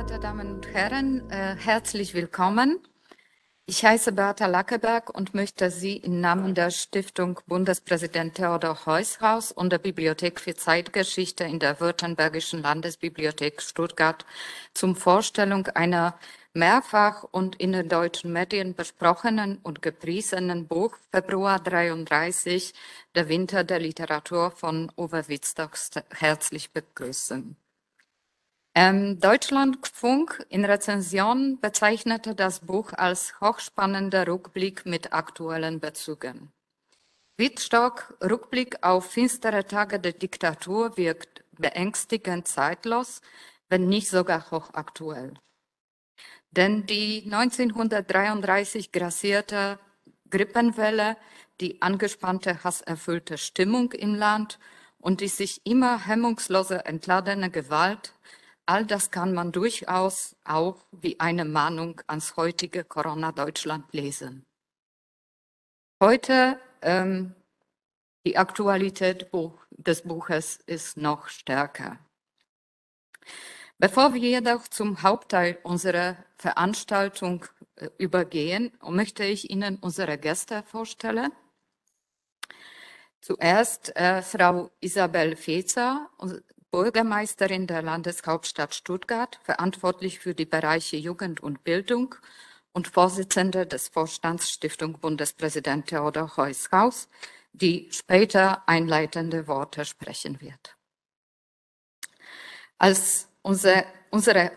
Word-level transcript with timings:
verehrte 0.00 0.18
Damen 0.18 0.54
und 0.54 0.66
Herren, 0.68 1.30
äh, 1.30 1.56
herzlich 1.56 2.14
willkommen. 2.14 2.78
Ich 3.66 3.84
heiße 3.84 4.12
Bertha 4.12 4.46
Lackeberg 4.46 5.14
und 5.14 5.34
möchte 5.34 5.70
Sie 5.70 5.98
im 5.98 6.22
Namen 6.22 6.54
der 6.54 6.70
Stiftung 6.70 7.38
Bundespräsident 7.46 8.34
Theodor 8.34 8.86
Heushaus 8.86 9.52
und 9.52 9.70
der 9.70 9.78
Bibliothek 9.78 10.40
für 10.40 10.54
Zeitgeschichte 10.54 11.44
in 11.44 11.58
der 11.58 11.80
Württembergischen 11.80 12.62
Landesbibliothek 12.62 13.60
Stuttgart 13.60 14.24
zum 14.72 14.96
Vorstellung 14.96 15.66
einer 15.66 16.18
mehrfach 16.54 17.24
und 17.24 17.56
in 17.56 17.72
den 17.72 17.90
deutschen 17.90 18.32
Medien 18.32 18.74
besprochenen 18.74 19.58
und 19.62 19.82
gepriesenen 19.82 20.66
Buch 20.66 20.96
Februar 21.10 21.60
33, 21.60 22.72
Der 23.14 23.28
Winter 23.28 23.64
der 23.64 23.80
Literatur 23.80 24.50
von 24.50 24.90
Uwe 24.96 25.28
Wittstock 25.28 25.76
herzlich 26.10 26.70
begrüßen. 26.70 27.54
Ähm, 28.74 29.18
Deutschlandfunk 29.18 30.46
in 30.48 30.64
Rezension 30.64 31.58
bezeichnete 31.60 32.36
das 32.36 32.60
Buch 32.60 32.92
als 32.92 33.40
hochspannender 33.40 34.28
Rückblick 34.28 34.86
mit 34.86 35.12
aktuellen 35.12 35.80
Bezügen. 35.80 36.52
Wittstock 37.36 38.16
Rückblick 38.22 38.82
auf 38.82 39.10
finstere 39.10 39.66
Tage 39.66 39.98
der 39.98 40.12
Diktatur 40.12 40.96
wirkt 40.96 41.42
beängstigend 41.58 42.46
zeitlos, 42.46 43.22
wenn 43.68 43.88
nicht 43.88 44.08
sogar 44.08 44.50
hochaktuell. 44.52 45.34
Denn 46.52 46.86
die 46.86 47.22
1933 47.24 48.92
grassierte 48.92 49.80
Grippenwelle, 50.30 51.16
die 51.60 51.82
angespannte, 51.82 52.62
hasserfüllte 52.62 53.36
Stimmung 53.36 53.92
im 53.92 54.14
Land 54.14 54.60
und 54.98 55.20
die 55.20 55.28
sich 55.28 55.60
immer 55.64 56.06
hemmungslose 56.06 56.84
entladene 56.84 57.50
Gewalt 57.50 58.14
All 58.70 58.86
das 58.86 59.10
kann 59.10 59.34
man 59.34 59.50
durchaus 59.50 60.36
auch 60.44 60.76
wie 60.92 61.18
eine 61.18 61.44
Mahnung 61.44 62.00
ans 62.06 62.36
heutige 62.36 62.84
Corona-Deutschland 62.84 63.92
lesen. 63.92 64.46
Heute 66.00 66.60
ähm, 66.80 67.34
die 68.24 68.38
Aktualität 68.38 69.28
des 69.70 70.02
Buches 70.02 70.60
ist 70.66 70.96
noch 70.96 71.26
stärker. 71.26 71.98
Bevor 73.78 74.14
wir 74.14 74.20
jedoch 74.20 74.68
zum 74.68 75.02
Hauptteil 75.02 75.58
unserer 75.64 76.16
Veranstaltung 76.36 77.46
äh, 77.74 77.88
übergehen, 77.98 78.70
möchte 78.88 79.24
ich 79.24 79.50
Ihnen 79.50 79.78
unsere 79.80 80.16
Gäste 80.16 80.62
vorstellen. 80.62 81.32
Zuerst 83.20 83.96
äh, 83.96 84.22
Frau 84.22 84.70
Isabel 84.78 85.34
Fezer, 85.34 86.08
Bürgermeisterin 86.70 87.66
der 87.66 87.82
Landeshauptstadt 87.82 88.74
Stuttgart, 88.74 89.40
verantwortlich 89.42 90.20
für 90.20 90.34
die 90.34 90.46
Bereiche 90.46 90.96
Jugend 90.96 91.40
und 91.40 91.64
Bildung 91.64 92.14
und 92.72 92.88
Vorsitzende 92.88 93.66
des 93.66 93.88
Vorstands 93.88 94.50
Stiftung 94.50 94.98
Bundespräsident 95.00 95.86
Theodor 95.86 96.36
Heushaus, 96.36 97.08
die 97.52 97.88
später 97.90 98.68
einleitende 98.68 99.48
Worte 99.48 99.84
sprechen 99.84 100.40
wird. 100.40 100.76
Als 102.78 103.28
unsere, 103.42 103.84
unsere 104.10 104.52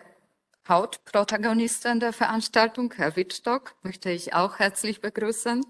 Hauptprotagonistin 0.68 2.00
der 2.00 2.12
Veranstaltung, 2.12 2.94
Herr 2.96 3.16
Wittstock, 3.16 3.74
möchte 3.82 4.10
ich 4.10 4.32
auch 4.32 4.58
herzlich 4.58 5.00
begrüßen. 5.00 5.66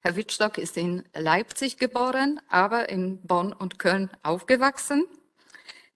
Herr 0.00 0.14
Wittstock 0.14 0.58
ist 0.58 0.76
in 0.76 1.04
Leipzig 1.14 1.78
geboren, 1.78 2.40
aber 2.48 2.88
in 2.88 3.20
Bonn 3.22 3.52
und 3.52 3.78
Köln 3.78 4.10
aufgewachsen. 4.22 5.06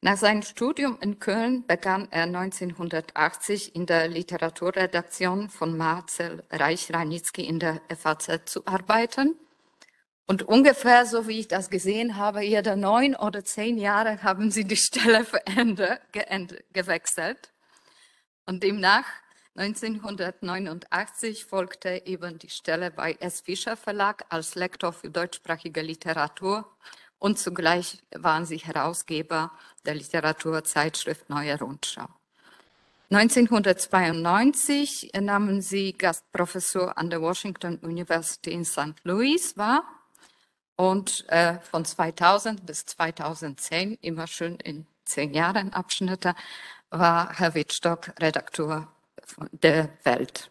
Nach 0.05 0.17
seinem 0.17 0.43
Studium 0.43 0.99
in 1.01 1.21
Köln 1.21 1.65
begann 1.65 2.09
er 2.11 2.25
1980 2.25 3.77
in 3.77 3.87
der 3.87 4.09
Literaturredaktion 4.09 5.49
von 5.49 5.77
Marcel 5.77 6.43
Reich-Ranitzky 6.51 7.45
in 7.45 7.61
der 7.61 7.81
FAZ 7.97 8.41
zu 8.47 8.67
arbeiten. 8.67 9.37
Und 10.27 10.43
ungefähr 10.43 11.07
so 11.07 11.29
wie 11.29 11.39
ich 11.39 11.47
das 11.47 11.71
gesehen 11.71 12.17
habe, 12.17 12.43
jede 12.43 12.77
neun 12.77 13.15
oder 13.15 13.45
zehn 13.45 13.79
Jahre 13.79 14.25
haben 14.25 14.51
sie 14.51 14.65
die 14.65 14.77
Stelle 14.77 15.25
verändert, 15.25 16.01
gewechselt. 16.73 17.53
Und 18.45 18.65
demnach 18.65 19.07
1989 19.55 21.45
folgte 21.45 22.03
eben 22.07 22.41
die 22.41 22.51
Stelle 22.51 22.91
bei 22.91 23.13
S. 23.21 23.43
Fischer 23.43 23.77
Verlag 23.77 24.25
als 24.31 24.57
Lektor 24.57 24.93
für 24.93 25.11
deutschsprachige 25.11 25.81
Literatur 25.81 26.67
und 27.23 27.39
zugleich 27.39 28.03
waren 28.17 28.47
sie 28.47 28.57
Herausgeber 28.57 29.53
der 29.87 29.95
Literaturzeitschrift 29.95 31.31
Neue 31.31 31.57
Rundschau. 31.57 32.09
1992 33.11 35.13
nahmen 35.21 35.61
sie 35.61 35.93
Gastprofessor 35.93 36.99
an 36.99 37.11
der 37.11 37.23
Washington 37.23 37.79
University 37.83 38.51
in 38.51 38.65
St. 38.65 38.95
Louis 39.05 39.57
wahr 39.57 39.85
und 40.75 41.25
äh, 41.29 41.61
von 41.61 41.85
2000 41.85 42.67
bis 42.67 42.87
2010, 42.87 43.99
immer 44.03 44.27
schön 44.27 44.57
in 44.57 44.87
zehn 45.05 45.33
Jahren 45.33 45.73
Abschnitte, 45.73 46.35
war 46.91 47.39
Herr 47.39 47.55
Wittstock 47.55 48.21
Redakteur 48.21 48.89
der 49.53 49.91
Welt. 50.03 50.51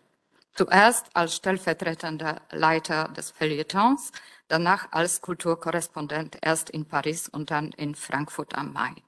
Zuerst 0.53 1.07
als 1.13 1.35
stellvertretender 1.35 2.41
Leiter 2.51 3.07
des 3.09 3.31
Feuilletons, 3.31 4.11
danach 4.47 4.91
als 4.91 5.21
Kulturkorrespondent 5.21 6.37
erst 6.41 6.69
in 6.69 6.85
Paris 6.85 7.29
und 7.29 7.51
dann 7.51 7.71
in 7.71 7.95
Frankfurt 7.95 8.55
am 8.55 8.73
Main. 8.73 9.01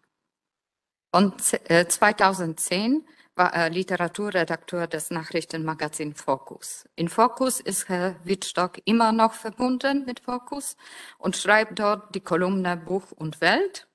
Und 1.11 1.41
2010 1.41 2.95
äh, 2.95 3.03
war 3.35 3.53
er 3.53 3.69
Literaturredakteur 3.69 4.87
des 4.87 5.11
Nachrichtenmagazins 5.11 6.19
Focus. 6.21 6.87
In 6.95 7.09
Focus 7.09 7.59
ist 7.59 7.89
Herr 7.89 8.15
Wittstock 8.23 8.79
immer 8.85 9.11
noch 9.11 9.33
verbunden 9.33 10.05
mit 10.05 10.21
Focus 10.21 10.75
und 11.17 11.35
schreibt 11.35 11.79
dort 11.79 12.15
die 12.15 12.21
Kolumne 12.21 12.77
Buch 12.77 13.11
und 13.11 13.41
Welt. 13.41 13.87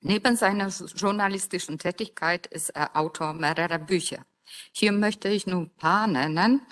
Neben 0.00 0.36
seiner 0.36 0.68
journalistischen 0.68 1.78
Tätigkeit 1.78 2.46
ist 2.46 2.70
er 2.70 2.96
Autor 2.96 3.32
mehrerer 3.32 3.78
Bücher. 3.78 4.24
Hier 4.72 4.92
möchte 4.92 5.28
ich 5.28 5.46
nur 5.46 5.62
ein 5.62 5.70
paar 5.70 6.06
nennen. 6.06 6.62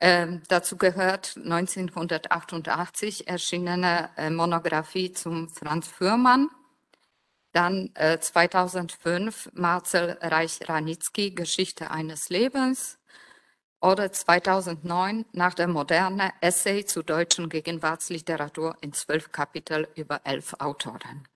Ähm, 0.00 0.42
dazu 0.48 0.76
gehört 0.76 1.36
1988 1.36 3.28
erschienene 3.28 4.10
äh, 4.16 4.30
Monographie 4.30 5.12
zum 5.12 5.48
Franz 5.48 5.88
Fürmann, 5.88 6.50
dann 7.52 7.90
äh, 7.94 8.18
2005 8.18 9.50
Marcel 9.54 10.18
Reich-Ranitzky, 10.20 11.30
Geschichte 11.30 11.90
eines 11.90 12.28
Lebens, 12.28 12.98
oder 13.84 14.10
2009 14.10 15.26
nach 15.32 15.52
der 15.54 15.68
Moderne 15.68 16.32
Essay 16.40 16.86
zu 16.86 17.02
deutschen 17.02 17.50
Gegenwartsliteratur 17.50 18.76
in 18.80 18.94
zwölf 18.94 19.30
Kapitel 19.30 19.88
über 19.94 20.22
elf 20.24 20.54
Autoren. 20.58 21.28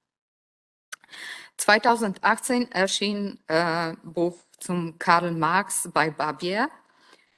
2018 1.58 2.72
erschien 2.72 3.38
äh, 3.48 3.94
Buch 4.02 4.38
zum 4.58 4.98
Karl 4.98 5.32
Marx 5.32 5.88
bei 5.92 6.10
Barbier, 6.10 6.70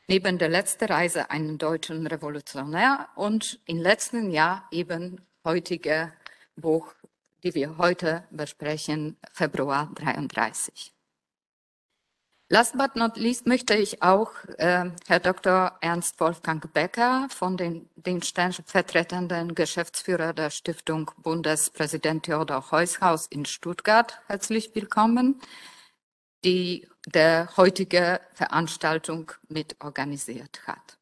neben 0.08 0.38
der 0.38 0.48
letzten 0.48 0.86
Reise 0.86 1.30
einen 1.30 1.58
deutschen 1.58 2.06
Revolutionär 2.06 3.08
und 3.14 3.60
im 3.66 3.78
letzten 3.78 4.30
Jahr 4.30 4.66
eben 4.70 5.20
heutige 5.44 6.12
Buch, 6.56 6.94
die 7.42 7.54
wir 7.54 7.78
heute 7.78 8.24
besprechen, 8.30 9.16
Februar 9.32 9.90
33. 9.94 10.92
Last 12.52 12.76
but 12.76 12.96
not 12.96 13.16
least 13.16 13.46
möchte 13.46 13.76
ich 13.76 14.02
auch 14.02 14.32
äh, 14.58 14.90
Herr 15.06 15.20
Dr. 15.20 15.78
Ernst 15.80 16.18
Wolfgang 16.18 16.72
Becker 16.72 17.28
von 17.30 17.56
den, 17.56 17.88
den 17.94 18.22
stellvertretenden 18.22 19.54
Geschäftsführer 19.54 20.32
der 20.32 20.50
Stiftung 20.50 21.12
Bundespräsident 21.18 22.24
Theodor 22.24 22.72
Heushaus 22.72 23.28
in 23.28 23.46
Stuttgart 23.46 24.20
herzlich 24.26 24.74
willkommen 24.74 25.40
die 26.44 26.88
der 27.06 27.48
heutige 27.56 28.20
Veranstaltung 28.34 29.32
mit 29.48 29.76
organisiert 29.80 30.60
hat. 30.66 30.98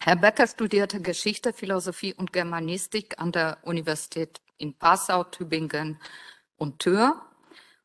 Herr 0.00 0.16
Becker 0.16 0.46
studierte 0.46 1.00
Geschichte, 1.00 1.52
Philosophie 1.52 2.14
und 2.14 2.32
Germanistik 2.32 3.18
an 3.18 3.32
der 3.32 3.58
Universität 3.62 4.40
in 4.58 4.74
Passau, 4.74 5.24
Tübingen 5.24 5.98
und 6.56 6.78
Tür 6.78 7.22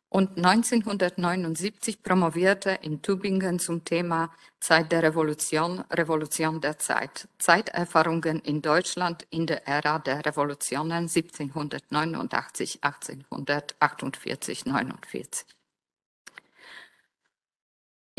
und 0.09 0.37
1979 0.37 2.01
promovierte 2.01 2.71
in 2.81 3.01
Tübingen 3.01 3.59
zum 3.59 3.85
Thema 3.85 4.31
Zeit 4.59 4.91
der 4.91 5.03
Revolution, 5.03 5.81
Revolution 5.91 6.59
der 6.61 6.79
Zeit, 6.79 7.27
Zeiterfahrungen 7.37 8.39
in 8.39 8.61
Deutschland 8.61 9.25
in 9.29 9.45
der 9.45 9.67
Ära 9.67 9.99
der 9.99 10.25
Revolutionen 10.25 11.07
1789, 11.07 12.83
1848, 12.83 14.65
49. 14.65 15.58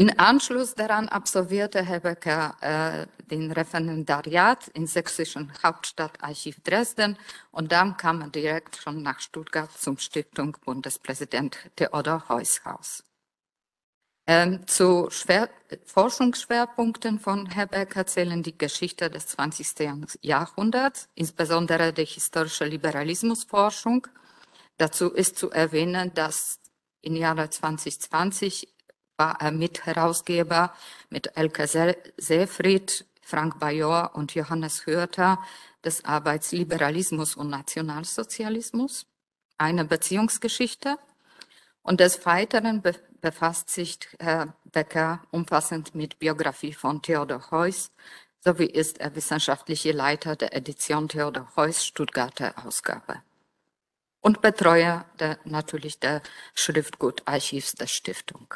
In 0.00 0.18
Anschluss 0.18 0.74
daran 0.74 1.10
absolvierte 1.10 1.84
Herr 1.84 2.00
Becker 2.00 2.56
äh, 2.62 3.06
den 3.26 3.52
Referendariat 3.52 4.68
im 4.68 4.86
sächsischen 4.86 5.52
Hauptstadtarchiv 5.62 6.58
Dresden 6.62 7.18
und 7.50 7.70
dann 7.70 7.98
kam 7.98 8.22
er 8.22 8.28
direkt 8.28 8.76
schon 8.76 9.02
nach 9.02 9.20
Stuttgart 9.20 9.70
zum 9.70 9.98
Stiftung 9.98 10.56
Bundespräsident 10.64 11.58
Theodor 11.76 12.30
Heushaus. 12.30 13.04
Ähm, 14.26 14.66
zu 14.66 15.10
Schwer 15.10 15.50
Forschungsschwerpunkten 15.84 17.18
von 17.18 17.44
Herr 17.44 17.66
Becker 17.66 18.06
zählen 18.06 18.42
die 18.42 18.56
Geschichte 18.56 19.10
des 19.10 19.26
20. 19.26 20.16
Jahrhunderts, 20.22 21.10
insbesondere 21.14 21.92
die 21.92 22.06
historische 22.06 22.64
Liberalismusforschung. 22.64 24.06
Dazu 24.78 25.10
ist 25.10 25.36
zu 25.36 25.50
erwähnen, 25.50 26.14
dass 26.14 26.58
im 27.02 27.16
Jahre 27.16 27.50
2020 27.50 28.66
war 29.20 29.36
er 29.38 29.52
Mitherausgeber 29.52 30.72
mit 31.10 31.36
Elke 31.36 31.66
Seefried, 32.16 33.04
Frank 33.20 33.58
Bajor 33.60 34.12
und 34.14 34.34
Johannes 34.34 34.86
Hörter 34.86 35.38
des 35.84 36.06
Arbeitsliberalismus 36.06 37.36
und 37.36 37.50
Nationalsozialismus, 37.50 39.04
eine 39.58 39.84
Beziehungsgeschichte. 39.84 40.96
Und 41.82 42.00
des 42.00 42.24
Weiteren 42.24 42.82
befasst 43.20 43.68
sich 43.68 43.98
Herr 44.18 44.54
Becker 44.64 45.22
umfassend 45.30 45.94
mit 45.94 46.18
Biografie 46.18 46.72
von 46.72 47.02
Theodor 47.02 47.50
Heuss, 47.50 47.92
sowie 48.42 48.70
ist 48.70 49.00
er 49.00 49.14
wissenschaftlicher 49.14 49.92
Leiter 49.92 50.34
der 50.34 50.54
Edition 50.56 51.10
Theodor 51.10 51.46
Heuss 51.56 51.84
Stuttgarter 51.84 52.54
Ausgabe 52.64 53.20
und 54.22 54.40
Betreuer 54.40 55.04
der, 55.18 55.38
natürlich 55.44 55.98
der 55.98 56.22
Schriftgutarchivs 56.54 57.72
der 57.72 57.86
Stiftung. 57.86 58.54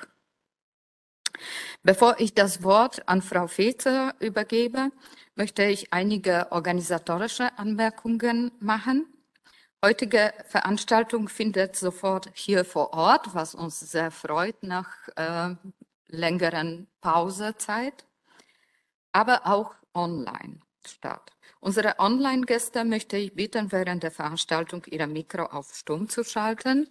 Bevor 1.83 2.17
ich 2.19 2.35
das 2.35 2.63
Wort 2.63 3.09
an 3.09 3.23
Frau 3.23 3.47
Fezer 3.47 4.15
übergebe, 4.21 4.91
möchte 5.35 5.65
ich 5.65 5.93
einige 5.93 6.51
organisatorische 6.53 7.59
Anmerkungen 7.59 8.53
machen. 8.61 9.07
Heutige 9.85 10.33
Veranstaltung 10.49 11.29
findet 11.29 11.77
sofort 11.77 12.31
hier 12.33 12.65
vor 12.65 12.95
Ort, 12.95 13.35
was 13.35 13.55
uns 13.55 13.81
sehr 13.81 14.11
freut 14.11 14.63
nach 14.63 14.89
äh, 15.17 15.55
längeren 16.09 16.87
Pausezeit, 17.01 18.07
aber 19.13 19.47
auch 19.47 19.75
online 19.93 20.61
statt. 20.87 21.31
Unsere 21.61 21.99
Online-Gäste 21.99 22.85
möchte 22.85 23.17
ich 23.17 23.35
bitten, 23.35 23.73
während 23.73 24.03
der 24.03 24.11
Veranstaltung 24.11 24.85
ihre 24.87 25.07
Mikro 25.07 25.45
auf 25.45 25.75
Stumm 25.75 26.09
zu 26.09 26.25
schalten. 26.25 26.89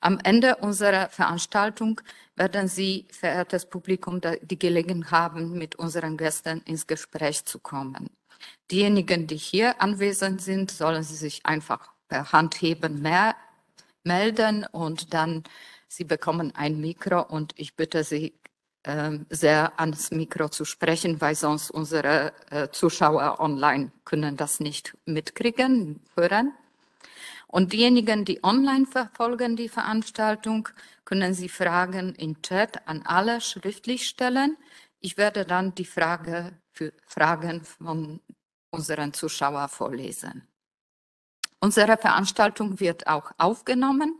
Am 0.00 0.18
Ende 0.22 0.56
unserer 0.56 1.08
Veranstaltung 1.08 2.00
werden 2.36 2.68
Sie, 2.68 3.06
verehrtes 3.10 3.66
Publikum, 3.66 4.20
die 4.42 4.58
Gelegenheit 4.58 5.10
haben, 5.10 5.56
mit 5.56 5.76
unseren 5.76 6.16
Gästen 6.16 6.60
ins 6.66 6.86
Gespräch 6.86 7.44
zu 7.44 7.58
kommen. 7.58 8.10
Diejenigen, 8.70 9.26
die 9.26 9.36
hier 9.36 9.80
anwesend 9.80 10.42
sind, 10.42 10.70
sollen 10.70 11.02
Sie 11.02 11.16
sich 11.16 11.46
einfach 11.46 11.92
per 12.08 12.32
Handheben 12.32 13.00
mehr 13.00 13.34
melden 14.04 14.66
und 14.72 15.14
dann 15.14 15.44
Sie 15.88 16.04
bekommen 16.04 16.52
ein 16.56 16.80
Mikro 16.80 17.22
und 17.22 17.52
ich 17.56 17.76
bitte 17.76 18.04
Sie 18.04 18.34
äh, 18.82 19.18
sehr 19.30 19.78
ans 19.80 20.10
Mikro 20.10 20.48
zu 20.48 20.64
sprechen, 20.64 21.20
weil 21.20 21.34
sonst 21.34 21.70
unsere 21.70 22.32
äh, 22.50 22.68
Zuschauer 22.70 23.40
online 23.40 23.92
können 24.04 24.36
das 24.36 24.60
nicht 24.60 24.96
mitkriegen, 25.06 26.00
hören. 26.16 26.52
Und 27.54 27.72
diejenigen, 27.72 28.24
die 28.24 28.42
online 28.42 28.84
verfolgen 28.84 29.54
die 29.54 29.68
Veranstaltung, 29.68 30.68
können 31.04 31.34
Sie 31.34 31.48
Fragen 31.48 32.12
im 32.16 32.42
Chat 32.42 32.88
an 32.88 33.02
alle 33.02 33.40
schriftlich 33.40 34.08
stellen. 34.08 34.56
Ich 34.98 35.16
werde 35.16 35.44
dann 35.44 35.72
die 35.72 35.84
Frage 35.84 36.58
für 36.72 36.92
Fragen 37.06 37.62
von 37.62 38.20
unseren 38.70 39.12
Zuschauern 39.12 39.68
vorlesen. 39.68 40.48
Unsere 41.60 41.96
Veranstaltung 41.96 42.80
wird 42.80 43.06
auch 43.06 43.30
aufgenommen 43.38 44.18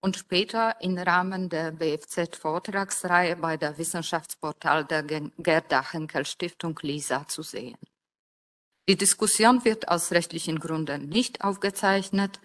und 0.00 0.18
später 0.18 0.78
im 0.82 0.98
Rahmen 0.98 1.48
der 1.48 1.72
BFZ-Vortragsreihe 1.72 3.36
bei 3.36 3.56
der 3.56 3.78
Wissenschaftsportal 3.78 4.84
der 4.84 5.02
Gerda 5.02 5.92
Henkel 5.92 6.26
Stiftung 6.26 6.78
LISA 6.82 7.26
zu 7.26 7.40
sehen. 7.40 7.78
Die 8.88 8.96
Diskussion 8.96 9.64
wird 9.64 9.88
aus 9.88 10.12
rechtlichen 10.12 10.60
Gründen 10.60 11.08
nicht 11.08 11.42
aufgezeichnet. 11.42 12.38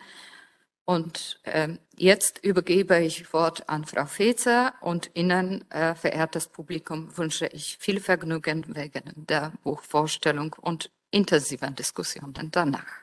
Und 0.86 1.40
äh, 1.44 1.78
jetzt 1.96 2.44
übergebe 2.44 3.00
ich 3.00 3.32
Wort 3.32 3.70
an 3.70 3.86
Frau 3.86 4.06
Fezer 4.06 4.74
und 4.82 5.12
Ihnen, 5.14 5.70
äh, 5.70 5.94
verehrtes 5.94 6.48
Publikum, 6.48 7.16
wünsche 7.16 7.46
ich 7.48 7.78
viel 7.80 8.00
Vergnügen 8.00 8.66
wegen 8.76 9.04
der 9.16 9.54
Buchvorstellung 9.64 10.56
und 10.60 10.92
intensiven 11.12 11.76
Diskussionen 11.76 12.50
danach. 12.52 13.02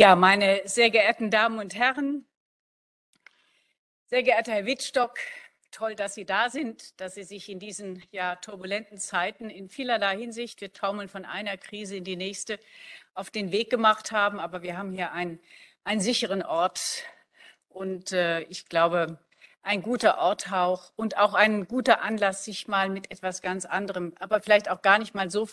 Ja, 0.00 0.16
meine 0.16 0.62
sehr 0.64 0.88
geehrten 0.88 1.30
Damen 1.30 1.58
und 1.58 1.74
Herren, 1.74 2.24
sehr 4.06 4.22
geehrter 4.22 4.52
Herr 4.52 4.64
Wittstock, 4.64 5.18
toll, 5.72 5.94
dass 5.94 6.14
Sie 6.14 6.24
da 6.24 6.48
sind, 6.48 6.98
dass 6.98 7.16
Sie 7.16 7.22
sich 7.22 7.50
in 7.50 7.58
diesen 7.58 8.02
ja, 8.10 8.36
turbulenten 8.36 8.96
Zeiten 8.96 9.50
in 9.50 9.68
vielerlei 9.68 10.16
Hinsicht, 10.16 10.62
wir 10.62 10.72
taumeln 10.72 11.10
von 11.10 11.26
einer 11.26 11.58
Krise 11.58 11.96
in 11.96 12.04
die 12.04 12.16
nächste, 12.16 12.58
auf 13.12 13.28
den 13.28 13.52
Weg 13.52 13.68
gemacht 13.68 14.10
haben. 14.10 14.40
Aber 14.40 14.62
wir 14.62 14.78
haben 14.78 14.90
hier 14.90 15.12
einen, 15.12 15.38
einen 15.84 16.00
sicheren 16.00 16.42
Ort 16.42 17.04
und 17.68 18.12
äh, 18.12 18.40
ich 18.44 18.70
glaube, 18.70 19.18
ein 19.60 19.82
guter 19.82 20.16
Ort 20.16 20.50
auch 20.50 20.94
und 20.96 21.18
auch 21.18 21.34
ein 21.34 21.68
guter 21.68 22.00
Anlass, 22.00 22.46
sich 22.46 22.68
mal 22.68 22.88
mit 22.88 23.10
etwas 23.10 23.42
ganz 23.42 23.66
anderem, 23.66 24.14
aber 24.18 24.40
vielleicht 24.40 24.70
auch 24.70 24.80
gar 24.80 24.98
nicht 24.98 25.14
mal 25.14 25.30
so, 25.30 25.46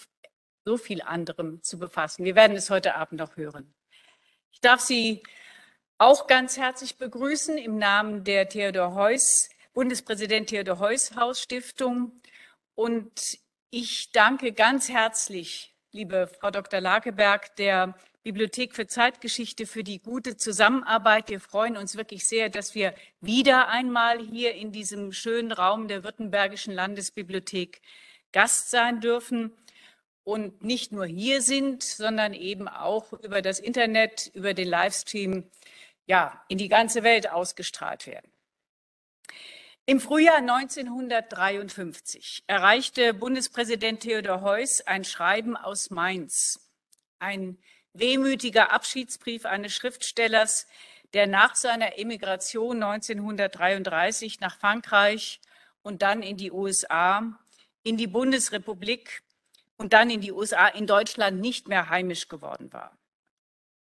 so 0.63 0.77
viel 0.77 1.01
anderem 1.01 1.61
zu 1.63 1.77
befassen. 1.77 2.23
Wir 2.23 2.35
werden 2.35 2.55
es 2.55 2.69
heute 2.69 2.95
Abend 2.95 3.19
noch 3.19 3.35
hören. 3.35 3.73
Ich 4.51 4.61
darf 4.61 4.81
Sie 4.81 5.23
auch 5.97 6.27
ganz 6.27 6.57
herzlich 6.57 6.97
begrüßen 6.97 7.57
im 7.57 7.77
Namen 7.77 8.23
der 8.23 8.49
Theodor 8.49 8.94
Heuss, 8.95 9.49
Bundespräsident 9.73 10.49
Theodor 10.49 10.80
Heuss 10.80 11.16
Hausstiftung. 11.16 12.21
Und 12.75 13.39
ich 13.69 14.11
danke 14.11 14.54
ganz 14.54 14.89
herzlich, 14.89 15.75
liebe 15.92 16.27
Frau 16.27 16.51
Dr. 16.51 16.81
Lakeberg, 16.81 17.56
der 17.56 17.95
Bibliothek 18.23 18.75
für 18.75 18.87
Zeitgeschichte 18.87 19.66
für 19.66 19.83
die 19.83 19.99
gute 19.99 20.37
Zusammenarbeit. 20.37 21.30
Wir 21.30 21.39
freuen 21.39 21.77
uns 21.77 21.95
wirklich 21.95 22.27
sehr, 22.27 22.49
dass 22.49 22.75
wir 22.75 22.94
wieder 23.21 23.69
einmal 23.69 24.19
hier 24.19 24.54
in 24.54 24.71
diesem 24.71 25.13
schönen 25.13 25.51
Raum 25.51 25.87
der 25.87 26.04
Württembergischen 26.04 26.73
Landesbibliothek 26.73 27.81
Gast 28.33 28.69
sein 28.69 28.99
dürfen 29.01 29.54
und 30.27 30.61
nicht 30.61 30.91
nur 30.91 31.05
hier 31.05 31.41
sind, 31.41 31.83
sondern 31.83 32.33
eben 32.33 32.67
auch 32.67 33.13
über 33.13 33.41
das 33.41 33.59
Internet, 33.59 34.29
über 34.33 34.53
den 34.53 34.67
Livestream 34.67 35.49
ja, 36.05 36.43
in 36.49 36.57
die 36.57 36.67
ganze 36.67 37.03
Welt 37.03 37.31
ausgestrahlt 37.31 38.07
werden. 38.07 38.29
Im 39.85 40.01
Frühjahr 40.01 40.39
1953 40.39 42.43
erreichte 42.45 43.13
Bundespräsident 43.13 44.01
Theodor 44.01 44.41
Heuss 44.41 44.81
ein 44.81 45.05
Schreiben 45.05 45.55
aus 45.55 45.91
Mainz, 45.91 46.59
ein 47.19 47.57
wehmütiger 47.93 48.73
Abschiedsbrief 48.73 49.45
eines 49.45 49.73
Schriftstellers, 49.73 50.67
der 51.13 51.27
nach 51.27 51.55
seiner 51.55 51.97
Emigration 51.97 52.83
1933 52.83 54.41
nach 54.41 54.59
Frankreich 54.59 55.39
und 55.83 56.01
dann 56.01 56.21
in 56.21 56.35
die 56.35 56.51
USA, 56.51 57.39
in 57.83 57.95
die 57.95 58.07
Bundesrepublik 58.07 59.23
und 59.77 59.93
dann 59.93 60.09
in 60.09 60.21
die 60.21 60.31
USA, 60.31 60.67
in 60.67 60.87
Deutschland 60.87 61.39
nicht 61.39 61.67
mehr 61.67 61.89
heimisch 61.89 62.27
geworden 62.27 62.73
war. 62.73 62.97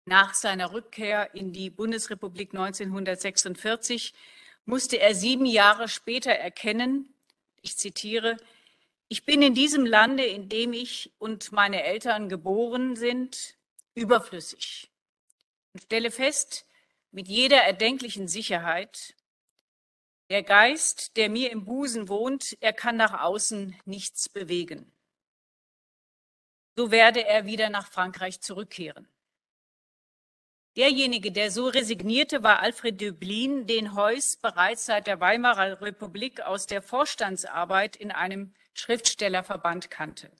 Nach 0.05 0.33
seiner 0.33 0.71
Rückkehr 0.71 1.33
in 1.33 1.51
die 1.51 1.69
Bundesrepublik 1.69 2.53
1946 2.53 4.13
musste 4.65 4.99
er 4.99 5.15
sieben 5.15 5.45
Jahre 5.45 5.87
später 5.87 6.31
erkennen, 6.31 7.13
ich 7.61 7.77
zitiere, 7.77 8.37
ich 9.07 9.25
bin 9.25 9.41
in 9.41 9.55
diesem 9.55 9.85
Lande, 9.85 10.23
in 10.23 10.49
dem 10.49 10.73
ich 10.73 11.11
und 11.17 11.51
meine 11.51 11.83
Eltern 11.83 12.29
geboren 12.29 12.95
sind, 12.95 13.55
überflüssig 13.95 14.91
und 15.73 15.83
stelle 15.83 16.11
fest, 16.11 16.65
mit 17.11 17.27
jeder 17.27 17.57
erdenklichen 17.57 18.27
Sicherheit, 18.27 19.15
der 20.29 20.43
Geist, 20.43 21.17
der 21.17 21.29
mir 21.29 21.51
im 21.51 21.65
Busen 21.65 22.09
wohnt, 22.09 22.57
er 22.59 22.73
kann 22.73 22.97
nach 22.97 23.21
außen 23.21 23.75
nichts 23.85 24.27
bewegen 24.27 24.91
so 26.75 26.91
werde 26.91 27.25
er 27.25 27.46
wieder 27.46 27.70
nach 27.70 27.88
Frankreich 27.88 28.41
zurückkehren. 28.41 29.08
Derjenige, 30.75 31.32
der 31.32 31.51
so 31.51 31.67
resignierte, 31.67 32.44
war 32.44 32.60
Alfred 32.60 33.00
Döblin, 33.00 33.65
den 33.65 33.96
Heuss 33.96 34.36
bereits 34.36 34.86
seit 34.86 35.08
der 35.08 35.22
Weimarer 35.22 35.82
Republik 35.82 36.41
aus 36.41 36.67
der 36.67 36.82
Vorstandsarbeit 36.82 37.96
in 37.96 38.12
einem 38.12 38.53
Schriftstellerverband 38.74 39.89
kannte. 39.89 40.32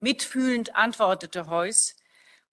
Mitfühlend 0.00 0.74
antwortete 0.74 1.46
Heuss, 1.46 1.94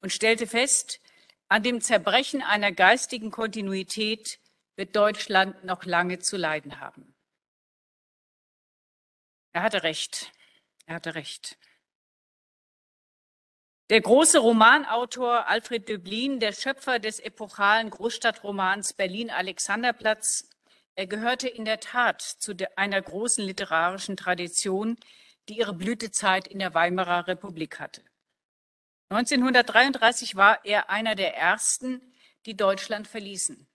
und 0.02 0.12
stellte 0.12 0.46
fest, 0.46 1.02
an 1.48 1.64
dem 1.64 1.82
Zerbrechen 1.82 2.44
einer 2.44 2.72
geistigen 2.72 3.32
Kontinuität 3.32 4.40
wird 4.76 4.96
Deutschland 4.96 5.64
noch 5.64 5.84
lange 5.86 6.20
zu 6.20 6.38
leiden 6.38 6.80
haben. 6.80 7.16
Er 9.52 9.64
hatte 9.64 9.82
recht. 9.82 10.32
Er 10.86 10.96
hatte 10.96 11.16
recht. 11.16 11.58
Der 13.92 14.02
große 14.02 14.40
Romanautor 14.40 15.48
Alfred 15.48 15.88
Döblin, 15.88 16.40
der 16.40 16.54
Schöpfer 16.54 16.98
des 16.98 17.20
epochalen 17.20 17.92
Großstadtromans 17.92 18.94
Berlin-Alexanderplatz, 18.94 20.50
er 20.96 21.06
gehörte 21.06 21.48
in 21.48 21.66
der 21.66 21.80
Tat 21.80 22.20
zu 22.20 22.56
einer 22.78 23.00
großen 23.00 23.46
literarischen 23.46 24.18
Tradition, 24.18 24.98
die 25.48 25.60
ihre 25.60 25.74
Blütezeit 25.74 26.48
in 26.48 26.58
der 26.58 26.74
Weimarer 26.74 27.28
Republik 27.28 27.80
hatte. 27.80 28.02
1933 29.12 30.36
war 30.36 30.66
er 30.66 30.90
einer 30.90 31.14
der 31.14 31.38
ersten, 31.38 32.02
die 32.48 32.58
Deutschland 32.58 33.08
verließen. 33.08 33.68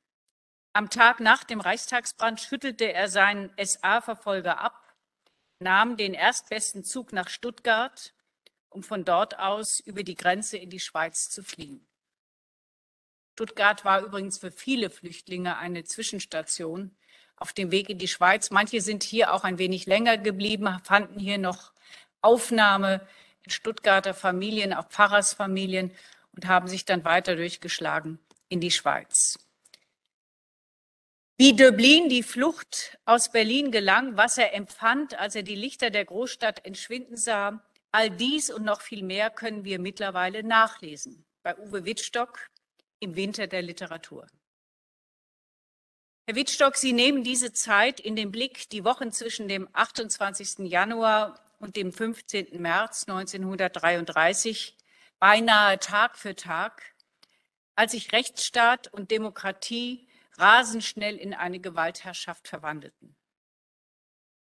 Am 0.72 0.90
Tag 0.90 1.20
nach 1.20 1.44
dem 1.44 1.60
Reichstagsbrand 1.60 2.40
schüttelte 2.40 2.92
er 2.92 3.08
seinen 3.08 3.52
SA-Verfolger 3.62 4.58
ab, 4.58 4.92
nahm 5.60 5.96
den 5.96 6.14
erstbesten 6.14 6.82
Zug 6.82 7.12
nach 7.12 7.28
Stuttgart 7.28 8.12
um 8.70 8.82
von 8.82 9.04
dort 9.04 9.38
aus 9.38 9.80
über 9.80 10.02
die 10.02 10.14
Grenze 10.14 10.56
in 10.56 10.70
die 10.70 10.80
Schweiz 10.80 11.28
zu 11.28 11.42
fliehen. 11.42 11.86
Stuttgart 13.34 13.84
war 13.84 14.02
übrigens 14.02 14.38
für 14.38 14.50
viele 14.50 14.90
Flüchtlinge 14.90 15.56
eine 15.56 15.84
Zwischenstation 15.84 16.94
auf 17.36 17.52
dem 17.52 17.70
Weg 17.70 17.88
in 17.88 17.98
die 17.98 18.08
Schweiz. 18.08 18.50
Manche 18.50 18.80
sind 18.80 19.02
hier 19.02 19.32
auch 19.32 19.44
ein 19.44 19.58
wenig 19.58 19.86
länger 19.86 20.18
geblieben, 20.18 20.68
fanden 20.84 21.18
hier 21.18 21.38
noch 21.38 21.72
Aufnahme 22.20 23.06
in 23.44 23.50
Stuttgarter 23.50 24.14
Familien, 24.14 24.74
auch 24.74 24.88
Pfarrersfamilien 24.88 25.90
und 26.32 26.46
haben 26.46 26.68
sich 26.68 26.84
dann 26.84 27.04
weiter 27.04 27.34
durchgeschlagen 27.36 28.18
in 28.48 28.60
die 28.60 28.70
Schweiz. 28.70 29.38
Wie 31.38 31.56
Döblin 31.56 32.10
die 32.10 32.22
Flucht 32.22 32.98
aus 33.06 33.32
Berlin 33.32 33.70
gelang, 33.70 34.18
was 34.18 34.36
er 34.36 34.52
empfand, 34.52 35.18
als 35.18 35.34
er 35.34 35.42
die 35.42 35.54
Lichter 35.54 35.88
der 35.88 36.04
Großstadt 36.04 36.66
entschwinden 36.66 37.16
sah, 37.16 37.64
All 37.92 38.10
dies 38.10 38.50
und 38.50 38.64
noch 38.64 38.82
viel 38.82 39.02
mehr 39.02 39.30
können 39.30 39.64
wir 39.64 39.80
mittlerweile 39.80 40.44
nachlesen 40.44 41.26
bei 41.42 41.56
Uwe 41.58 41.84
Wittstock 41.84 42.48
im 43.00 43.16
Winter 43.16 43.46
der 43.46 43.62
Literatur. 43.62 44.26
Herr 46.26 46.36
Wittstock, 46.36 46.76
Sie 46.76 46.92
nehmen 46.92 47.24
diese 47.24 47.52
Zeit 47.52 47.98
in 47.98 48.14
den 48.14 48.30
Blick, 48.30 48.68
die 48.70 48.84
Wochen 48.84 49.10
zwischen 49.10 49.48
dem 49.48 49.68
28. 49.72 50.70
Januar 50.70 51.40
und 51.58 51.74
dem 51.74 51.92
15. 51.92 52.62
März 52.62 53.08
1933, 53.08 54.76
beinahe 55.18 55.78
Tag 55.80 56.16
für 56.16 56.36
Tag, 56.36 56.94
als 57.74 57.92
sich 57.92 58.12
Rechtsstaat 58.12 58.92
und 58.92 59.10
Demokratie 59.10 60.08
rasend 60.36 60.84
schnell 60.84 61.16
in 61.16 61.34
eine 61.34 61.58
Gewaltherrschaft 61.58 62.46
verwandelten. 62.46 63.16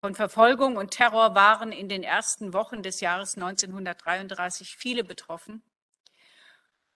Von 0.00 0.14
Verfolgung 0.14 0.76
und 0.76 0.92
Terror 0.92 1.35
waren 1.35 1.73
in 1.73 1.90
den 1.90 2.02
ersten 2.02 2.54
Wochen 2.54 2.83
des 2.83 3.00
Jahres 3.00 3.35
1933 3.35 4.75
viele 4.76 5.04
betroffen. 5.04 5.62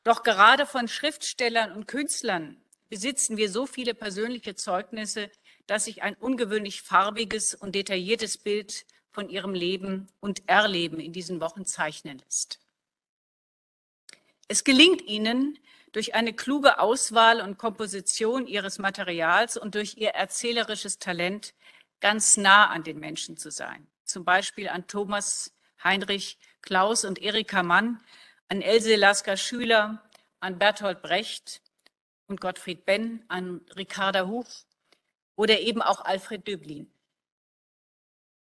Doch 0.04 0.23
gerade 0.23 0.64
von 0.64 0.88
Schriftstellern 0.88 1.73
und 1.73 1.87
Künstlern 1.87 2.56
besitzen 2.88 3.37
wir 3.37 3.50
so 3.50 3.66
viele 3.66 3.94
persönliche 3.94 4.54
Zeugnisse, 4.54 5.30
dass 5.66 5.84
sich 5.84 6.02
ein 6.02 6.14
ungewöhnlich 6.14 6.80
farbiges 6.80 7.54
und 7.54 7.75
detailliertes 7.75 8.38
Bild 8.38 8.87
von 9.11 9.28
ihrem 9.28 9.52
Leben 9.52 10.08
und 10.20 10.49
Erleben 10.49 10.99
in 10.99 11.12
diesen 11.12 11.40
Wochen 11.40 11.66
zeichnen 11.66 12.18
lässt. 12.18 12.58
Es 14.49 14.64
gelingt 14.64 15.02
ihnen, 15.02 15.58
durch 15.92 16.14
eine 16.14 16.32
kluge 16.32 16.80
Auswahl 16.80 17.40
und 17.40 17.56
Komposition 17.56 18.46
ihres 18.46 18.78
Materials 18.78 19.56
und 19.56 19.76
durch 19.76 19.96
ihr 19.96 20.11
erzählerisches 20.11 20.99
Talent 20.99 21.54
ganz 22.00 22.36
nah 22.36 22.68
an 22.68 22.82
den 22.82 22.98
Menschen 22.98 23.36
zu 23.36 23.50
sein. 23.50 23.86
Zum 24.04 24.24
Beispiel 24.24 24.68
an 24.68 24.86
Thomas 24.86 25.52
Heinrich 25.82 26.38
Klaus 26.62 27.04
und 27.04 27.20
Erika 27.20 27.62
Mann, 27.62 28.00
an 28.48 28.62
Else 28.62 28.96
Lasker 28.96 29.36
Schüler, 29.36 30.02
an 30.40 30.58
Bertolt 30.58 31.02
Brecht 31.02 31.62
und 32.26 32.40
Gottfried 32.40 32.84
Benn, 32.84 33.24
an 33.28 33.60
Ricarda 33.76 34.26
Huch 34.26 34.48
oder 35.36 35.60
eben 35.60 35.82
auch 35.82 36.04
Alfred 36.04 36.46
Döblin. 36.46 36.90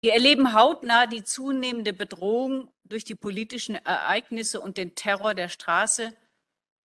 Wir 0.02 0.14
erleben 0.14 0.54
hautnah 0.54 1.08
die 1.08 1.24
zunehmende 1.24 1.94
Bedrohung 1.94 2.72
durch 2.84 3.06
die 3.06 3.16
politischen 3.16 3.76
Ereignisse 3.76 4.62
und 4.62 4.78
den 4.78 4.94
Terror 4.94 5.34
der 5.34 5.50
Straße, 5.50 6.16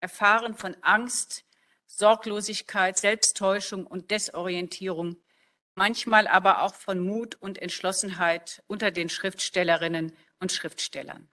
erfahren 0.00 0.54
von 0.54 0.76
Angst, 0.83 1.45
Sorglosigkeit, 1.87 2.99
Selbsttäuschung 2.99 3.87
und 3.87 4.11
Desorientierung 4.11 5.16
manchmal 5.78 6.26
aber 6.26 6.62
auch 6.62 6.75
von 6.75 6.99
Mut 6.99 7.37
und 7.37 7.62
Entschlossenheit 7.62 8.62
unter 8.66 8.90
den 8.90 9.08
Schriftstellerinnen 9.08 10.12
und 10.40 10.52
Schriftstellern. 10.52 11.28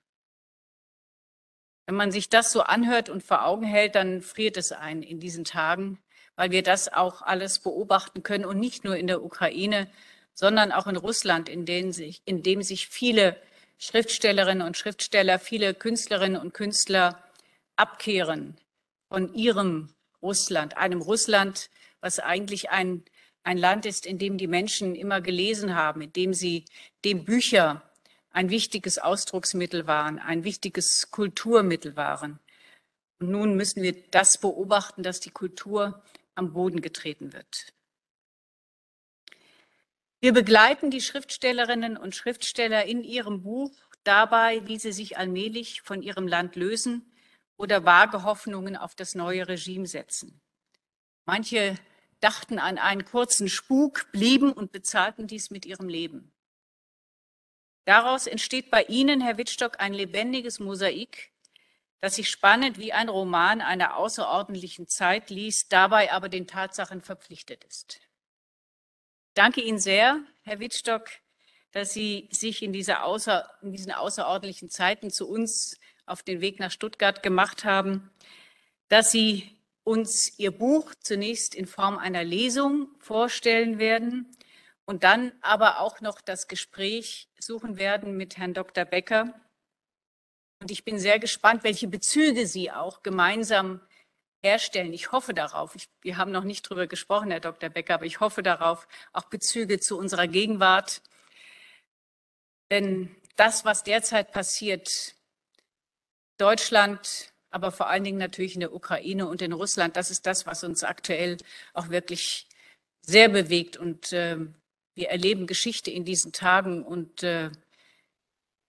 Wenn 1.87 1.95
man 1.95 2.11
sich 2.11 2.29
das 2.29 2.51
so 2.51 2.61
anhört 2.61 3.09
und 3.09 3.23
vor 3.23 3.45
Augen 3.45 3.65
hält, 3.65 3.95
dann 3.95 4.21
friert 4.21 4.57
es 4.57 4.71
ein 4.71 5.01
in 5.01 5.19
diesen 5.19 5.45
Tagen, 5.45 5.99
weil 6.35 6.51
wir 6.51 6.61
das 6.61 6.93
auch 6.93 7.23
alles 7.23 7.59
beobachten 7.59 8.21
können 8.21 8.45
und 8.45 8.59
nicht 8.59 8.83
nur 8.83 8.95
in 8.95 9.07
der 9.07 9.23
Ukraine, 9.23 9.89
sondern 10.33 10.71
auch 10.71 10.85
in 10.87 10.95
Russland, 10.95 11.49
in, 11.49 11.65
denen 11.65 11.91
sich, 11.91 12.21
in 12.25 12.43
dem 12.43 12.61
sich 12.61 12.87
viele 12.87 13.41
Schriftstellerinnen 13.79 14.65
und 14.65 14.77
Schriftsteller, 14.77 15.39
viele 15.39 15.73
Künstlerinnen 15.73 16.39
und 16.39 16.53
Künstler 16.53 17.23
abkehren 17.77 18.57
von 19.09 19.33
ihrem 19.33 19.89
Russland, 20.21 20.77
einem 20.77 21.01
Russland, 21.01 21.69
was 21.99 22.19
eigentlich 22.19 22.69
ein 22.69 23.03
ein 23.45 23.57
Land 23.57 23.85
ist, 23.85 24.05
in 24.05 24.17
dem 24.17 24.37
die 24.37 24.47
Menschen 24.47 24.95
immer 24.95 25.21
gelesen 25.21 25.75
haben, 25.75 26.01
in 26.01 26.11
dem 26.11 26.33
sie, 26.33 26.65
dem 27.05 27.25
Bücher 27.25 27.83
ein 28.31 28.49
wichtiges 28.49 28.97
Ausdrucksmittel 28.97 29.87
waren, 29.87 30.19
ein 30.19 30.43
wichtiges 30.43 31.11
Kulturmittel 31.11 31.95
waren. 31.95 32.39
Und 33.19 33.29
nun 33.29 33.55
müssen 33.55 33.83
wir 33.83 33.93
das 34.09 34.39
beobachten, 34.39 35.03
dass 35.03 35.19
die 35.19 35.29
Kultur 35.29 36.03
am 36.33 36.53
Boden 36.53 36.81
getreten 36.81 37.33
wird. 37.33 37.71
Wir 40.19 40.33
begleiten 40.33 40.89
die 40.89 41.01
Schriftstellerinnen 41.01 41.97
und 41.97 42.15
Schriftsteller 42.15 42.85
in 42.85 43.03
ihrem 43.03 43.43
Buch 43.43 43.71
dabei, 44.03 44.65
wie 44.67 44.79
sie 44.79 44.91
sich 44.91 45.17
allmählich 45.17 45.83
von 45.83 46.01
ihrem 46.01 46.27
Land 46.27 46.55
lösen 46.55 47.11
oder 47.57 47.85
vage 47.85 48.23
Hoffnungen 48.23 48.75
auf 48.75 48.95
das 48.95 49.13
neue 49.13 49.47
Regime 49.47 49.85
setzen. 49.85 50.41
Manche 51.25 51.77
dachten 52.19 52.59
an 52.59 52.77
einen 52.77 53.05
kurzen 53.05 53.49
Spuk, 53.49 54.11
blieben 54.11 54.51
und 54.51 54.71
bezahlten 54.71 55.27
dies 55.27 55.49
mit 55.49 55.65
ihrem 55.65 55.89
Leben. 55.89 56.31
Daraus 57.85 58.25
entsteht 58.25 58.71
bei 58.71 58.83
Ihnen, 58.83 59.21
Herr 59.21 59.37
Wittstock, 59.37 59.79
ein 59.79 59.93
lebendiges 59.93 60.59
Mosaik, 60.59 61.31
das 62.01 62.15
sich 62.15 62.29
spannend 62.29 62.79
wie 62.79 62.93
ein 62.93 63.09
Roman 63.09 63.61
einer 63.61 63.97
außerordentlichen 63.97 64.87
Zeit 64.87 65.29
liest, 65.29 65.71
dabei 65.71 66.11
aber 66.11 66.29
den 66.29 66.47
Tatsachen 66.47 67.01
verpflichtet 67.01 67.63
ist. 67.63 67.99
Danke 69.35 69.61
Ihnen 69.61 69.79
sehr, 69.79 70.19
Herr 70.43 70.59
Wittstock, 70.59 71.09
dass 71.71 71.93
Sie 71.93 72.27
sich 72.31 72.63
in, 72.63 72.73
außer, 72.91 73.49
in 73.61 73.71
diesen 73.71 73.91
außerordentlichen 73.91 74.69
Zeiten 74.69 75.11
zu 75.11 75.29
uns 75.29 75.79
auf 76.05 76.23
den 76.23 76.41
Weg 76.41 76.59
nach 76.59 76.71
Stuttgart 76.71 77.21
gemacht 77.21 77.65
haben, 77.65 78.11
dass 78.87 79.11
Sie 79.11 79.54
uns 79.85 80.37
Ihr 80.39 80.51
Buch 80.51 80.93
zunächst 80.99 81.55
in 81.55 81.67
Form 81.67 81.97
einer 81.97 82.23
Lesung 82.23 82.89
vorstellen 82.99 83.79
werden 83.79 84.35
und 84.85 85.03
dann 85.03 85.31
aber 85.41 85.79
auch 85.79 86.01
noch 86.01 86.21
das 86.21 86.47
Gespräch 86.47 87.29
suchen 87.39 87.77
werden 87.77 88.17
mit 88.17 88.37
Herrn 88.37 88.53
Dr. 88.53 88.83
Becker. 88.83 89.33
Und 90.59 90.71
ich 90.71 90.83
bin 90.83 90.99
sehr 90.99 91.19
gespannt, 91.19 91.63
welche 91.63 91.87
Bezüge 91.87 92.47
Sie 92.47 92.71
auch 92.71 93.03
gemeinsam 93.03 93.79
herstellen. 94.43 94.93
Ich 94.93 95.11
hoffe 95.11 95.33
darauf. 95.33 95.75
Ich, 95.75 95.89
wir 96.01 96.17
haben 96.17 96.31
noch 96.31 96.43
nicht 96.43 96.65
darüber 96.65 96.87
gesprochen, 96.87 97.29
Herr 97.29 97.39
Dr. 97.39 97.69
Becker, 97.69 97.95
aber 97.95 98.05
ich 98.05 98.19
hoffe 98.19 98.41
darauf, 98.41 98.87
auch 99.13 99.25
Bezüge 99.25 99.79
zu 99.79 99.97
unserer 99.97 100.27
Gegenwart. 100.27 101.01
Denn 102.71 103.15
das, 103.35 103.65
was 103.65 103.83
derzeit 103.83 104.31
passiert, 104.31 105.15
Deutschland 106.37 107.34
aber 107.55 107.71
vor 107.71 107.87
allen 107.87 108.03
Dingen 108.03 108.17
natürlich 108.17 108.55
in 108.55 108.59
der 108.59 108.73
Ukraine 108.73 109.29
und 109.29 109.41
in 109.41 109.53
Russland. 109.53 109.95
Das 109.95 110.11
ist 110.11 110.25
das, 110.25 110.45
was 110.45 110.65
uns 110.65 110.83
aktuell 110.83 111.37
auch 111.73 111.87
wirklich 111.87 112.47
sehr 112.99 113.29
bewegt. 113.29 113.77
Und 113.77 114.11
äh, 114.11 114.35
wir 114.93 115.07
erleben 115.07 115.47
Geschichte 115.47 115.89
in 115.89 116.03
diesen 116.03 116.33
Tagen 116.33 116.83
und 116.83 117.23
äh, 117.23 117.51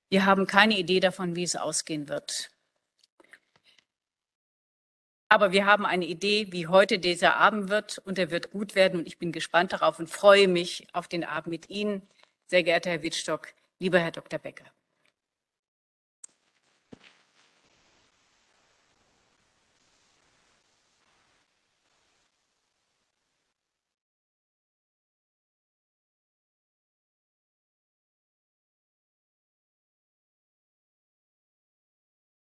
wir 0.09 0.25
haben 0.25 0.47
keine 0.47 0.79
Idee 0.79 1.01
davon, 1.01 1.35
wie 1.35 1.43
es 1.43 1.57
ausgehen 1.57 2.09
wird. 2.09 2.53
Aber 5.29 5.51
wir 5.51 5.67
haben 5.67 5.85
eine 5.85 6.07
Idee, 6.07 6.53
wie 6.53 6.69
heute 6.69 7.01
dieser 7.01 7.39
Abend 7.39 7.69
wird 7.69 7.99
und 7.99 8.21
er 8.21 8.31
wird 8.31 8.53
gut 8.53 8.77
werden 8.77 9.01
und 9.01 9.09
ich 9.09 9.19
bin 9.19 9.33
gespannt 9.33 9.73
darauf 9.73 9.99
und 9.99 10.09
freue 10.09 10.47
mich 10.47 10.87
auf 10.93 11.09
den 11.09 11.25
Abend 11.25 11.49
mit 11.49 11.71
Ihnen, 11.71 12.03
sehr 12.47 12.63
geehrter 12.63 12.91
Herr 12.91 13.03
Wittstock, 13.03 13.53
lieber 13.81 13.99
Herr 13.99 14.13
Dr. 14.13 14.39
Becker. 14.39 14.67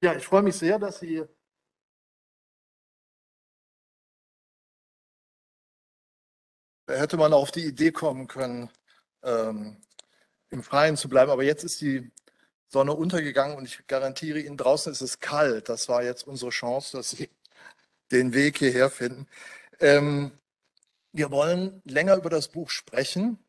Ja, 0.03 0.13
ich 0.15 0.25
freue 0.25 0.41
mich 0.41 0.57
sehr, 0.57 0.77
dass 0.79 0.99
Sie 0.99 1.23
Da 6.85 6.95
hätte 6.95 7.15
man 7.15 7.31
auf 7.33 7.51
die 7.51 7.65
Idee 7.65 7.91
kommen 7.93 8.27
können, 8.27 8.69
ähm, 9.23 9.77
im 10.49 10.63
Freien 10.63 10.97
zu 10.97 11.09
bleiben. 11.09 11.31
Aber 11.31 11.43
jetzt 11.43 11.63
ist 11.63 11.81
die 11.81 12.11
Sonne 12.67 12.93
untergegangen 12.93 13.57
und 13.57 13.65
ich 13.65 13.87
garantiere 13.87 14.39
Ihnen, 14.39 14.57
draußen 14.57 14.91
ist 14.91 15.01
es 15.01 15.19
kalt. 15.21 15.69
Das 15.69 15.89
war 15.89 16.03
jetzt 16.03 16.27
unsere 16.27 16.51
Chance, 16.51 16.97
dass 16.97 17.11
Sie 17.11 17.29
den 18.11 18.33
Weg 18.33 18.59
hierher 18.59 18.89
finden. 18.89 19.27
Ähm, 19.79 20.31
wir 21.13 21.31
wollen 21.31 21.81
länger 21.85 22.17
über 22.17 22.29
das 22.29 22.49
Buch 22.49 22.69
sprechen. 22.69 23.42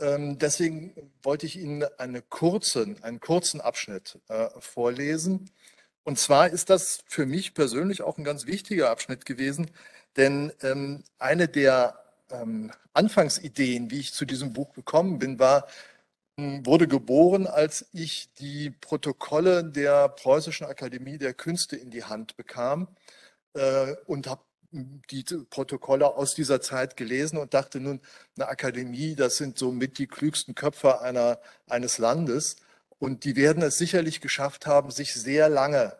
Ähm, 0.00 0.38
deswegen 0.38 1.12
wollte 1.22 1.46
ich 1.46 1.56
Ihnen 1.56 1.84
eine 1.98 2.22
kurzen, 2.22 3.02
einen 3.02 3.20
kurzen 3.20 3.60
Abschnitt 3.60 4.18
äh, 4.28 4.48
vorlesen. 4.58 5.50
Und 6.04 6.18
zwar 6.18 6.48
ist 6.50 6.70
das 6.70 7.04
für 7.06 7.26
mich 7.26 7.54
persönlich 7.54 8.02
auch 8.02 8.18
ein 8.18 8.24
ganz 8.24 8.46
wichtiger 8.46 8.90
Abschnitt 8.90 9.24
gewesen, 9.24 9.70
denn 10.16 10.52
ähm, 10.62 11.04
eine 11.18 11.48
der 11.48 11.98
ähm, 12.30 12.72
Anfangsideen, 12.92 13.90
wie 13.90 14.00
ich 14.00 14.12
zu 14.12 14.24
diesem 14.24 14.52
Buch 14.52 14.72
gekommen 14.74 15.18
bin, 15.18 15.38
war, 15.38 15.66
hm, 16.38 16.66
wurde 16.66 16.88
geboren, 16.88 17.46
als 17.46 17.86
ich 17.92 18.32
die 18.34 18.70
Protokolle 18.70 19.64
der 19.64 20.08
Preußischen 20.08 20.66
Akademie 20.66 21.18
der 21.18 21.34
Künste 21.34 21.76
in 21.76 21.90
die 21.90 22.04
Hand 22.04 22.36
bekam 22.36 22.88
äh, 23.54 23.94
und 24.06 24.26
habe 24.28 24.42
die 24.72 25.24
Protokolle 25.50 26.16
aus 26.16 26.34
dieser 26.34 26.60
Zeit 26.60 26.96
gelesen 26.96 27.36
und 27.38 27.52
dachte 27.54 27.78
nun, 27.78 28.00
eine 28.36 28.48
Akademie, 28.48 29.14
das 29.14 29.36
sind 29.36 29.58
so 29.58 29.70
mit 29.70 29.98
die 29.98 30.06
klügsten 30.06 30.54
Köpfe 30.54 31.00
einer, 31.02 31.38
eines 31.68 31.98
Landes 31.98 32.56
und 32.98 33.24
die 33.24 33.36
werden 33.36 33.62
es 33.62 33.76
sicherlich 33.76 34.20
geschafft 34.20 34.66
haben, 34.66 34.90
sich 34.90 35.12
sehr 35.12 35.48
lange 35.48 35.96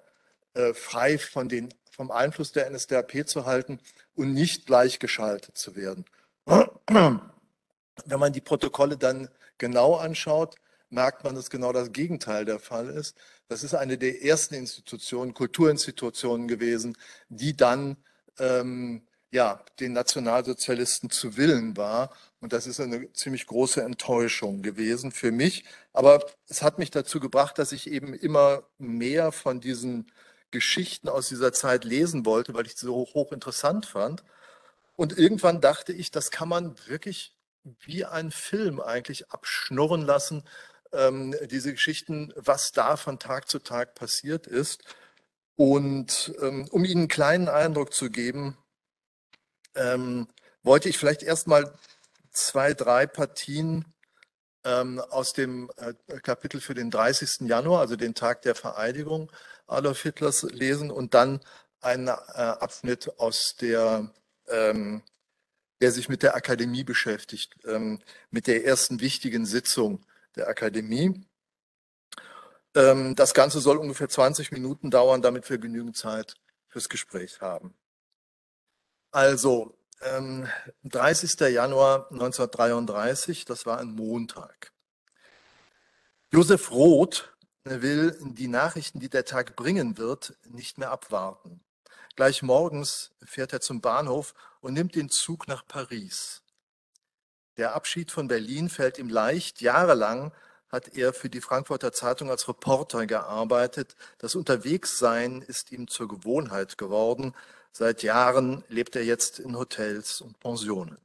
äh, 0.55 0.73
frei 0.73 1.19
von 1.19 1.49
den, 1.49 1.75
vom 1.91 2.11
Einfluss 2.11 2.53
der 2.53 2.71
NSDAP 2.71 3.29
zu 3.29 3.45
halten 3.45 3.79
und 4.15 4.33
nicht 4.33 4.67
gleichgeschaltet 4.67 5.59
zu 5.59 5.77
werden. 5.77 6.07
Wenn 6.47 8.21
man 8.21 8.33
die 8.33 8.41
Protokolle 8.41 8.97
dann 8.97 9.29
genau 9.59 9.97
anschaut, 9.97 10.57
merkt 10.89 11.25
man, 11.25 11.35
dass 11.35 11.51
genau 11.51 11.73
das 11.73 11.93
Gegenteil 11.93 12.45
der 12.45 12.59
Fall 12.59 12.89
ist. 12.89 13.17
Das 13.49 13.63
ist 13.65 13.75
eine 13.75 13.99
der 13.99 14.23
ersten 14.23 14.55
Institutionen, 14.55 15.35
Kulturinstitutionen 15.35 16.49
gewesen, 16.49 16.97
die 17.29 17.57
dann 17.57 17.97
ähm, 18.39 19.03
ja, 19.31 19.65
den 19.81 19.95
Nationalsozialisten 19.95 21.11
zu 21.11 21.37
Willen 21.37 21.77
war. 21.77 22.15
Und 22.41 22.53
das 22.53 22.67
ist 22.67 22.81
eine 22.81 23.13
ziemlich 23.13 23.47
große 23.47 23.83
Enttäuschung 23.83 24.63
gewesen 24.63 25.11
für 25.11 25.33
mich. 25.33 25.65
Aber 25.93 26.25
es 26.49 26.63
hat 26.63 26.79
mich 26.79 26.91
dazu 26.91 27.19
gebracht, 27.19 27.59
dass 27.59 27.73
ich 27.73 27.91
eben 27.91 28.15
immer 28.15 28.65
mehr 28.79 29.33
von 29.33 29.61
diesen 29.61 30.13
Geschichten 30.51 31.09
aus 31.09 31.29
dieser 31.29 31.53
Zeit 31.53 31.85
lesen 31.85 32.27
wollte, 32.27 32.53
weil 32.55 32.67
ich 32.67 32.77
sie 32.77 32.87
so 32.87 33.07
hochinteressant 33.15 33.87
fand. 33.87 34.23
Und 34.97 35.17
irgendwann 35.19 35.61
dachte 35.63 35.93
ich, 35.95 36.11
das 36.11 36.31
kann 36.31 36.49
man 36.49 36.77
wirklich 36.87 37.35
wie 37.81 38.05
ein 38.05 38.31
Film 38.31 38.81
eigentlich 38.81 39.31
abschnurren 39.31 40.03
lassen, 40.03 40.45
ähm, 40.93 41.35
diese 41.51 41.73
Geschichten, 41.73 42.33
was 42.37 42.73
da 42.73 42.97
von 42.97 43.19
Tag 43.19 43.49
zu 43.49 43.61
Tag 43.61 43.95
passiert 43.95 44.47
ist. 44.47 44.85
Und 45.57 46.33
ähm, 46.41 46.67
um 46.71 46.85
Ihnen 46.85 47.03
einen 47.03 47.09
kleinen 47.09 47.49
Eindruck 47.49 47.93
zu 47.93 48.11
geben, 48.11 48.57
ähm, 49.75 50.29
wollte 50.63 50.89
ich 50.89 50.99
vielleicht 50.99 51.23
erstmal 51.23 51.73
zwei, 52.31 52.75
drei 52.75 53.07
Partien 53.07 53.85
ähm, 54.65 55.01
aus 55.11 55.33
dem 55.33 55.71
äh, 55.77 55.95
Kapitel 56.21 56.61
für 56.61 56.75
den 56.75 56.91
30. 56.91 57.49
Januar, 57.49 57.81
also 57.81 57.97
den 57.97 58.15
Tag 58.15 58.43
der 58.43 58.55
Vereidigung 58.55 59.31
Adolf 59.67 60.03
Hitlers, 60.03 60.43
lesen 60.43 60.91
und 60.91 61.15
dann 61.15 61.41
einen 61.81 62.09
äh, 62.09 62.11
Abschnitt 62.11 63.19
aus 63.19 63.57
der 63.61 64.13
ähm, 64.49 65.03
der 65.83 65.91
sich 65.91 66.09
mit 66.09 66.23
der 66.23 66.37
Akademie 66.37 66.85
beschäftigt, 66.85 67.57
ähm, 67.67 67.99
mit 68.31 68.47
der 68.47 68.65
ersten 68.65 69.01
wichtigen 69.01 69.45
Sitzung 69.45 70.07
der 70.37 70.47
Akademie. 70.47 71.27
Ähm, 72.75 73.15
das 73.15 73.35
Ganze 73.35 73.61
soll 73.61 73.77
ungefähr 73.77 74.09
20 74.09 74.53
Minuten 74.53 74.91
dauern, 74.91 75.23
damit 75.23 75.49
wir 75.51 75.59
genügend 75.59 75.97
Zeit 75.97 76.35
fürs 76.69 76.89
Gespräch 76.89 77.41
haben. 77.41 77.75
Also, 79.11 79.77
ähm, 80.01 80.49
30. 80.85 81.49
Januar 81.49 82.11
1933, 82.11 83.45
das 83.45 83.67
war 83.67 83.79
ein 83.79 83.93
Montag. 83.93 84.73
Josef 86.33 86.71
Roth 86.71 87.37
will 87.65 88.19
die 88.23 88.49
Nachrichten, 88.49 89.01
die 89.01 89.11
der 89.11 89.25
Tag 89.25 89.55
bringen 89.55 89.99
wird, 89.99 90.35
nicht 90.49 90.79
mehr 90.79 90.91
abwarten. 90.91 91.63
Gleich 92.17 92.43
morgens 92.43 93.13
fährt 93.23 93.53
er 93.53 93.61
zum 93.61 93.81
Bahnhof 93.81 94.35
und 94.61 94.75
nimmt 94.75 94.95
den 94.95 95.11
Zug 95.11 95.47
nach 95.47 95.67
Paris. 95.67 96.43
Der 97.59 97.75
Abschied 97.75 98.11
von 98.11 98.29
Berlin 98.29 98.69
fällt 98.69 98.99
ihm 98.99 99.09
leicht. 99.09 99.61
Jahrelang 99.61 100.33
hat 100.73 100.97
er 100.97 101.13
für 101.13 101.29
die 101.29 101.43
Frankfurter 101.43 101.93
Zeitung 101.93 102.31
als 102.31 102.49
Reporter 102.49 103.07
gearbeitet. 103.07 103.95
Das 104.19 104.35
Unterwegssein 104.35 105.43
ist 105.43 105.71
ihm 105.71 105.87
zur 105.87 106.09
Gewohnheit 106.09 106.79
geworden. 106.79 107.35
Seit 107.73 108.03
Jahren 108.03 108.65
lebt 108.69 108.97
er 108.97 109.05
jetzt 109.05 109.39
in 109.39 109.57
Hotels 109.57 110.23
und 110.23 110.41
Pensionen. 110.41 110.99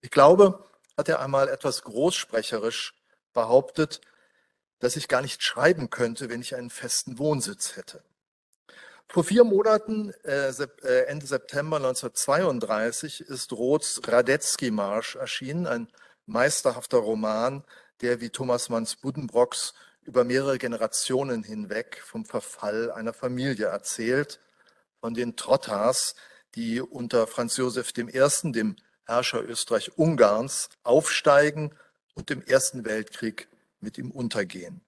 Ich 0.00 0.10
glaube, 0.10 0.64
hat 0.96 1.08
er 1.08 1.20
einmal 1.20 1.48
etwas 1.48 1.82
großsprecherisch 1.82 2.94
behauptet, 3.32 4.00
dass 4.80 4.96
ich 4.96 5.08
gar 5.08 5.22
nicht 5.22 5.42
schreiben 5.42 5.88
könnte, 5.88 6.28
wenn 6.28 6.40
ich 6.40 6.56
einen 6.56 6.70
festen 6.70 7.18
Wohnsitz 7.18 7.76
hätte. 7.76 8.02
Vor 9.08 9.22
vier 9.22 9.44
Monaten, 9.44 10.12
äh, 10.24 10.48
äh 10.48 11.04
Ende 11.06 11.26
September 11.26 11.76
1932, 11.76 13.20
ist 13.20 13.52
Roths 13.52 14.00
Radetzky-Marsch 14.04 15.14
erschienen, 15.14 15.66
ein 15.66 15.88
meisterhafter 16.26 16.98
Roman, 16.98 17.64
der 18.00 18.20
wie 18.20 18.30
Thomas 18.30 18.68
Manns 18.68 18.96
Buddenbrocks 18.96 19.74
über 20.02 20.24
mehrere 20.24 20.58
Generationen 20.58 21.42
hinweg 21.42 22.02
vom 22.04 22.24
Verfall 22.24 22.90
einer 22.90 23.12
Familie 23.12 23.66
erzählt, 23.66 24.40
von 25.00 25.14
den 25.14 25.36
Trottas, 25.36 26.14
die 26.54 26.80
unter 26.80 27.26
Franz 27.26 27.56
Josef 27.56 27.92
I., 27.96 28.10
dem 28.52 28.76
Herrscher 29.04 29.42
Österreich-Ungarns, 29.42 30.68
aufsteigen 30.82 31.74
und 32.14 32.30
im 32.30 32.42
Ersten 32.42 32.84
Weltkrieg 32.84 33.48
mit 33.80 33.98
ihm 33.98 34.10
untergehen. 34.10 34.80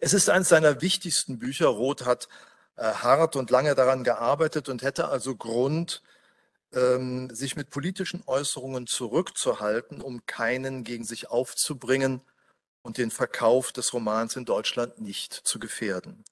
Es 0.00 0.14
ist 0.14 0.30
eines 0.30 0.48
seiner 0.48 0.80
wichtigsten 0.80 1.38
Bücher. 1.38 1.66
Roth 1.66 2.04
hat 2.04 2.28
äh, 2.76 2.84
hart 2.84 3.36
und 3.36 3.50
lange 3.50 3.74
daran 3.74 4.04
gearbeitet 4.04 4.68
und 4.68 4.82
hätte 4.82 5.08
also 5.08 5.36
Grund, 5.36 6.02
ähm, 6.72 7.30
sich 7.34 7.56
mit 7.56 7.70
politischen 7.70 8.22
Äußerungen 8.26 8.86
zurückzuhalten, 8.86 10.00
um 10.00 10.26
keinen 10.26 10.84
gegen 10.84 11.04
sich 11.04 11.30
aufzubringen 11.30 12.20
und 12.82 12.98
den 12.98 13.10
Verkauf 13.10 13.72
des 13.72 13.92
Romans 13.92 14.36
in 14.36 14.44
Deutschland 14.44 15.00
nicht 15.00 15.32
zu 15.32 15.58
gefährden. 15.58 16.24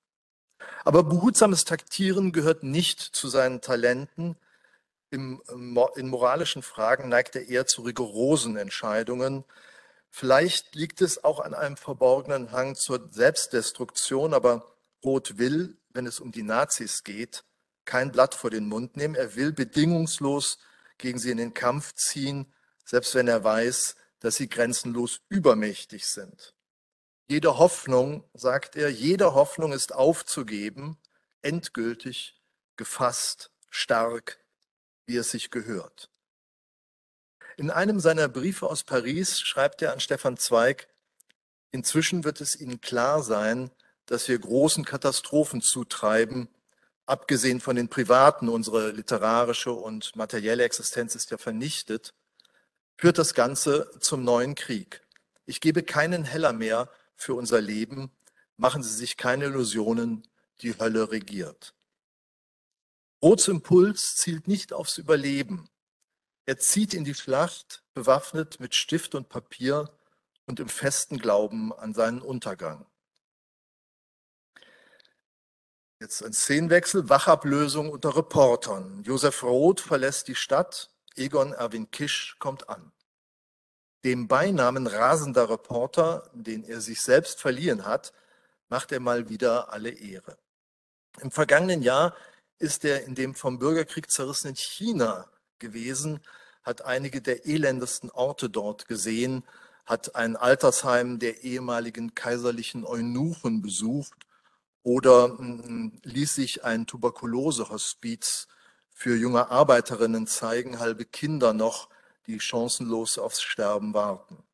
Aber 0.85 1.03
behutsames 1.03 1.65
Taktieren 1.65 2.33
gehört 2.33 2.63
nicht 2.63 3.01
zu 3.01 3.29
seinen 3.29 3.61
Talenten. 3.61 4.37
Im, 5.11 5.43
in 5.97 6.09
moralischen 6.09 6.63
Fragen 6.63 7.09
neigt 7.09 7.37
er 7.37 7.49
eher 7.49 7.67
zu 7.67 7.83
rigorosen 7.83 8.57
Entscheidungen. 8.57 9.45
Vielleicht 10.11 10.75
liegt 10.75 11.01
es 11.01 11.25
auch 11.25 11.41
an 11.41 11.55
einem 11.55 11.77
verborgenen 11.77 12.53
Hang 12.53 12.77
zur 12.77 13.09
Selbstdestruktion, 13.11 14.33
aber 14.33 14.75
Roth 15.05 15.39
will, 15.39 15.77
wenn 15.91 16.07
es 16.07 16.21
um 16.21 16.33
die 16.33 16.43
Nazis 16.43 17.03
geht, 17.05 17.45
kein 17.85 18.13
Blatt 18.13 18.35
vor 18.35 18.51
den 18.51 18.69
Mund 18.69 18.97
nehmen. 18.97 19.15
Er 19.15 19.37
will 19.37 19.53
bedingungslos 19.53 20.59
gegen 20.99 21.19
sie 21.19 21.31
in 21.31 21.39
den 21.39 21.55
Kampf 21.55 21.95
ziehen, 21.95 22.53
selbst 22.85 23.15
wenn 23.15 23.29
er 23.29 23.45
weiß, 23.45 23.97
dass 24.21 24.37
sie 24.37 24.49
grenzenlos 24.49 25.21
übermächtig 25.29 26.07
sind. 26.07 26.55
Jede 27.27 27.59
Hoffnung, 27.59 28.25
sagt 28.35 28.77
er, 28.77 28.91
jede 28.91 29.35
Hoffnung 29.35 29.73
ist 29.73 29.95
aufzugeben, 29.95 30.99
endgültig, 31.43 32.41
gefasst, 32.77 33.51
stark, 33.71 34.39
wie 35.07 35.17
es 35.17 35.31
sich 35.31 35.51
gehört. 35.51 36.11
In 37.57 37.71
einem 37.71 38.01
seiner 38.01 38.29
Briefe 38.29 38.69
aus 38.69 38.83
Paris 38.83 39.41
schreibt 39.41 39.81
er 39.83 39.93
an 39.93 40.01
Stefan 40.01 40.37
Zweig, 40.37 40.89
inzwischen 41.71 42.25
wird 42.25 42.41
es 42.41 42.59
Ihnen 42.59 42.81
klar 42.81 43.23
sein, 43.23 43.71
dass 44.07 44.29
wir 44.29 44.39
großen 44.39 44.85
Katastrophen 44.85 45.63
zutreiben, 45.63 46.49
abgesehen 47.07 47.61
von 47.61 47.77
den 47.77 47.89
privaten, 47.89 48.49
unsere 48.49 48.91
literarische 48.91 49.73
und 49.73 50.17
materielle 50.17 50.65
Existenz 50.65 51.15
ist 51.15 51.31
ja 51.31 51.39
vernichtet, 51.39 52.15
führt 52.97 53.19
das 53.19 53.35
Ganze 53.35 53.91
zum 54.01 54.25
neuen 54.25 54.55
Krieg. 54.55 55.03
Ich 55.47 55.61
gebe 55.61 55.83
keinen 55.83 56.25
Heller 56.25 56.53
mehr 56.53 56.91
für 57.17 57.35
unser 57.35 57.61
Leben, 57.61 58.11
machen 58.57 58.83
Sie 58.83 58.95
sich 58.95 59.17
keine 59.17 59.47
Illusionen, 59.47 60.27
die 60.61 60.79
Hölle 60.79 61.11
regiert. 61.11 61.75
Roths 63.23 63.49
Impuls 63.49 64.17
zielt 64.17 64.49
nicht 64.49 64.73
aufs 64.73 64.99
Überleben. 64.99 65.69
Er 66.47 66.59
zieht 66.59 66.95
in 66.95 67.05
die 67.05 67.15
Schlacht, 67.15 67.83
bewaffnet 67.95 68.61
mit 68.61 68.75
Stift 68.75 69.15
und 69.15 69.29
Papier 69.29 69.91
und 70.47 70.61
im 70.61 70.69
festen 70.69 71.19
Glauben 71.19 71.73
an 71.73 71.95
seinen 71.95 72.21
Untergang. 72.21 72.87
Jetzt 76.05 76.23
ein 76.23 76.35
Szenenwechsel, 76.35 77.09
Wachablösung 77.09 77.89
unter 77.89 78.15
Reportern. 78.15 79.03
Josef 79.05 79.43
Roth 79.43 79.81
verlässt 79.81 80.29
die 80.29 80.35
Stadt, 80.35 80.91
Egon 81.17 81.55
Erwin 81.55 81.91
Kisch 81.91 82.37
kommt 82.39 82.69
an. 82.69 82.93
Dem 84.05 84.29
Beinamen 84.29 84.87
rasender 84.87 85.49
Reporter, 85.49 86.29
den 86.35 86.63
er 86.63 86.83
sich 86.83 87.01
selbst 87.01 87.41
verliehen 87.41 87.87
hat, 87.87 88.13
macht 88.69 88.93
er 88.93 89.01
mal 89.01 89.31
wieder 89.31 89.73
alle 89.73 89.89
Ehre. 89.89 90.37
Im 91.23 91.31
vergangenen 91.31 91.81
Jahr 91.81 92.15
ist 92.59 92.85
er 92.85 93.05
in 93.05 93.15
dem 93.15 93.35
vom 93.35 93.59
Bürgerkrieg 93.59 94.11
zerrissenen 94.11 94.57
China 94.57 95.31
gewesen, 95.59 96.21
hat 96.65 96.83
einige 96.83 97.23
der 97.23 97.47
elendesten 97.47 98.11
Orte 98.11 98.51
dort 98.51 98.89
gesehen, 98.89 99.43
hat 99.87 100.15
ein 100.17 100.37
Altersheim 100.37 101.19
der 101.19 101.45
ehemaligen 101.45 102.15
kaiserlichen 102.15 102.85
Eunuchen 102.85 103.63
besucht 103.63 104.27
oder 104.85 105.29
mm, 105.29 105.99
ließ 106.05 106.37
sich 106.37 106.63
ein 106.63 106.87
Tuberkulosehospiz 106.87 108.47
für 108.93 109.17
junge 109.17 109.51
Arbeiterinnen 109.51 110.29
zeigen, 110.29 110.79
halbe 110.79 111.05
Kinder 111.05 111.53
noch, 111.53 111.89
die 112.27 112.39
chancenlos 112.39 113.19
aufs 113.19 113.43
Sterben 113.43 113.93
warten. 113.93 114.45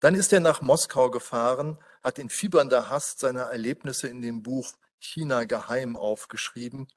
Dann 0.00 0.14
ist 0.14 0.32
er 0.32 0.40
nach 0.40 0.60
Moskau 0.60 1.10
gefahren, 1.10 1.78
hat 2.02 2.18
in 2.18 2.28
fiebernder 2.28 2.90
Hast 2.90 3.20
seine 3.20 3.42
Erlebnisse 3.42 4.08
in 4.08 4.20
dem 4.20 4.42
Buch 4.42 4.72
China 4.98 5.44
geheim 5.44 5.96
aufgeschrieben 5.96 6.88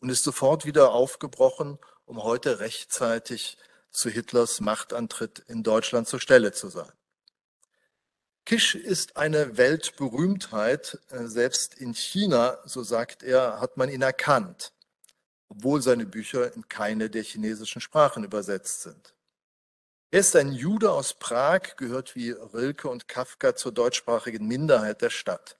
und 0.00 0.08
ist 0.08 0.24
sofort 0.24 0.64
wieder 0.64 0.92
aufgebrochen, 0.92 1.78
um 2.04 2.22
heute 2.22 2.60
rechtzeitig 2.60 3.58
zu 3.90 4.08
Hitlers 4.08 4.60
Machtantritt 4.60 5.40
in 5.40 5.62
Deutschland 5.62 6.08
zur 6.08 6.20
Stelle 6.20 6.52
zu 6.52 6.68
sein. 6.68 6.90
Kisch 8.44 8.74
ist 8.74 9.16
eine 9.16 9.56
Weltberühmtheit. 9.56 10.98
Äh, 11.10 11.26
selbst 11.26 11.74
in 11.74 11.94
China, 11.94 12.58
so 12.64 12.82
sagt 12.82 13.22
er, 13.22 13.60
hat 13.60 13.76
man 13.76 13.88
ihn 13.88 14.02
erkannt, 14.02 14.72
obwohl 15.48 15.80
seine 15.80 16.06
Bücher 16.06 16.52
in 16.54 16.68
keine 16.68 17.08
der 17.08 17.22
chinesischen 17.22 17.80
Sprachen 17.80 18.24
übersetzt 18.24 18.82
sind. 18.82 19.14
Er 20.10 20.20
ist 20.20 20.36
ein 20.36 20.52
Jude 20.52 20.90
aus 20.90 21.14
Prag, 21.14 21.76
gehört 21.76 22.14
wie 22.16 22.32
Rilke 22.32 22.88
und 22.90 23.08
Kafka 23.08 23.56
zur 23.56 23.72
deutschsprachigen 23.72 24.46
Minderheit 24.46 25.00
der 25.00 25.10
Stadt. 25.10 25.56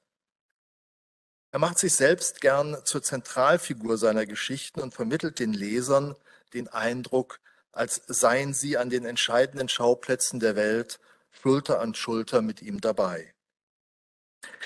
Er 1.52 1.58
macht 1.58 1.78
sich 1.78 1.94
selbst 1.94 2.40
gern 2.40 2.76
zur 2.84 3.02
Zentralfigur 3.02 3.96
seiner 3.96 4.26
Geschichten 4.26 4.80
und 4.80 4.92
vermittelt 4.92 5.38
den 5.38 5.52
Lesern 5.52 6.16
den 6.52 6.68
Eindruck, 6.68 7.40
als 7.72 8.02
seien 8.06 8.52
sie 8.52 8.76
an 8.76 8.90
den 8.90 9.06
entscheidenden 9.06 9.68
Schauplätzen 9.68 10.40
der 10.40 10.56
Welt 10.56 10.98
Schulter 11.32 11.80
an 11.80 11.94
Schulter 11.94 12.42
mit 12.42 12.62
ihm 12.62 12.80
dabei. 12.80 13.34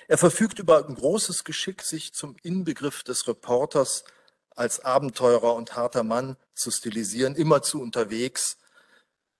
Er 0.08 0.18
verfügt 0.18 0.58
über 0.58 0.86
ein 0.86 0.94
großes 0.94 1.44
Geschick, 1.44 1.82
sich 1.82 2.12
zum 2.12 2.36
Inbegriff 2.42 3.02
des 3.02 3.26
Reporters 3.26 4.04
als 4.50 4.80
Abenteurer 4.80 5.54
und 5.54 5.76
harter 5.76 6.02
Mann 6.02 6.36
zu 6.54 6.70
stilisieren, 6.70 7.34
immerzu 7.34 7.80
unterwegs, 7.80 8.58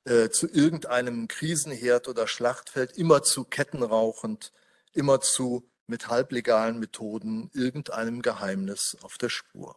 äh, 0.05 0.29
zu 0.31 0.49
irgendeinem 0.49 1.27
Krisenherd 1.27 2.09
oder 2.09 2.27
Schlachtfeld, 2.27 2.97
immerzu 2.97 3.45
kettenrauchend, 3.45 4.53
immerzu 4.93 5.69
mit 5.87 6.09
halblegalen 6.09 6.79
Methoden 6.79 7.51
irgendeinem 7.55 8.23
Geheimnis 8.23 8.97
auf 9.03 9.19
der 9.19 9.29
Spur. 9.29 9.77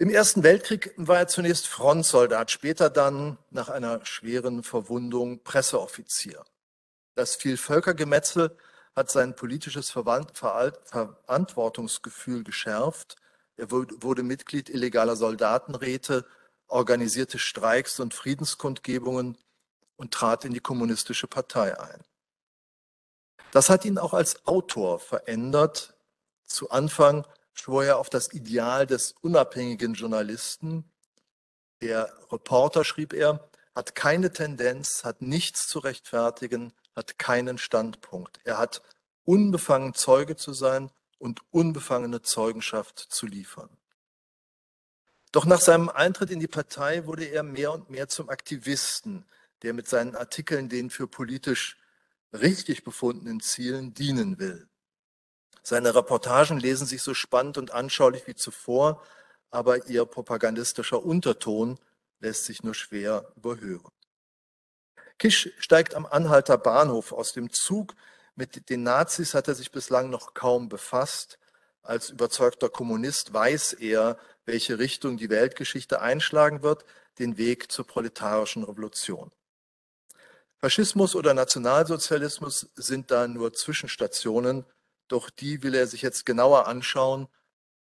Im 0.00 0.08
Ersten 0.08 0.42
Weltkrieg 0.42 0.92
war 0.96 1.18
er 1.18 1.28
zunächst 1.28 1.68
Frontsoldat, 1.68 2.50
später 2.50 2.88
dann 2.88 3.36
nach 3.50 3.68
einer 3.68 4.02
schweren 4.06 4.62
Verwundung 4.62 5.44
Presseoffizier. 5.44 6.42
Das 7.16 7.36
Vielvölkergemetzel 7.36 8.56
hat 8.96 9.10
sein 9.10 9.36
politisches 9.36 9.90
Verantwortungsgefühl 9.90 12.44
geschärft. 12.44 13.16
Er 13.58 13.70
wurde 13.70 14.22
Mitglied 14.22 14.70
illegaler 14.70 15.16
Soldatenräte, 15.16 16.24
organisierte 16.66 17.38
Streiks 17.38 18.00
und 18.00 18.14
Friedenskundgebungen 18.14 19.36
und 19.96 20.14
trat 20.14 20.46
in 20.46 20.54
die 20.54 20.60
kommunistische 20.60 21.26
Partei 21.26 21.78
ein. 21.78 22.02
Das 23.50 23.68
hat 23.68 23.84
ihn 23.84 23.98
auch 23.98 24.14
als 24.14 24.46
Autor 24.46 24.98
verändert. 24.98 25.92
Zu 26.46 26.70
Anfang 26.70 27.26
schwor 27.52 27.84
er 27.84 27.98
auf 27.98 28.10
das 28.10 28.32
Ideal 28.32 28.86
des 28.86 29.14
unabhängigen 29.20 29.94
Journalisten. 29.94 30.84
Der 31.80 32.12
Reporter, 32.30 32.84
schrieb 32.84 33.12
er, 33.12 33.48
hat 33.74 33.94
keine 33.94 34.32
Tendenz, 34.32 35.04
hat 35.04 35.22
nichts 35.22 35.68
zu 35.68 35.78
rechtfertigen, 35.78 36.72
hat 36.94 37.18
keinen 37.18 37.58
Standpunkt. 37.58 38.38
Er 38.44 38.58
hat 38.58 38.82
unbefangen 39.24 39.94
Zeuge 39.94 40.36
zu 40.36 40.52
sein 40.52 40.90
und 41.18 41.40
unbefangene 41.50 42.22
Zeugenschaft 42.22 42.98
zu 42.98 43.26
liefern. 43.26 43.70
Doch 45.32 45.44
nach 45.44 45.60
seinem 45.60 45.88
Eintritt 45.88 46.30
in 46.30 46.40
die 46.40 46.48
Partei 46.48 47.06
wurde 47.06 47.26
er 47.26 47.42
mehr 47.42 47.72
und 47.72 47.90
mehr 47.90 48.08
zum 48.08 48.28
Aktivisten, 48.28 49.24
der 49.62 49.74
mit 49.74 49.88
seinen 49.88 50.16
Artikeln 50.16 50.68
den 50.68 50.90
für 50.90 51.06
politisch 51.06 51.76
richtig 52.32 52.82
befundenen 52.84 53.40
Zielen 53.40 53.94
dienen 53.94 54.38
will. 54.38 54.69
Seine 55.62 55.94
Reportagen 55.94 56.58
lesen 56.58 56.86
sich 56.86 57.02
so 57.02 57.14
spannend 57.14 57.58
und 57.58 57.72
anschaulich 57.72 58.26
wie 58.26 58.34
zuvor, 58.34 59.02
aber 59.50 59.86
ihr 59.88 60.04
propagandistischer 60.04 61.02
Unterton 61.04 61.78
lässt 62.20 62.44
sich 62.44 62.62
nur 62.62 62.74
schwer 62.74 63.32
überhören. 63.36 63.90
Kisch 65.18 65.50
steigt 65.58 65.94
am 65.94 66.06
Anhalter 66.06 66.56
Bahnhof 66.56 67.12
aus 67.12 67.32
dem 67.32 67.52
Zug. 67.52 67.94
Mit 68.36 68.70
den 68.70 68.82
Nazis 68.82 69.34
hat 69.34 69.48
er 69.48 69.54
sich 69.54 69.70
bislang 69.70 70.08
noch 70.08 70.32
kaum 70.32 70.68
befasst. 70.68 71.38
Als 71.82 72.10
überzeugter 72.10 72.68
Kommunist 72.68 73.32
weiß 73.32 73.74
er, 73.74 74.16
welche 74.46 74.78
Richtung 74.78 75.16
die 75.16 75.30
Weltgeschichte 75.30 76.00
einschlagen 76.00 76.62
wird, 76.62 76.84
den 77.18 77.36
Weg 77.36 77.70
zur 77.70 77.86
proletarischen 77.86 78.64
Revolution. 78.64 79.30
Faschismus 80.56 81.14
oder 81.14 81.34
Nationalsozialismus 81.34 82.70
sind 82.74 83.10
da 83.10 83.26
nur 83.26 83.52
Zwischenstationen, 83.52 84.64
doch 85.12 85.30
die 85.30 85.62
will 85.62 85.74
er 85.74 85.86
sich 85.86 86.02
jetzt 86.02 86.26
genauer 86.26 86.66
anschauen 86.66 87.28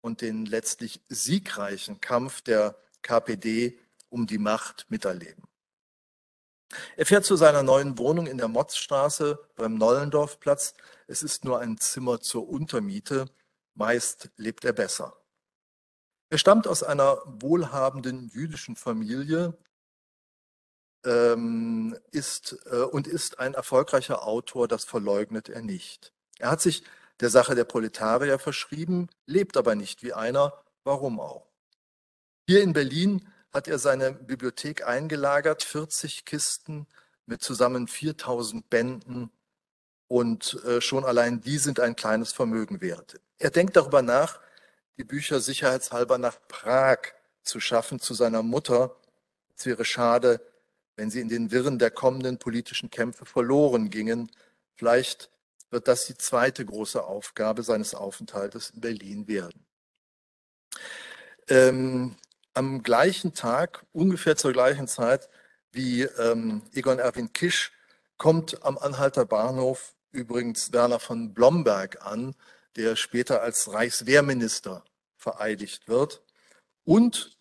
und 0.00 0.20
den 0.20 0.46
letztlich 0.46 1.00
siegreichen 1.08 2.00
Kampf 2.00 2.40
der 2.42 2.76
KPD 3.02 3.78
um 4.08 4.26
die 4.26 4.38
Macht 4.38 4.86
miterleben. 4.88 5.44
Er 6.96 7.06
fährt 7.06 7.24
zu 7.24 7.36
seiner 7.36 7.62
neuen 7.62 7.98
Wohnung 7.98 8.26
in 8.26 8.38
der 8.38 8.48
Motzstraße 8.48 9.38
beim 9.56 9.74
Nollendorfplatz. 9.74 10.74
Es 11.06 11.22
ist 11.22 11.44
nur 11.44 11.60
ein 11.60 11.78
Zimmer 11.78 12.20
zur 12.20 12.48
Untermiete. 12.48 13.26
Meist 13.74 14.30
lebt 14.36 14.64
er 14.64 14.72
besser. 14.72 15.16
Er 16.28 16.38
stammt 16.38 16.66
aus 16.66 16.82
einer 16.82 17.22
wohlhabenden 17.24 18.28
jüdischen 18.28 18.74
Familie, 18.74 19.56
ähm, 21.04 21.96
ist 22.10 22.58
äh, 22.66 22.82
und 22.82 23.06
ist 23.06 23.38
ein 23.38 23.54
erfolgreicher 23.54 24.26
Autor, 24.26 24.66
das 24.66 24.84
verleugnet 24.84 25.48
er 25.48 25.62
nicht. 25.62 26.12
Er 26.38 26.50
hat 26.50 26.60
sich 26.60 26.82
der 27.20 27.30
Sache 27.30 27.54
der 27.54 27.64
Proletarier 27.64 28.38
verschrieben, 28.38 29.08
lebt 29.26 29.56
aber 29.56 29.74
nicht 29.74 30.02
wie 30.02 30.12
einer, 30.12 30.52
warum 30.84 31.20
auch. 31.20 31.46
Hier 32.46 32.62
in 32.62 32.72
Berlin 32.72 33.28
hat 33.52 33.68
er 33.68 33.78
seine 33.78 34.12
Bibliothek 34.12 34.86
eingelagert, 34.86 35.62
40 35.62 36.24
Kisten 36.24 36.86
mit 37.24 37.42
zusammen 37.42 37.88
4000 37.88 38.68
Bänden 38.70 39.30
und 40.08 40.62
äh, 40.64 40.80
schon 40.80 41.04
allein 41.04 41.40
die 41.40 41.58
sind 41.58 41.80
ein 41.80 41.96
kleines 41.96 42.32
Vermögen 42.32 42.80
wert. 42.80 43.20
Er 43.38 43.50
denkt 43.50 43.76
darüber 43.76 44.02
nach, 44.02 44.40
die 44.96 45.04
Bücher 45.04 45.40
sicherheitshalber 45.40 46.18
nach 46.18 46.38
Prag 46.48 46.98
zu 47.42 47.60
schaffen, 47.60 47.98
zu 47.98 48.14
seiner 48.14 48.42
Mutter. 48.42 48.96
Es 49.56 49.66
wäre 49.66 49.84
schade, 49.84 50.40
wenn 50.96 51.10
sie 51.10 51.20
in 51.20 51.28
den 51.28 51.50
Wirren 51.50 51.78
der 51.78 51.90
kommenden 51.90 52.38
politischen 52.38 52.90
Kämpfe 52.90 53.26
verloren 53.26 53.90
gingen. 53.90 54.30
Vielleicht 54.74 55.30
wird 55.70 55.88
das 55.88 56.06
die 56.06 56.16
zweite 56.16 56.64
große 56.64 57.02
Aufgabe 57.02 57.62
seines 57.62 57.94
Aufenthaltes 57.94 58.70
in 58.70 58.80
Berlin 58.80 59.28
werden. 59.28 59.66
Ähm, 61.48 62.16
am 62.54 62.82
gleichen 62.82 63.34
Tag, 63.34 63.84
ungefähr 63.92 64.36
zur 64.36 64.52
gleichen 64.52 64.88
Zeit 64.88 65.28
wie 65.72 66.02
ähm, 66.02 66.62
Egon 66.72 66.98
Erwin 66.98 67.32
Kisch, 67.32 67.72
kommt 68.16 68.62
am 68.64 68.78
Anhalter 68.78 69.26
Bahnhof 69.26 69.94
übrigens 70.10 70.72
Werner 70.72 70.98
von 70.98 71.34
Blomberg 71.34 72.04
an, 72.04 72.34
der 72.76 72.96
später 72.96 73.42
als 73.42 73.72
Reichswehrminister 73.72 74.84
vereidigt 75.16 75.88
wird. 75.88 76.22
Und, 76.84 77.36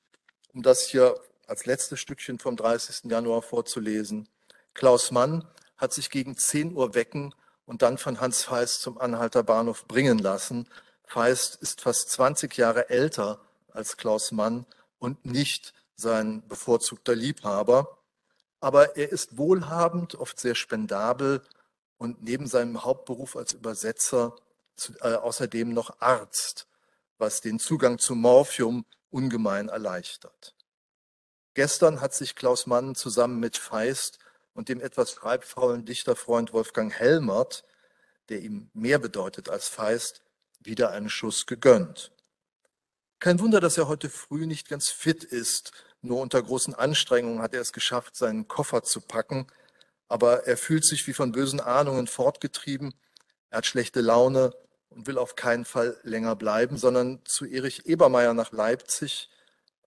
um 0.54 0.64
das 0.64 0.88
hier 0.88 1.16
als 1.48 1.66
letztes 1.66 2.00
Stückchen 2.00 2.40
vom 2.40 2.58
30. 2.58 3.10
Januar 3.12 3.42
vorzulesen. 3.42 4.28
Klaus 4.74 5.12
Mann 5.12 5.48
hat 5.78 5.94
sich 5.94 6.10
gegen 6.10 6.38
10 6.38 6.74
Uhr 6.74 6.96
wecken 6.96 7.34
und 7.66 7.82
dann 7.82 7.98
von 7.98 8.20
Hans 8.20 8.44
Feist 8.44 8.82
zum 8.82 8.98
Anhalter 8.98 9.44
Bahnhof 9.44 9.86
bringen 9.88 10.20
lassen. 10.20 10.70
Feist 11.04 11.56
ist 11.62 11.82
fast 11.82 12.10
20 12.12 12.56
Jahre 12.58 12.90
älter 12.90 13.40
als 13.72 13.98
Klaus 13.98 14.32
Mann 14.32 14.66
und 15.00 15.26
nicht 15.26 15.74
sein 15.96 16.48
bevorzugter 16.48 17.16
Liebhaber. 17.16 17.98
Aber 18.60 18.98
er 18.98 19.12
ist 19.12 19.38
wohlhabend, 19.38 20.16
oft 20.16 20.40
sehr 20.40 20.56
spendabel 20.56 21.42
und 21.98 22.24
neben 22.24 22.48
seinem 22.48 22.84
Hauptberuf 22.84 23.36
als 23.36 23.54
Übersetzer 23.54 24.36
äh, 25.02 25.14
außerdem 25.16 25.74
noch 25.74 26.02
Arzt, 26.02 26.68
was 27.18 27.42
den 27.42 27.60
Zugang 27.60 28.00
zu 28.00 28.16
Morphium 28.16 28.86
ungemein 29.10 29.70
erleichtert. 29.70 30.56
Gestern 31.54 32.02
hat 32.02 32.14
sich 32.14 32.36
Klaus 32.36 32.68
Mann 32.68 32.96
zusammen 32.96 33.40
mit 33.40 33.58
Feist 33.58 34.20
und 34.56 34.70
dem 34.70 34.82
etwas 34.82 35.12
schreibfaulen 35.12 35.86
Dichterfreund 35.86 36.54
Wolfgang 36.54 36.92
Helmert, 36.92 37.64
der 38.30 38.40
ihm 38.40 38.72
mehr 38.74 38.98
bedeutet 38.98 39.50
als 39.50 39.68
Feist, 39.68 40.24
wieder 40.60 40.90
einen 40.90 41.10
Schuss 41.10 41.46
gegönnt. 41.46 42.12
Kein 43.20 43.40
Wunder, 43.40 43.60
dass 43.60 43.78
er 43.78 43.88
heute 43.88 44.10
früh 44.10 44.48
nicht 44.48 44.68
ganz 44.68 44.90
fit 44.90 45.24
ist. 45.24 45.72
Nur 46.02 46.22
unter 46.22 46.42
großen 46.42 46.74
Anstrengungen 46.74 47.42
hat 47.42 47.54
er 47.54 47.62
es 47.62 47.74
geschafft, 47.74 48.16
seinen 48.16 48.48
Koffer 48.48 48.84
zu 48.84 49.02
packen. 49.02 49.48
Aber 50.08 50.48
er 50.48 50.58
fühlt 50.58 50.86
sich 50.86 51.06
wie 51.08 51.14
von 51.14 51.32
bösen 51.32 51.60
Ahnungen 51.60 52.08
fortgetrieben. 52.08 52.94
Er 53.50 53.60
hat 53.60 53.66
schlechte 53.66 54.02
Laune 54.02 54.54
und 54.90 55.08
will 55.08 55.18
auf 55.18 55.36
keinen 55.36 55.66
Fall 55.66 55.98
länger 56.04 56.36
bleiben, 56.36 56.78
sondern 56.78 57.22
zu 57.26 57.46
Erich 57.46 57.86
Ebermeier 57.86 58.34
nach 58.34 58.52
Leipzig, 58.52 59.30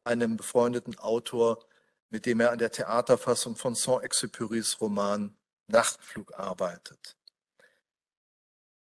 einem 0.04 0.36
befreundeten 0.36 0.98
Autor, 0.98 1.67
mit 2.10 2.26
dem 2.26 2.40
er 2.40 2.52
an 2.52 2.58
der 2.58 2.70
Theaterfassung 2.70 3.56
von 3.56 3.74
Saint-Exupérys 3.74 4.80
Roman 4.80 5.36
Nachtflug 5.66 6.38
arbeitet. 6.38 7.16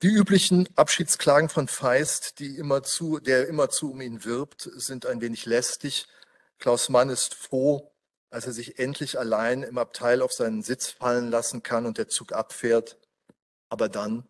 Die 0.02 0.10
üblichen 0.10 0.68
Abschiedsklagen 0.76 1.48
von 1.48 1.70
Feist, 1.70 2.40
die 2.40 2.58
immerzu, 2.58 3.20
der 3.20 3.48
immerzu 3.48 3.92
um 3.92 4.02
ihn 4.02 4.26
wirbt, 4.26 4.70
sind 4.76 5.06
ein 5.06 5.22
wenig 5.22 5.46
lästig. 5.46 6.08
Klaus 6.60 6.90
Mann 6.90 7.10
ist 7.10 7.36
froh, 7.36 7.94
als 8.30 8.46
er 8.46 8.52
sich 8.52 8.80
endlich 8.80 9.18
allein 9.18 9.64
im 9.64 9.78
Abteil 9.78 10.22
auf 10.22 10.34
seinen 10.34 10.62
Sitz 10.62 10.90
fallen 10.90 11.30
lassen 11.30 11.64
kann 11.64 11.86
und 11.86 11.98
der 11.98 12.10
Zug 12.10 12.34
abfährt. 12.34 13.00
Aber 13.70 13.88
dann 13.88 14.28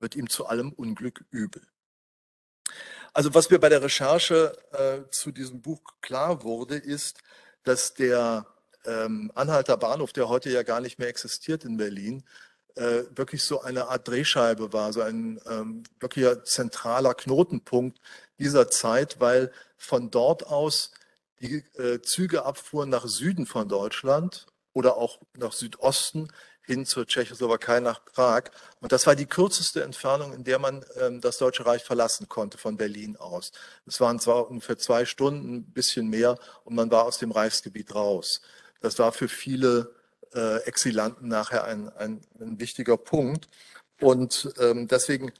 wird 0.00 0.16
ihm 0.16 0.28
zu 0.28 0.46
allem 0.46 0.72
Unglück 0.72 1.24
übel. 1.30 1.62
Also 3.12 3.32
was 3.34 3.48
mir 3.50 3.60
bei 3.60 3.68
der 3.68 3.82
Recherche 3.82 4.56
äh, 4.72 5.08
zu 5.10 5.30
diesem 5.30 5.62
Buch 5.62 5.80
klar 6.00 6.42
wurde, 6.42 6.74
ist, 6.74 7.20
dass 7.64 7.94
der 7.94 8.46
ähm, 8.86 9.32
Anhalter 9.34 9.76
Bahnhof, 9.76 10.12
der 10.12 10.28
heute 10.28 10.50
ja 10.50 10.62
gar 10.62 10.80
nicht 10.80 10.98
mehr 10.98 11.08
existiert 11.08 11.64
in 11.64 11.76
Berlin, 11.76 12.22
äh, 12.76 13.04
wirklich 13.14 13.42
so 13.42 13.60
eine 13.62 13.88
Art 13.88 14.08
Drehscheibe 14.08 14.72
war, 14.72 14.92
so 14.92 15.00
ein 15.00 15.40
ähm, 15.48 15.84
wirklicher 16.00 16.44
zentraler 16.44 17.14
Knotenpunkt 17.14 18.00
dieser 18.38 18.68
Zeit, 18.68 19.20
weil 19.20 19.52
von 19.76 20.10
dort 20.10 20.46
aus 20.46 20.92
die 21.40 21.64
äh, 21.76 22.00
Züge 22.02 22.44
abfuhren 22.44 22.90
nach 22.90 23.06
Süden 23.06 23.46
von 23.46 23.68
Deutschland 23.68 24.46
oder 24.72 24.96
auch 24.96 25.20
nach 25.36 25.52
Südosten 25.52 26.28
hin 26.66 26.86
zur 26.86 27.06
Tschechoslowakei 27.06 27.80
nach 27.80 28.04
Prag. 28.04 28.44
Und 28.80 28.92
das 28.92 29.06
war 29.06 29.14
die 29.14 29.26
kürzeste 29.26 29.82
Entfernung, 29.82 30.32
in 30.32 30.44
der 30.44 30.58
man 30.58 30.84
ähm, 31.00 31.20
das 31.20 31.38
Deutsche 31.38 31.66
Reich 31.66 31.84
verlassen 31.84 32.28
konnte 32.28 32.58
von 32.58 32.76
Berlin 32.76 33.16
aus. 33.16 33.52
Es 33.86 34.00
waren 34.00 34.18
zwar 34.18 34.50
ungefähr 34.50 34.78
zwei 34.78 35.04
Stunden, 35.04 35.56
ein 35.56 35.72
bisschen 35.72 36.08
mehr, 36.08 36.38
und 36.64 36.74
man 36.74 36.90
war 36.90 37.04
aus 37.04 37.18
dem 37.18 37.30
Reichsgebiet 37.30 37.94
raus. 37.94 38.40
Das 38.80 38.98
war 38.98 39.12
für 39.12 39.28
viele 39.28 39.94
äh, 40.34 40.58
Exilanten 40.64 41.28
nachher 41.28 41.64
ein, 41.64 41.88
ein, 41.90 42.20
ein, 42.40 42.58
wichtiger 42.58 42.96
Punkt. 42.96 43.48
Und 44.00 44.52
ähm, 44.58 44.88
deswegen 44.88 45.32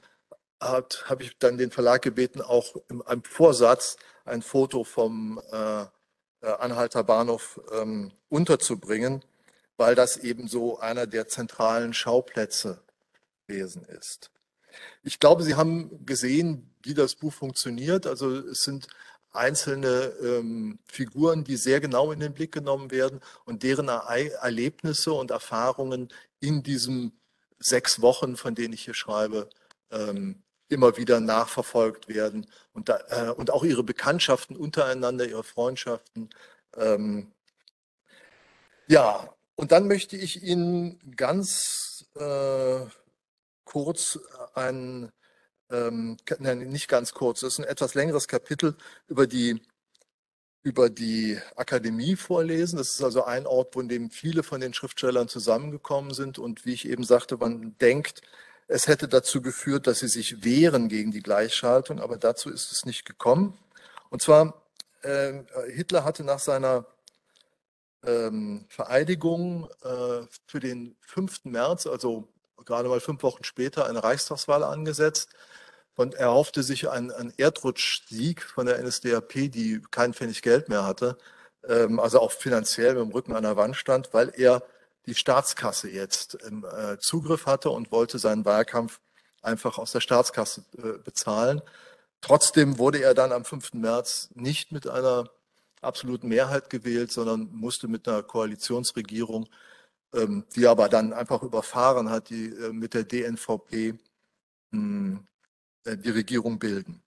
habe 0.61 1.23
ich 1.23 1.37
dann 1.37 1.57
den 1.57 1.71
Verlag 1.71 2.01
gebeten, 2.01 2.41
auch 2.41 2.75
im, 2.89 3.03
im 3.07 3.23
Vorsatz 3.23 3.97
ein 4.23 4.41
Foto 4.41 4.83
vom 4.83 5.39
äh, 5.51 5.85
äh, 6.45 6.51
Anhalter 6.59 7.03
Bahnhof 7.03 7.59
ähm, 7.73 8.11
unterzubringen, 8.29 9.23
weil 9.77 9.95
das 9.95 10.17
eben 10.17 10.47
so 10.47 10.79
einer 10.79 11.07
der 11.07 11.27
zentralen 11.27 11.93
Schauplätze 11.93 12.81
gewesen 13.47 13.85
ist. 13.85 14.31
Ich 15.03 15.19
glaube, 15.19 15.43
Sie 15.43 15.55
haben 15.55 16.05
gesehen, 16.05 16.73
wie 16.83 16.93
das 16.93 17.15
Buch 17.15 17.33
funktioniert. 17.33 18.07
Also 18.07 18.35
es 18.35 18.63
sind 18.63 18.87
einzelne 19.31 20.13
ähm, 20.21 20.79
Figuren, 20.85 21.43
die 21.43 21.57
sehr 21.57 21.79
genau 21.79 22.11
in 22.11 22.19
den 22.19 22.33
Blick 22.33 22.51
genommen 22.51 22.91
werden 22.91 23.19
und 23.43 23.63
deren 23.63 23.89
Erlebnisse 23.89 25.13
und 25.13 25.31
Erfahrungen 25.31 26.09
in 26.39 26.63
diesen 26.63 27.19
sechs 27.59 28.01
Wochen, 28.01 28.37
von 28.37 28.55
denen 28.55 28.73
ich 28.73 28.85
hier 28.85 28.93
schreibe, 28.93 29.49
ähm, 29.91 30.43
immer 30.69 30.97
wieder 30.97 31.19
nachverfolgt 31.19 32.07
werden 32.07 32.47
und, 32.73 32.89
da, 32.89 32.99
äh, 33.09 33.31
und 33.31 33.51
auch 33.51 33.63
ihre 33.63 33.83
Bekanntschaften 33.83 34.55
untereinander, 34.55 35.27
ihre 35.27 35.43
Freundschaften. 35.43 36.29
Ähm, 36.75 37.31
ja, 38.87 39.34
und 39.55 39.71
dann 39.71 39.87
möchte 39.87 40.17
ich 40.17 40.43
Ihnen 40.43 40.99
ganz 41.15 42.05
äh, 42.15 42.85
kurz 43.63 44.19
einen 44.53 45.11
ähm, 45.71 46.17
nein, 46.39 46.59
nicht 46.59 46.87
ganz 46.87 47.13
kurz, 47.13 47.41
das 47.41 47.53
ist 47.53 47.59
ein 47.59 47.65
etwas 47.65 47.95
längeres 47.95 48.27
Kapitel 48.27 48.75
über 49.07 49.27
die, 49.27 49.61
über 50.63 50.89
die 50.89 51.39
Akademie 51.55 52.15
vorlesen. 52.15 52.77
Das 52.77 52.91
ist 52.91 53.03
also 53.03 53.23
ein 53.23 53.47
Ort, 53.47 53.75
wo 53.75 53.81
in 53.81 53.89
dem 53.89 54.09
viele 54.11 54.43
von 54.43 54.61
den 54.61 54.73
Schriftstellern 54.73 55.27
zusammengekommen 55.27 56.13
sind 56.13 56.39
und 56.39 56.65
wie 56.65 56.73
ich 56.73 56.87
eben 56.87 57.03
sagte, 57.03 57.37
man 57.37 57.77
denkt, 57.79 58.21
es 58.67 58.87
hätte 58.87 59.07
dazu 59.07 59.41
geführt, 59.41 59.87
dass 59.87 59.99
sie 59.99 60.07
sich 60.07 60.43
wehren 60.43 60.89
gegen 60.89 61.11
die 61.11 61.21
Gleichschaltung, 61.21 61.99
aber 61.99 62.17
dazu 62.17 62.49
ist 62.49 62.71
es 62.71 62.85
nicht 62.85 63.05
gekommen. 63.05 63.57
Und 64.09 64.21
zwar, 64.21 64.65
äh, 65.03 65.43
Hitler 65.67 66.03
hatte 66.03 66.23
nach 66.23 66.39
seiner 66.39 66.85
ähm, 68.07 68.65
Vereidigung 68.69 69.69
äh, 69.83 70.25
für 70.47 70.59
den 70.59 70.95
5. 71.01 71.45
März, 71.45 71.87
also 71.87 72.27
gerade 72.65 72.89
mal 72.89 72.99
fünf 72.99 73.23
Wochen 73.23 73.43
später, 73.43 73.85
eine 73.85 74.03
Reichstagswahl 74.03 74.63
angesetzt 74.63 75.29
und 75.95 76.15
er 76.15 76.31
hoffte 76.31 76.63
sich 76.63 76.89
einen, 76.89 77.11
einen 77.11 77.33
Erdrutschsieg 77.37 78.43
von 78.43 78.65
der 78.65 78.81
NSDAP, 78.83 79.51
die 79.51 79.81
keinen 79.91 80.13
Pfennig 80.13 80.41
Geld 80.41 80.69
mehr 80.69 80.85
hatte, 80.85 81.17
ähm, 81.67 81.99
also 81.99 82.19
auch 82.19 82.31
finanziell 82.31 82.93
mit 82.95 83.03
dem 83.03 83.11
Rücken 83.11 83.35
an 83.35 83.43
der 83.43 83.57
Wand 83.57 83.75
stand, 83.75 84.13
weil 84.13 84.31
er 84.35 84.63
die 85.05 85.15
Staatskasse 85.15 85.89
jetzt 85.89 86.35
im 86.35 86.65
äh, 86.65 86.97
Zugriff 86.99 87.45
hatte 87.45 87.69
und 87.69 87.91
wollte 87.91 88.19
seinen 88.19 88.45
Wahlkampf 88.45 88.99
einfach 89.41 89.77
aus 89.77 89.91
der 89.91 90.01
Staatskasse 90.01 90.63
äh, 90.77 90.97
bezahlen. 91.03 91.61
Trotzdem 92.21 92.79
wurde 92.79 93.01
er 93.01 93.13
dann 93.13 93.31
am 93.31 93.45
5. 93.45 93.73
März 93.73 94.29
nicht 94.33 94.71
mit 94.71 94.87
einer 94.87 95.29
absoluten 95.85 96.27
Mehrheit 96.27 96.69
gewählt, 96.69 97.11
sondern 97.11 97.49
musste 97.51 97.87
mit 97.87 98.07
einer 98.07 98.23
Koalitionsregierung, 98.23 99.47
ähm, 100.13 100.45
die 100.55 100.67
aber 100.67 100.89
dann 100.89 101.13
einfach 101.13 101.43
überfahren 101.43 102.09
hat, 102.09 102.29
die 102.29 102.47
äh, 102.47 102.73
mit 102.73 102.93
der 102.93 103.03
DNVP 103.03 103.95
hm, 104.71 105.25
äh, 105.85 105.97
die 105.97 106.09
Regierung 106.09 106.59
bilden. 106.59 107.01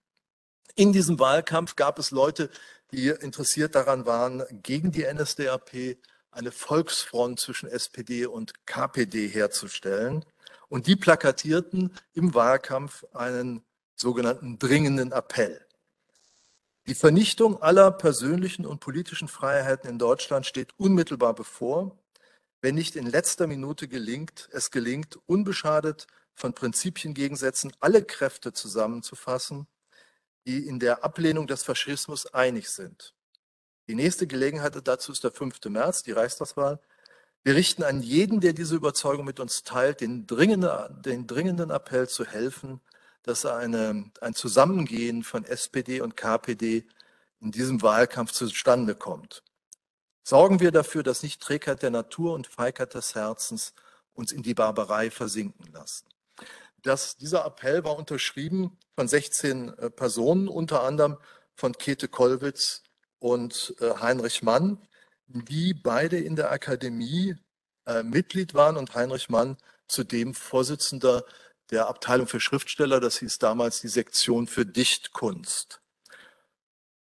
In 0.75 0.93
diesem 0.93 1.19
Wahlkampf 1.19 1.75
gab 1.75 1.99
es 1.99 2.11
Leute, 2.11 2.49
die 2.91 3.09
interessiert 3.09 3.75
daran 3.75 4.05
waren, 4.05 4.43
gegen 4.63 4.91
die 4.91 5.03
NSDAP 5.03 5.97
eine 6.31 6.51
Volksfront 6.51 7.39
zwischen 7.39 7.69
SPD 7.69 8.25
und 8.25 8.65
KPD 8.65 9.27
herzustellen. 9.27 10.25
Und 10.69 10.87
die 10.87 10.95
plakatierten 10.95 11.91
im 12.13 12.33
Wahlkampf 12.33 13.03
einen 13.13 13.63
sogenannten 13.95 14.59
dringenden 14.59 15.11
Appell. 15.11 15.65
Die 16.89 16.95
Vernichtung 16.95 17.61
aller 17.61 17.91
persönlichen 17.91 18.65
und 18.65 18.79
politischen 18.79 19.27
Freiheiten 19.27 19.87
in 19.87 19.99
Deutschland 19.99 20.47
steht 20.47 20.73
unmittelbar 20.77 21.35
bevor, 21.35 21.95
wenn 22.63 22.73
nicht 22.73 22.95
in 22.95 23.05
letzter 23.05 23.45
Minute 23.45 23.87
gelingt, 23.87 24.49
es 24.53 24.71
gelingt, 24.71 25.19
unbeschadet 25.27 26.07
von 26.33 26.55
Prinzipiengegensätzen 26.55 27.73
alle 27.79 28.03
Kräfte 28.03 28.53
zusammenzufassen, 28.53 29.67
die 30.47 30.65
in 30.65 30.79
der 30.79 31.03
Ablehnung 31.03 31.45
des 31.45 31.61
Faschismus 31.61 32.25
einig 32.25 32.71
sind. 32.71 33.13
Die 33.87 33.93
nächste 33.93 34.25
Gelegenheit 34.25 34.75
dazu 34.87 35.11
ist 35.11 35.23
der 35.23 35.31
5. 35.31 35.59
März, 35.65 36.01
die 36.01 36.13
Reichstagswahl. 36.13 36.79
Wir 37.43 37.53
richten 37.53 37.83
an 37.83 38.01
jeden, 38.01 38.39
der 38.39 38.53
diese 38.53 38.75
Überzeugung 38.75 39.25
mit 39.25 39.39
uns 39.39 39.61
teilt, 39.61 40.01
den 40.01 40.25
dringenden, 40.25 41.03
den 41.03 41.27
dringenden 41.27 41.69
Appell 41.69 42.09
zu 42.09 42.25
helfen, 42.25 42.81
dass 43.23 43.45
eine, 43.45 44.11
ein 44.21 44.33
Zusammengehen 44.33 45.23
von 45.23 45.45
SPD 45.45 46.01
und 46.01 46.17
KPD 46.17 46.85
in 47.41 47.51
diesem 47.51 47.81
Wahlkampf 47.81 48.31
zustande 48.31 48.95
kommt. 48.95 49.43
Sorgen 50.23 50.59
wir 50.59 50.71
dafür, 50.71 51.03
dass 51.03 51.23
nicht 51.23 51.41
Trägheit 51.41 51.81
der 51.81 51.91
Natur 51.91 52.33
und 52.33 52.47
Feigheit 52.47 52.93
des 52.93 53.15
Herzens 53.15 53.73
uns 54.13 54.31
in 54.31 54.43
die 54.43 54.53
Barbarei 54.53 55.09
versinken 55.09 55.71
lassen 55.71 56.05
dass 56.83 57.17
dieser 57.17 57.45
Appell 57.45 57.83
war 57.83 57.97
unterschrieben 57.97 58.77
von 58.95 59.07
16 59.07 59.77
äh, 59.77 59.89
Personen, 59.89 60.47
unter 60.47 60.83
anderem 60.83 61.17
von 61.55 61.73
Käthe 61.73 62.07
Kollwitz 62.07 62.83
und 63.19 63.75
äh, 63.79 63.91
Heinrich 63.99 64.43
Mann, 64.43 64.77
die 65.27 65.73
beide 65.73 66.17
in 66.17 66.35
der 66.35 66.51
Akademie 66.51 67.35
äh, 67.85 68.03
Mitglied 68.03 68.53
waren 68.53 68.77
und 68.77 68.95
Heinrich 68.95 69.29
Mann 69.29 69.57
zudem 69.87 70.33
Vorsitzender 70.33 71.25
der 71.71 71.87
Abteilung 71.87 72.27
für 72.27 72.39
Schriftsteller, 72.39 72.99
das 72.99 73.19
hieß 73.19 73.39
damals 73.39 73.81
die 73.81 73.87
Sektion 73.87 74.47
für 74.47 74.65
Dichtkunst. 74.65 75.81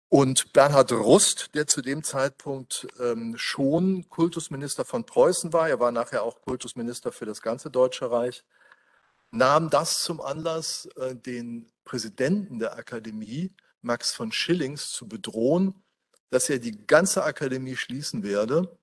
Und 0.08 0.54
Bernhard 0.54 0.92
Rust, 0.94 1.56
der 1.56 1.68
zu 1.68 1.82
dem 1.82 2.04
Zeitpunkt 2.04 2.88
ähm, 3.00 3.36
schon 3.38 4.08
Kultusminister 4.10 4.86
von 4.86 5.06
Preußen 5.06 5.52
war, 5.52 5.68
er 5.68 5.80
war 5.80 5.92
nachher 5.92 6.24
auch 6.24 6.42
Kultusminister 6.42 7.12
für 7.12 7.26
das 7.26 7.42
ganze 7.42 7.70
Deutsche 7.70 8.10
Reich, 8.10 8.46
nahm 9.32 9.70
das 9.70 10.04
zum 10.04 10.22
Anlass, 10.22 10.88
äh, 10.96 11.16
den 11.16 11.72
Präsidenten 11.84 12.60
der 12.60 12.78
Akademie, 12.78 13.54
Max 13.82 14.14
von 14.14 14.32
Schillings, 14.32 14.92
zu 14.92 15.08
bedrohen, 15.08 15.84
dass 16.30 16.50
er 16.50 16.60
die 16.60 16.86
ganze 16.88 17.24
Akademie 17.24 17.76
schließen 17.76 18.24
werde 18.24 18.78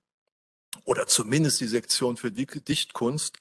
oder 0.85 1.07
zumindest 1.07 1.61
die 1.61 1.67
Sektion 1.67 2.17
für 2.17 2.31
Dichtkunst, 2.31 3.37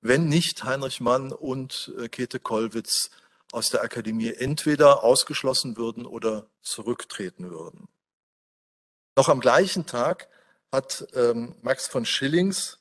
wenn 0.00 0.28
nicht 0.28 0.64
Heinrich 0.64 1.00
Mann 1.00 1.32
und 1.32 1.92
äh, 1.98 2.08
Käthe 2.08 2.40
Kollwitz 2.40 3.10
aus 3.52 3.70
der 3.70 3.82
Akademie 3.82 4.32
entweder 4.32 5.02
ausgeschlossen 5.02 5.76
würden 5.76 6.06
oder 6.06 6.46
zurücktreten 6.62 7.50
würden. 7.50 7.88
Noch 9.16 9.28
am 9.28 9.40
gleichen 9.40 9.86
Tag 9.86 10.28
hat 10.70 11.06
ähm, 11.14 11.56
Max 11.62 11.88
von 11.88 12.04
Schillings, 12.04 12.78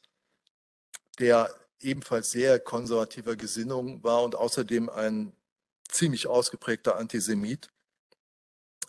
der 1.19 1.49
ebenfalls 1.79 2.31
sehr 2.31 2.59
konservativer 2.59 3.35
Gesinnung 3.35 4.03
war 4.03 4.23
und 4.23 4.35
außerdem 4.35 4.89
ein 4.89 5.33
ziemlich 5.89 6.27
ausgeprägter 6.27 6.97
Antisemit, 6.97 7.69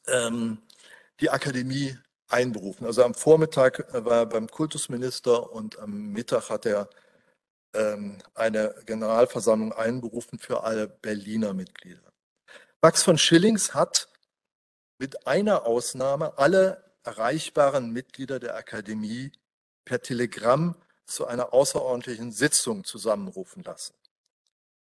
ähm, 0.07 0.59
die 1.21 1.31
Akademie 1.31 1.97
einberufen. 2.29 2.87
Also 2.87 3.05
am 3.05 3.15
Vormittag 3.15 3.87
war 3.93 4.19
er 4.19 4.27
beim 4.27 4.49
Kultusminister 4.49 5.53
und 5.53 5.79
am 5.79 6.13
Mittag 6.13 6.51
hat 6.51 6.67
er 6.67 6.91
eine 7.73 8.75
Generalversammlung 8.87 9.73
einberufen 9.73 10.39
für 10.39 10.65
alle 10.65 10.89
Berliner 10.89 11.53
Mitglieder. 11.53 12.13
Max 12.81 13.03
von 13.03 13.19
Schillings 13.19 13.75
hat 13.75 14.09
mit 14.99 15.27
einer 15.27 15.67
Ausnahme 15.67 16.39
alle 16.39 16.95
erreichbaren 17.05 17.91
Mitglieder 17.91 18.41
der 18.41 18.57
Akademie 18.57 19.33
per 19.85 20.03
Telegramm 20.03 20.77
zu 21.07 21.27
einer 21.27 21.53
außerordentlichen 21.53 22.33
Sitzung 22.33 22.85
zusammenrufen 22.85 23.63
lassen. 23.63 23.95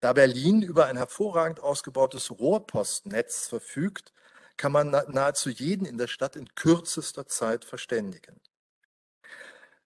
Da 0.01 0.13
Berlin 0.13 0.63
über 0.63 0.87
ein 0.87 0.97
hervorragend 0.97 1.61
ausgebautes 1.61 2.31
Rohrpostnetz 2.31 3.49
verfügt, 3.49 4.13
kann 4.57 4.73
man 4.73 4.91
nahezu 4.91 5.51
jeden 5.51 5.87
in 5.87 5.99
der 5.99 6.09
Stadt 6.09 6.37
in 6.37 6.55
kürzester 6.55 7.27
Zeit 7.27 7.65
verständigen. 7.65 8.41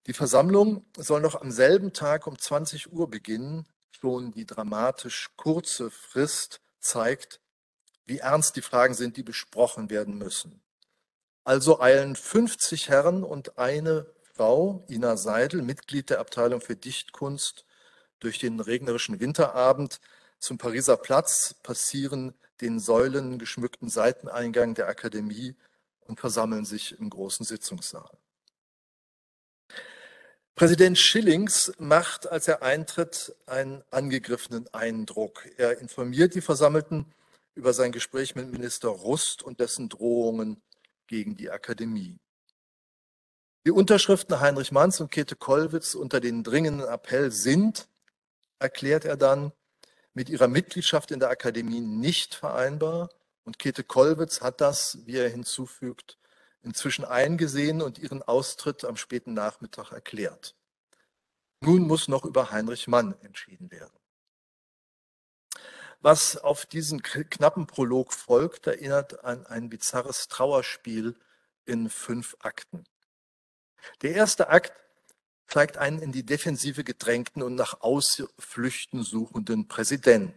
Die 0.07 0.13
Versammlung 0.13 0.85
soll 0.97 1.23
noch 1.23 1.41
am 1.41 1.51
selben 1.51 1.93
Tag 1.95 2.27
um 2.27 2.39
20 2.39 2.93
Uhr 2.93 3.09
beginnen. 3.09 3.67
Schon 3.91 4.33
die 4.33 4.45
dramatisch 4.45 5.31
kurze 5.37 5.91
Frist 5.91 6.61
zeigt, 6.79 7.41
wie 8.05 8.19
ernst 8.19 8.57
die 8.57 8.63
Fragen 8.63 8.93
sind, 8.93 9.17
die 9.17 9.23
besprochen 9.23 9.89
werden 9.89 10.19
müssen. 10.19 10.63
Also 11.43 11.81
eilen 11.81 12.17
50 12.17 12.89
Herren 12.91 13.25
und 13.25 13.59
eine 13.59 14.07
Frau, 14.35 14.85
Ina 14.91 15.17
Seidel, 15.17 15.63
Mitglied 15.63 16.11
der 16.11 16.21
Abteilung 16.21 16.61
für 16.61 16.77
Dichtkunst, 16.77 17.65
durch 18.19 18.39
den 18.39 18.61
regnerischen 18.61 19.21
Winterabend 19.21 20.01
zum 20.39 20.59
Pariser 20.59 20.97
Platz, 20.97 21.55
passieren 21.63 22.35
den 22.61 22.79
säulengeschmückten 22.79 23.89
Seiteneingang 23.89 24.75
der 24.75 24.89
Akademie 24.89 25.57
und 26.01 26.21
versammeln 26.21 26.65
sich 26.65 26.99
im 26.99 27.11
großen 27.11 27.45
Sitzungssaal. 27.45 28.19
Präsident 30.57 30.97
Schillings 30.97 31.73
macht, 31.79 32.31
als 32.31 32.47
er 32.47 32.63
eintritt, 32.63 33.35
einen 33.47 33.83
angegriffenen 33.91 34.73
Eindruck. 34.73 35.49
Er 35.57 35.79
informiert 35.81 36.37
die 36.37 36.41
Versammelten 36.41 37.07
über 37.57 37.73
sein 37.73 37.91
Gespräch 37.91 38.37
mit 38.37 38.53
Minister 38.53 38.89
Rust 38.89 39.43
und 39.43 39.59
dessen 39.59 39.89
Drohungen 39.89 40.63
gegen 41.09 41.35
die 41.35 41.51
Akademie. 41.51 42.19
Die 43.67 43.73
Unterschriften 43.73 44.39
Heinrich 44.39 44.71
Manns 44.71 45.01
und 45.01 45.11
Käthe 45.11 45.35
Kollwitz 45.35 45.97
unter 45.97 46.21
den 46.21 46.45
dringenden 46.45 46.87
Appell 46.87 47.33
sind, 47.33 47.89
erklärt 48.61 49.05
er 49.05 49.17
dann, 49.17 49.53
mit 50.13 50.29
ihrer 50.29 50.47
Mitgliedschaft 50.47 51.11
in 51.11 51.19
der 51.19 51.31
Akademie 51.31 51.81
nicht 51.81 52.37
vereinbar. 52.37 53.09
Und 53.43 53.59
Käthe 53.59 53.83
Kollwitz 53.83 54.41
hat 54.41 54.61
das, 54.61 54.99
wie 55.05 55.17
er 55.17 55.29
hinzufügt, 55.29 56.17
inzwischen 56.65 57.05
eingesehen 57.05 57.83
und 57.83 57.99
ihren 57.99 58.23
Austritt 58.23 58.85
am 58.85 58.97
späten 58.97 59.35
Nachmittag 59.35 59.93
erklärt. 59.93 60.57
Nun 61.61 61.87
muss 61.87 62.09
noch 62.09 62.25
über 62.25 62.51
Heinrich 62.51 62.89
Mann 62.89 63.15
entschieden 63.23 63.71
werden. 63.71 63.99
Was 66.01 66.37
auf 66.37 66.67
diesen 66.67 67.03
knappen 67.03 67.67
Prolog 67.67 68.13
folgt, 68.13 68.67
erinnert 68.67 69.25
an 69.25 69.47
ein 69.47 69.71
bizarres 69.71 70.29
Trauerspiel 70.29 71.17
in 71.65 71.89
fünf 71.89 72.37
Akten. 72.41 72.85
Der 74.03 74.15
erste 74.15 74.51
Akt 74.51 74.73
zeigt 75.47 75.79
einen 75.79 76.01
in 76.01 76.13
die 76.13 76.27
Defensive 76.27 76.85
gedrängten 76.85 77.43
und 77.43 77.55
nach 77.55 77.81
Ausflüchten 77.81 79.03
suchenden 79.03 79.69
Präsidenten. 79.69 80.35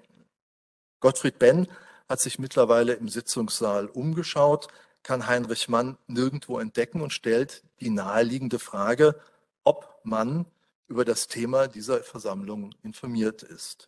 Gottfried 0.99 1.39
Benn 1.39 1.67
hat 2.07 2.21
sich 2.21 2.39
mittlerweile 2.39 2.93
im 2.93 3.09
Sitzungssaal 3.09 3.87
umgeschaut, 3.87 4.69
kann 5.07 5.25
Heinrich 5.25 5.69
Mann 5.69 5.97
nirgendwo 6.07 6.59
entdecken 6.59 6.99
und 6.99 7.13
stellt 7.13 7.63
die 7.79 7.89
naheliegende 7.89 8.59
Frage, 8.59 9.17
ob 9.63 10.01
Mann 10.03 10.45
über 10.89 11.05
das 11.05 11.29
Thema 11.29 11.69
dieser 11.69 12.03
Versammlung 12.03 12.75
informiert 12.83 13.41
ist. 13.41 13.87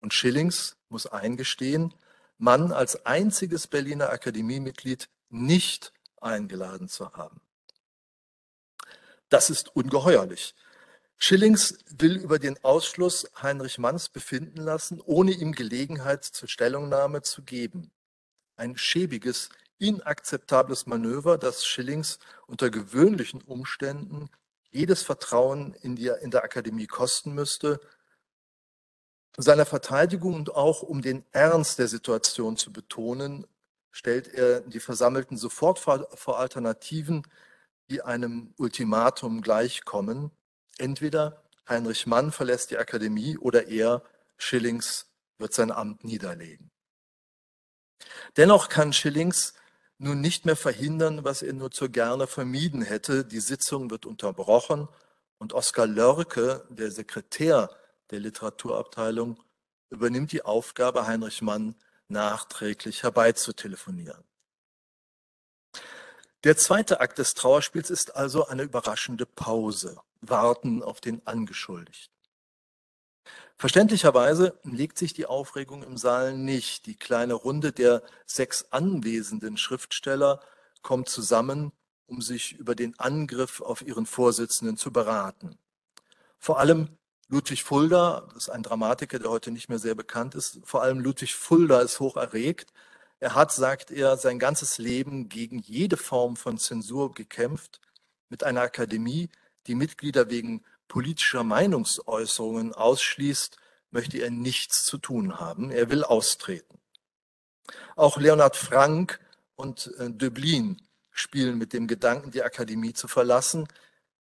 Und 0.00 0.14
Schillings 0.14 0.76
muss 0.88 1.06
eingestehen, 1.06 1.92
Mann 2.38 2.72
als 2.72 3.04
einziges 3.04 3.66
Berliner 3.66 4.08
Akademiemitglied 4.08 5.10
nicht 5.28 5.92
eingeladen 6.18 6.88
zu 6.88 7.12
haben. 7.12 7.42
Das 9.28 9.50
ist 9.50 9.76
ungeheuerlich. 9.76 10.54
Schillings 11.18 11.76
will 11.90 12.16
über 12.16 12.38
den 12.38 12.56
Ausschluss 12.64 13.30
Heinrich 13.42 13.76
Manns 13.76 14.08
befinden 14.08 14.62
lassen, 14.62 15.02
ohne 15.04 15.32
ihm 15.32 15.52
Gelegenheit 15.52 16.24
zur 16.24 16.48
Stellungnahme 16.48 17.20
zu 17.20 17.42
geben. 17.42 17.90
Ein 18.56 18.78
schäbiges, 18.78 19.50
inakzeptables 19.78 20.86
Manöver, 20.86 21.38
das 21.38 21.66
Schillings 21.66 22.18
unter 22.46 22.70
gewöhnlichen 22.70 23.42
Umständen 23.42 24.28
jedes 24.70 25.02
Vertrauen 25.02 25.74
in, 25.74 25.96
die, 25.96 26.12
in 26.20 26.30
der 26.30 26.44
Akademie 26.44 26.86
kosten 26.86 27.32
müsste. 27.34 27.80
Seiner 29.36 29.66
Verteidigung 29.66 30.34
und 30.34 30.54
auch 30.54 30.82
um 30.82 31.00
den 31.00 31.24
Ernst 31.32 31.78
der 31.78 31.88
Situation 31.88 32.56
zu 32.56 32.72
betonen, 32.72 33.46
stellt 33.90 34.28
er 34.28 34.60
die 34.60 34.80
Versammelten 34.80 35.36
sofort 35.36 35.78
vor, 35.78 36.08
vor 36.14 36.38
Alternativen, 36.38 37.22
die 37.88 38.02
einem 38.02 38.52
Ultimatum 38.58 39.40
gleichkommen. 39.40 40.30
Entweder 40.76 41.42
Heinrich 41.68 42.06
Mann 42.06 42.32
verlässt 42.32 42.70
die 42.70 42.78
Akademie 42.78 43.38
oder 43.38 43.68
er, 43.68 44.02
Schillings, 44.36 45.06
wird 45.38 45.54
sein 45.54 45.70
Amt 45.70 46.04
niederlegen. 46.04 46.70
Dennoch 48.36 48.68
kann 48.68 48.92
Schillings 48.92 49.54
nun 49.98 50.20
nicht 50.20 50.46
mehr 50.46 50.56
verhindern, 50.56 51.24
was 51.24 51.42
er 51.42 51.52
nur 51.52 51.70
zu 51.70 51.90
gerne 51.90 52.26
vermieden 52.26 52.82
hätte. 52.82 53.24
Die 53.24 53.40
Sitzung 53.40 53.90
wird 53.90 54.06
unterbrochen 54.06 54.88
und 55.38 55.52
Oskar 55.52 55.86
Lörke, 55.86 56.66
der 56.70 56.90
Sekretär 56.90 57.70
der 58.10 58.20
Literaturabteilung, 58.20 59.42
übernimmt 59.90 60.32
die 60.32 60.42
Aufgabe, 60.42 61.06
Heinrich 61.06 61.42
Mann 61.42 61.74
nachträglich 62.08 63.02
herbeizutelefonieren. 63.02 64.24
Der 66.44 66.56
zweite 66.56 67.00
Akt 67.00 67.18
des 67.18 67.34
Trauerspiels 67.34 67.90
ist 67.90 68.14
also 68.14 68.46
eine 68.46 68.62
überraschende 68.62 69.26
Pause, 69.26 70.00
Warten 70.20 70.82
auf 70.82 71.00
den 71.00 71.26
Angeschuldigten. 71.26 72.17
Verständlicherweise 73.56 74.58
legt 74.62 74.98
sich 74.98 75.14
die 75.14 75.26
Aufregung 75.26 75.82
im 75.82 75.96
Saal 75.96 76.36
nicht. 76.36 76.86
Die 76.86 76.96
kleine 76.96 77.34
Runde 77.34 77.72
der 77.72 78.02
sechs 78.26 78.66
anwesenden 78.70 79.56
Schriftsteller 79.56 80.40
kommt 80.82 81.08
zusammen, 81.08 81.72
um 82.06 82.22
sich 82.22 82.52
über 82.52 82.74
den 82.74 82.98
Angriff 82.98 83.60
auf 83.60 83.82
ihren 83.82 84.06
Vorsitzenden 84.06 84.76
zu 84.76 84.92
beraten. 84.92 85.58
Vor 86.38 86.58
allem 86.58 86.96
Ludwig 87.28 87.64
Fulda, 87.64 88.28
das 88.32 88.44
ist 88.44 88.48
ein 88.48 88.62
Dramatiker, 88.62 89.18
der 89.18 89.30
heute 89.30 89.50
nicht 89.50 89.68
mehr 89.68 89.78
sehr 89.78 89.94
bekannt 89.94 90.34
ist, 90.34 90.60
vor 90.64 90.82
allem 90.82 91.00
Ludwig 91.00 91.34
Fulda 91.34 91.80
ist 91.80 92.00
hoch 92.00 92.16
erregt, 92.16 92.72
er 93.20 93.34
hat, 93.34 93.52
sagt 93.52 93.90
er, 93.90 94.16
sein 94.16 94.38
ganzes 94.38 94.78
Leben 94.78 95.28
gegen 95.28 95.58
jede 95.58 95.96
Form 95.96 96.36
von 96.36 96.56
Zensur 96.56 97.12
gekämpft, 97.12 97.80
mit 98.28 98.44
einer 98.44 98.60
Akademie, 98.60 99.28
die 99.66 99.74
Mitglieder 99.74 100.30
wegen 100.30 100.64
politischer 100.88 101.44
Meinungsäußerungen 101.44 102.72
ausschließt, 102.74 103.56
möchte 103.90 104.18
er 104.18 104.30
nichts 104.30 104.84
zu 104.84 104.98
tun 104.98 105.38
haben. 105.38 105.70
Er 105.70 105.90
will 105.90 106.04
austreten. 106.04 106.78
Auch 107.96 108.18
Leonhard 108.18 108.56
Frank 108.56 109.20
und 109.54 109.92
äh, 109.98 110.10
Döblin 110.10 110.80
spielen 111.10 111.58
mit 111.58 111.72
dem 111.72 111.86
Gedanken, 111.86 112.30
die 112.30 112.42
Akademie 112.42 112.92
zu 112.92 113.08
verlassen. 113.08 113.68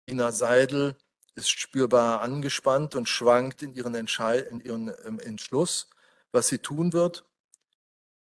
Ina 0.10 0.32
Seidel 0.32 0.96
ist 1.36 1.50
spürbar 1.50 2.22
angespannt 2.22 2.96
und 2.96 3.10
schwankt 3.10 3.62
in 3.62 3.74
ihren, 3.74 3.96
Entscheid 3.96 4.48
in 4.48 4.62
ihren 4.62 4.94
ähm, 5.06 5.20
Entschluss, 5.20 5.90
was 6.32 6.48
sie 6.48 6.60
tun 6.60 6.94
wird. 6.94 7.26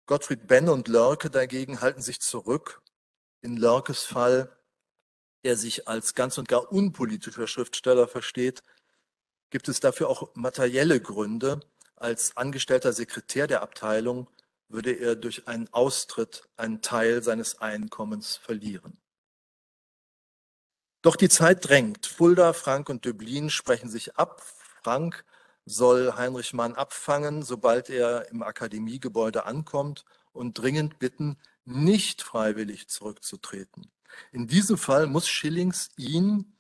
Gottfried 0.06 0.48
Benn 0.48 0.70
und 0.70 0.88
Lörke 0.88 1.30
dagegen 1.30 1.82
halten 1.82 2.02
sich 2.02 2.22
zurück. 2.22 2.82
In 3.42 3.58
Lörkes 3.58 4.04
Fall, 4.04 4.56
der 5.44 5.58
sich 5.58 5.88
als 5.88 6.16
ganz 6.16 6.38
und 6.38 6.48
gar 6.48 6.72
unpolitischer 6.72 7.48
Schriftsteller 7.48 8.08
versteht, 8.08 8.64
gibt 9.50 9.68
es 9.68 9.80
dafür 9.80 10.10
auch 10.10 10.32
materielle 10.36 11.00
Gründe. 11.00 11.60
als 11.96 12.36
angestellter 12.36 12.92
Sekretär 12.92 13.48
der 13.48 13.62
Abteilung 13.62 14.30
würde 14.68 14.92
er 14.92 15.16
durch 15.16 15.48
einen 15.48 15.72
Austritt 15.72 16.44
einen 16.58 16.82
Teil 16.82 17.24
seines 17.24 17.62
Einkommens 17.62 18.36
verlieren. 18.36 18.98
Doch 21.02 21.16
die 21.16 21.30
Zeit 21.30 21.68
drängt. 21.68 22.06
Fulda, 22.06 22.54
Frank 22.54 22.90
und 22.90 23.06
Döblin 23.06 23.50
sprechen 23.50 23.90
sich 23.90 24.16
ab. 24.16 24.42
Frank 24.82 25.24
soll 25.66 26.14
Heinrich 26.16 26.54
Mann 26.54 26.76
abfangen, 26.76 27.44
sobald 27.44 27.90
er 27.90 28.30
im 28.30 28.42
Akademiegebäude 28.42 29.46
ankommt 29.46 30.06
und 30.32 30.58
dringend 30.58 31.00
bitten, 31.00 31.38
nicht 31.66 32.22
freiwillig 32.22 32.88
zurückzutreten. 32.90 33.92
In 34.32 34.48
diesem 34.48 34.78
Fall 34.78 35.08
muss 35.08 35.28
Schillings 35.28 35.90
ihn 35.98 36.54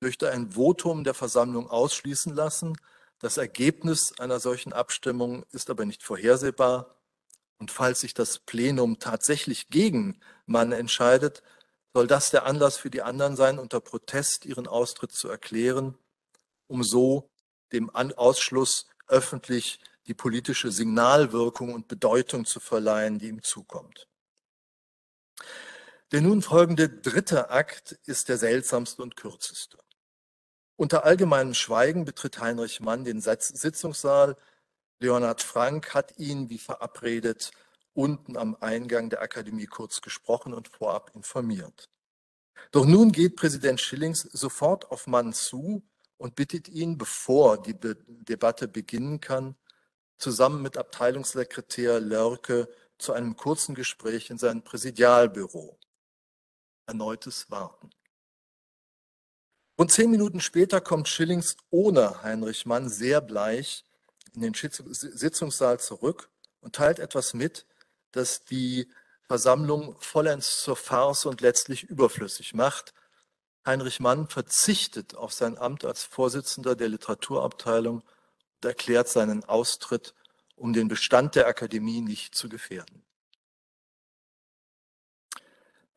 durch 0.00 0.22
ein 0.24 0.52
Votum 0.52 1.04
der 1.04 1.14
Versammlung 1.14 1.68
ausschließen 1.68 2.34
lassen. 2.34 2.76
Das 3.18 3.36
Ergebnis 3.36 4.12
einer 4.18 4.40
solchen 4.40 4.72
Abstimmung 4.72 5.44
ist 5.50 5.70
aber 5.70 5.86
nicht 5.86 6.02
vorhersehbar. 6.02 6.96
Und 7.58 7.70
falls 7.70 8.00
sich 8.00 8.14
das 8.14 8.38
Plenum 8.40 8.98
tatsächlich 8.98 9.68
gegen 9.68 10.20
Mann 10.46 10.72
entscheidet, 10.72 11.42
soll 11.94 12.06
das 12.06 12.30
der 12.30 12.44
Anlass 12.44 12.76
für 12.76 12.90
die 12.90 13.02
anderen 13.02 13.36
sein, 13.36 13.58
unter 13.58 13.80
Protest 13.80 14.44
ihren 14.44 14.66
Austritt 14.66 15.12
zu 15.12 15.28
erklären, 15.28 15.96
um 16.66 16.82
so 16.82 17.30
dem 17.72 17.88
Ausschluss 17.90 18.86
öffentlich 19.06 19.78
die 20.06 20.14
politische 20.14 20.70
Signalwirkung 20.70 21.72
und 21.72 21.88
Bedeutung 21.88 22.44
zu 22.44 22.60
verleihen, 22.60 23.18
die 23.18 23.28
ihm 23.28 23.42
zukommt. 23.42 24.08
Der 26.12 26.20
nun 26.20 26.42
folgende 26.42 26.88
dritte 26.88 27.50
Akt 27.50 27.92
ist 28.06 28.28
der 28.28 28.38
seltsamste 28.38 29.02
und 29.02 29.16
kürzeste. 29.16 29.78
Unter 30.76 31.04
allgemeinem 31.04 31.54
Schweigen 31.54 32.04
betritt 32.04 32.40
Heinrich 32.40 32.80
Mann 32.80 33.04
den 33.04 33.20
Sitzungssaal. 33.20 34.36
Leonhard 35.00 35.42
Frank 35.42 35.94
hat 35.94 36.18
ihn, 36.18 36.50
wie 36.50 36.58
verabredet, 36.58 37.52
unten 37.94 38.36
am 38.36 38.56
Eingang 38.60 39.08
der 39.08 39.22
Akademie 39.22 39.66
kurz 39.66 40.00
gesprochen 40.00 40.52
und 40.52 40.68
vorab 40.68 41.12
informiert. 41.14 41.88
Doch 42.72 42.86
nun 42.86 43.12
geht 43.12 43.36
Präsident 43.36 43.80
Schillings 43.80 44.22
sofort 44.22 44.90
auf 44.90 45.06
Mann 45.06 45.32
zu 45.32 45.82
und 46.16 46.34
bittet 46.34 46.68
ihn, 46.68 46.98
bevor 46.98 47.60
die 47.62 47.74
Be 47.74 47.96
Debatte 48.06 48.68
beginnen 48.68 49.20
kann, 49.20 49.56
zusammen 50.18 50.62
mit 50.62 50.76
Abteilungssekretär 50.76 52.00
Lörke 52.00 52.68
zu 52.98 53.12
einem 53.12 53.36
kurzen 53.36 53.74
Gespräch 53.74 54.30
in 54.30 54.38
sein 54.38 54.64
Präsidialbüro. 54.64 55.78
Erneutes 56.86 57.50
Warten. 57.50 57.90
Rund 59.78 59.90
zehn 59.90 60.10
Minuten 60.10 60.40
später 60.40 60.80
kommt 60.80 61.08
Schillings 61.08 61.56
ohne 61.70 62.22
Heinrich 62.22 62.66
Mann 62.66 62.88
sehr 62.88 63.20
bleich 63.20 63.84
in 64.34 64.42
den 64.42 64.54
Sitzungssaal 64.54 65.80
zurück 65.80 66.28
und 66.60 66.74
teilt 66.74 66.98
etwas 66.98 67.34
mit, 67.34 67.66
das 68.12 68.44
die 68.44 68.88
Versammlung 69.26 69.96
vollends 70.00 70.62
zur 70.62 70.76
Farce 70.76 71.26
und 71.26 71.40
letztlich 71.40 71.84
überflüssig 71.84 72.54
macht. 72.54 72.94
Heinrich 73.66 73.98
Mann 73.98 74.28
verzichtet 74.28 75.14
auf 75.14 75.32
sein 75.32 75.58
Amt 75.58 75.84
als 75.84 76.04
Vorsitzender 76.04 76.76
der 76.76 76.88
Literaturabteilung 76.88 78.02
und 78.02 78.64
erklärt 78.64 79.08
seinen 79.08 79.44
Austritt, 79.44 80.14
um 80.56 80.72
den 80.72 80.88
Bestand 80.88 81.34
der 81.34 81.46
Akademie 81.46 82.00
nicht 82.00 82.34
zu 82.34 82.48
gefährden. 82.48 83.02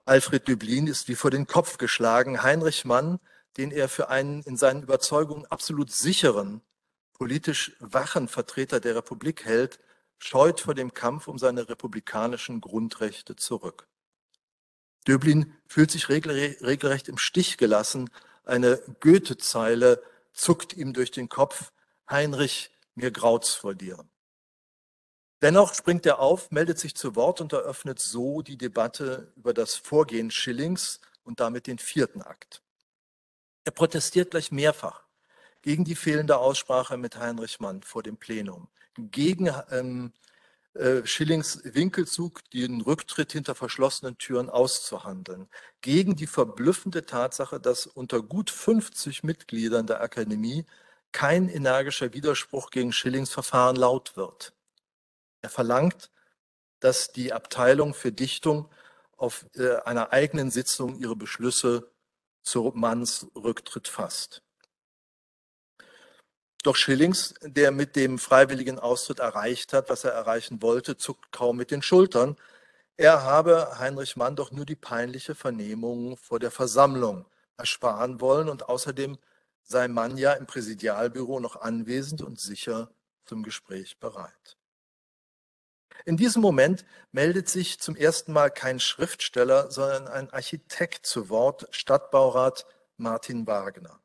Alfred 0.08 0.48
Döblin 0.48 0.88
ist 0.88 1.10
wie 1.10 1.16
vor 1.16 1.32
den 1.32 1.48
Kopf 1.48 1.78
geschlagen. 1.78 2.42
Heinrich 2.42 2.86
Mann, 2.86 3.20
den 3.58 3.72
er 3.72 3.90
für 3.90 4.08
einen 4.08 4.42
in 4.44 4.56
seinen 4.56 4.84
Überzeugungen 4.84 5.46
absolut 5.48 5.92
sicheren, 5.92 6.62
politisch 7.12 7.76
wachen 7.82 8.30
Vertreter 8.30 8.80
der 8.80 8.96
Republik 8.96 9.44
hält, 9.44 9.82
scheut 10.18 10.62
vor 10.62 10.76
dem 10.76 10.94
Kampf 10.94 11.28
um 11.28 11.38
seine 11.38 11.68
republikanischen 11.68 12.62
Grundrechte 12.62 13.36
zurück. 13.36 13.90
Döblin 15.06 15.54
fühlt 15.68 15.92
sich 15.92 16.08
regelrecht 16.08 17.10
im 17.10 17.18
Stich 17.18 17.58
gelassen. 17.58 18.10
Eine 18.46 18.82
Goethe-Zeile 19.02 20.02
zuckt 20.32 20.72
ihm 20.78 20.94
durch 20.94 21.12
den 21.12 21.28
Kopf. 21.28 21.74
Heinrich, 22.10 22.72
mir 22.96 23.12
graut's 23.12 23.56
vor 23.56 23.76
dir. 23.76 24.06
Dennoch 25.42 25.76
springt 25.76 26.06
er 26.06 26.20
auf, 26.20 26.50
meldet 26.50 26.80
sich 26.80 26.96
zu 26.96 27.16
Wort 27.16 27.42
und 27.42 27.54
eröffnet 27.54 28.00
so 28.00 28.42
die 28.42 28.58
Debatte 28.58 29.32
über 29.36 29.54
das 29.54 29.76
Vorgehen 29.76 30.32
Schillings 30.32 31.00
und 31.24 31.40
damit 31.40 31.68
den 31.68 31.78
vierten 31.78 32.24
Akt. 32.24 32.64
Er 33.64 33.72
protestiert 33.72 34.32
gleich 34.32 34.52
mehrfach 34.52 35.04
gegen 35.62 35.84
die 35.84 35.96
fehlende 35.96 36.38
Aussprache 36.38 36.98
mit 36.98 37.18
Heinrich 37.18 37.60
Mann 37.60 37.84
vor 37.84 38.02
dem 38.02 38.18
Plenum, 38.18 38.68
gegen 38.96 39.52
ähm, 39.70 40.14
äh, 40.74 41.06
Schillings 41.06 41.62
Winkelzug, 41.64 42.50
den 42.52 42.82
Rücktritt 42.82 43.32
hinter 43.32 43.54
verschlossenen 43.54 44.18
Türen 44.18 44.50
auszuhandeln, 44.50 45.50
gegen 45.82 46.16
die 46.16 46.28
verblüffende 46.28 47.06
Tatsache, 47.06 47.60
dass 47.60 47.86
unter 47.86 48.24
gut 48.24 48.50
50 48.50 49.24
Mitgliedern 49.24 49.86
der 49.86 50.02
Akademie 50.02 50.66
kein 51.12 51.50
energischer 51.50 52.14
Widerspruch 52.14 52.72
gegen 52.72 52.92
Schillings 52.92 53.32
Verfahren 53.32 53.76
laut 53.76 54.16
wird. 54.18 54.57
Er 55.42 55.50
verlangt, 55.50 56.12
dass 56.80 57.12
die 57.12 57.34
Abteilung 57.34 57.94
für 57.94 58.12
Dichtung 58.12 58.70
auf 59.18 59.46
äh, 59.56 59.78
einer 59.78 60.14
eigenen 60.14 60.52
Sitzung 60.52 61.00
ihre 61.00 61.16
Beschlüsse 61.16 61.92
zu 62.44 62.72
Manns 62.76 63.28
Rücktritt 63.36 63.88
fasst. 63.88 64.44
Doch 66.64 66.76
Schillings, 66.76 67.34
der 67.42 67.72
mit 67.72 67.96
dem 67.96 68.20
freiwilligen 68.20 68.80
Austritt 68.80 69.20
erreicht 69.20 69.74
hat, 69.74 69.90
was 69.90 70.04
er 70.04 70.12
erreichen 70.12 70.62
wollte, 70.62 70.98
zuckt 70.98 71.32
kaum 71.32 71.58
mit 71.58 71.72
den 71.72 71.82
Schultern. 71.82 72.36
Er 72.98 73.24
habe 73.24 73.80
Heinrich 73.80 74.16
Mann 74.16 74.36
doch 74.36 74.52
nur 74.52 74.66
die 74.66 74.76
peinliche 74.76 75.36
Vernehmung 75.36 76.18
vor 76.18 76.40
der 76.40 76.52
Versammlung 76.52 77.26
ersparen 77.58 78.22
wollen 78.22 78.50
und 78.50 78.70
außerdem 78.70 79.18
sei 79.64 79.88
Mann 79.88 80.18
ja 80.18 80.34
im 80.34 80.46
Präsidialbüro 80.46 81.40
noch 81.40 81.58
anwesend 81.58 82.22
und 82.22 82.40
sicher 82.40 82.92
zum 83.26 83.44
Gespräch 83.44 84.00
bereit. 84.00 84.57
In 86.08 86.16
diesem 86.16 86.42
Moment 86.42 86.86
meldet 87.12 87.50
sich 87.50 87.82
zum 87.82 87.98
ersten 87.98 88.32
Mal 88.32 88.50
kein 88.50 88.80
Schriftsteller, 88.80 89.70
sondern 89.70 90.08
ein 90.08 90.30
Architekt 90.30 91.06
zu 91.06 91.28
Wort, 91.28 91.68
Stadtbaurat 91.72 92.66
Martin 92.96 93.46
Wagner. 93.46 94.00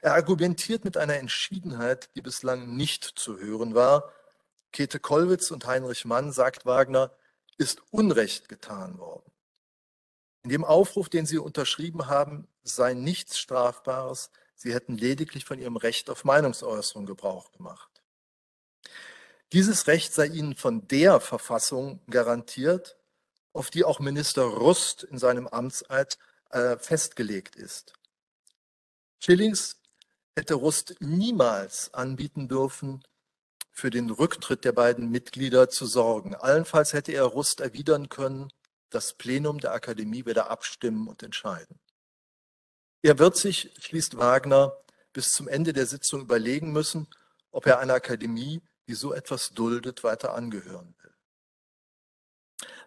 Er 0.00 0.14
argumentiert 0.14 0.82
mit 0.82 0.96
einer 0.96 1.16
Entschiedenheit, 1.16 2.08
die 2.16 2.22
bislang 2.22 2.74
nicht 2.74 3.04
zu 3.04 3.38
hören 3.38 3.74
war. 3.74 4.14
Käthe 4.72 4.98
Kollwitz 4.98 5.50
und 5.50 5.66
Heinrich 5.66 6.06
Mann, 6.06 6.32
sagt 6.32 6.64
Wagner, 6.64 7.14
ist 7.58 7.82
Unrecht 7.90 8.48
getan 8.48 8.96
worden. 8.96 9.30
In 10.42 10.48
dem 10.48 10.64
Aufruf, 10.64 11.10
den 11.10 11.26
sie 11.26 11.36
unterschrieben 11.36 12.06
haben, 12.06 12.48
sei 12.62 12.94
nichts 12.94 13.38
Strafbares. 13.38 14.30
Sie 14.54 14.72
hätten 14.72 14.96
lediglich 14.96 15.44
von 15.44 15.58
ihrem 15.58 15.76
Recht 15.76 16.08
auf 16.08 16.24
Meinungsäußerung 16.24 17.04
Gebrauch 17.04 17.52
gemacht. 17.52 17.90
Dieses 19.54 19.86
Recht 19.86 20.12
sei 20.12 20.26
ihnen 20.26 20.56
von 20.56 20.88
der 20.88 21.20
Verfassung 21.20 22.00
garantiert, 22.10 22.96
auf 23.52 23.70
die 23.70 23.84
auch 23.84 24.00
Minister 24.00 24.42
Rust 24.42 25.04
in 25.04 25.16
seinem 25.16 25.46
Amtseid 25.46 26.18
äh, 26.50 26.76
festgelegt 26.76 27.54
ist. 27.54 27.92
Schillings 29.20 29.80
hätte 30.34 30.54
Rust 30.54 30.96
niemals 30.98 31.94
anbieten 31.94 32.48
dürfen, 32.48 33.04
für 33.70 33.90
den 33.90 34.10
Rücktritt 34.10 34.64
der 34.64 34.72
beiden 34.72 35.08
Mitglieder 35.12 35.68
zu 35.68 35.86
sorgen. 35.86 36.34
Allenfalls 36.34 36.92
hätte 36.92 37.12
er 37.12 37.22
Rust 37.22 37.60
erwidern 37.60 38.08
können, 38.08 38.52
das 38.90 39.12
Plenum 39.12 39.60
der 39.60 39.72
Akademie 39.72 40.26
werde 40.26 40.50
abstimmen 40.50 41.06
und 41.06 41.22
entscheiden. 41.22 41.78
Er 43.02 43.20
wird 43.20 43.36
sich, 43.36 43.72
schließt 43.78 44.16
Wagner, 44.16 44.76
bis 45.12 45.30
zum 45.30 45.46
Ende 45.46 45.72
der 45.72 45.86
Sitzung 45.86 46.22
überlegen 46.22 46.72
müssen, 46.72 47.06
ob 47.52 47.66
er 47.66 47.78
einer 47.78 47.94
Akademie, 47.94 48.60
die 48.86 48.94
so 48.94 49.12
etwas 49.12 49.50
duldet, 49.50 50.04
weiter 50.04 50.34
angehören 50.34 50.94
will. 51.02 51.14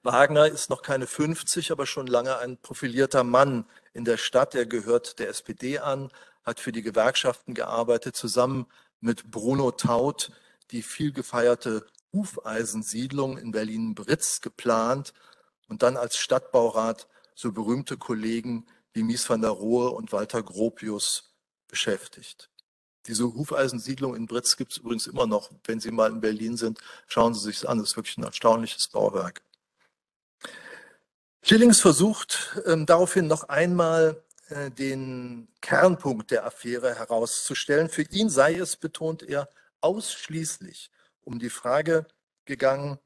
Wagner 0.04 0.48
ist 0.48 0.70
noch 0.70 0.82
keine 0.82 1.08
50, 1.08 1.72
aber 1.72 1.86
schon 1.86 2.08
lange 2.08 2.38
ein 2.38 2.58
profilierter 2.58 3.24
Mann 3.24 3.66
in 3.94 4.06
der 4.06 4.18
Stadt. 4.18 4.56
Er 4.56 4.66
gehört 4.66 5.20
der 5.20 5.30
SPD 5.30 5.80
an, 5.80 6.12
hat 6.44 6.60
für 6.60 6.72
die 6.72 6.82
Gewerkschaften 6.82 7.54
gearbeitet, 7.54 8.16
zusammen 8.16 8.68
mit 9.00 9.30
Bruno 9.32 9.72
Taut 9.72 10.32
die 10.72 10.82
viel 10.82 11.12
gefeierte 11.12 11.86
Hufeisensiedlung 12.14 13.38
in 13.38 13.52
Berlin-Britz 13.52 14.42
geplant 14.42 15.14
und 15.68 15.84
dann 15.84 15.98
als 15.98 16.18
Stadtbaurat 16.18 17.08
so 17.36 17.52
berühmte 17.52 17.98
Kollegen 17.98 18.68
wie 18.94 19.04
Mies 19.04 19.30
van 19.30 19.42
der 19.42 19.52
Rohe 19.52 19.92
und 19.92 20.12
Walter 20.12 20.42
Gropius 20.42 21.36
beschäftigt. 21.68 22.50
Diese 23.08 23.24
Hufeisensiedlung 23.24 24.16
in 24.16 24.26
Britz 24.26 24.58
gibt 24.58 24.74
es 24.74 24.78
übrigens 24.80 25.08
immer 25.08 25.26
noch. 25.26 25.50
Wenn 25.64 25.80
Sie 25.80 25.92
mal 25.92 26.12
in 26.12 26.22
Berlin 26.22 26.58
sind, 26.58 26.80
schauen 27.08 27.34
Sie 27.34 27.40
sich 27.40 27.68
an. 27.68 27.80
Das 27.80 27.90
ist 27.90 27.96
wirklich 27.96 28.18
ein 28.18 28.24
erstaunliches 28.24 28.88
Bauwerk. 28.90 29.42
Schillings 31.42 31.80
versucht 31.80 32.60
ähm, 32.66 32.86
daraufhin 32.86 33.28
noch 33.28 33.46
einmal 33.46 34.22
äh, 34.50 34.70
den 34.70 35.48
Kernpunkt 35.62 36.32
der 36.32 36.46
Affäre 36.46 36.96
herauszustellen. 36.96 37.90
Für 37.90 38.02
ihn 38.02 38.30
sei 38.30 38.56
es, 38.56 38.76
betont 38.76 39.24
er, 39.24 39.50
ausschließlich 39.80 40.92
um 41.22 41.40
die 41.40 41.50
Frage 41.50 42.06
gegangen, 42.46 43.00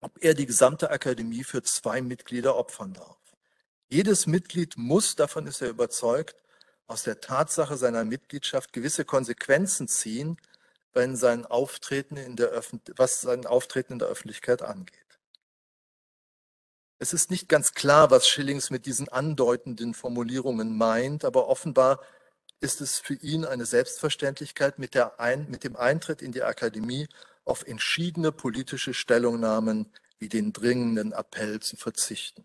ob 0.00 0.22
er 0.22 0.34
die 0.34 0.46
gesamte 0.46 0.90
Akademie 0.90 1.44
für 1.44 1.62
zwei 1.62 2.02
Mitglieder 2.02 2.56
opfern 2.56 2.92
darf. 2.92 3.18
Jedes 3.88 4.26
Mitglied 4.26 4.76
muss, 4.76 5.16
davon 5.16 5.46
ist 5.46 5.62
er 5.62 5.68
überzeugt, 5.68 6.41
aus 6.92 7.02
der 7.02 7.20
Tatsache 7.20 7.76
seiner 7.76 8.04
Mitgliedschaft 8.04 8.72
gewisse 8.72 9.04
Konsequenzen 9.06 9.88
ziehen, 9.88 10.36
wenn 10.92 11.16
sein 11.16 11.46
Auftreten 11.46 12.18
in 12.18 12.36
der 12.36 12.52
was 12.96 13.22
sein 13.22 13.46
Auftreten 13.46 13.94
in 13.94 13.98
der 13.98 14.08
Öffentlichkeit 14.08 14.60
angeht. 14.60 14.98
Es 16.98 17.14
ist 17.14 17.30
nicht 17.30 17.48
ganz 17.48 17.72
klar, 17.72 18.10
was 18.10 18.28
Schillings 18.28 18.70
mit 18.70 18.84
diesen 18.86 19.08
andeutenden 19.08 19.94
Formulierungen 19.94 20.76
meint, 20.76 21.24
aber 21.24 21.48
offenbar 21.48 22.00
ist 22.60 22.80
es 22.80 23.00
für 23.00 23.14
ihn 23.14 23.44
eine 23.44 23.64
Selbstverständlichkeit, 23.66 24.78
mit, 24.78 24.94
Ein 25.18 25.50
mit 25.50 25.64
dem 25.64 25.76
Eintritt 25.76 26.22
in 26.22 26.30
die 26.30 26.42
Akademie 26.42 27.08
auf 27.44 27.66
entschiedene 27.66 28.30
politische 28.30 28.94
Stellungnahmen 28.94 29.90
wie 30.18 30.28
den 30.28 30.52
dringenden 30.52 31.12
Appell 31.12 31.58
zu 31.58 31.76
verzichten. 31.76 32.44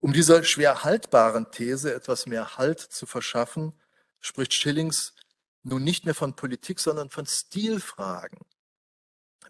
Um 0.00 0.14
dieser 0.14 0.42
schwer 0.44 0.82
haltbaren 0.82 1.50
These 1.50 1.94
etwas 1.94 2.26
mehr 2.26 2.56
Halt 2.56 2.80
zu 2.80 3.04
verschaffen, 3.04 3.74
spricht 4.18 4.54
Schillings 4.54 5.14
nun 5.62 5.84
nicht 5.84 6.06
mehr 6.06 6.14
von 6.14 6.34
Politik, 6.34 6.80
sondern 6.80 7.10
von 7.10 7.26
Stilfragen. 7.26 8.40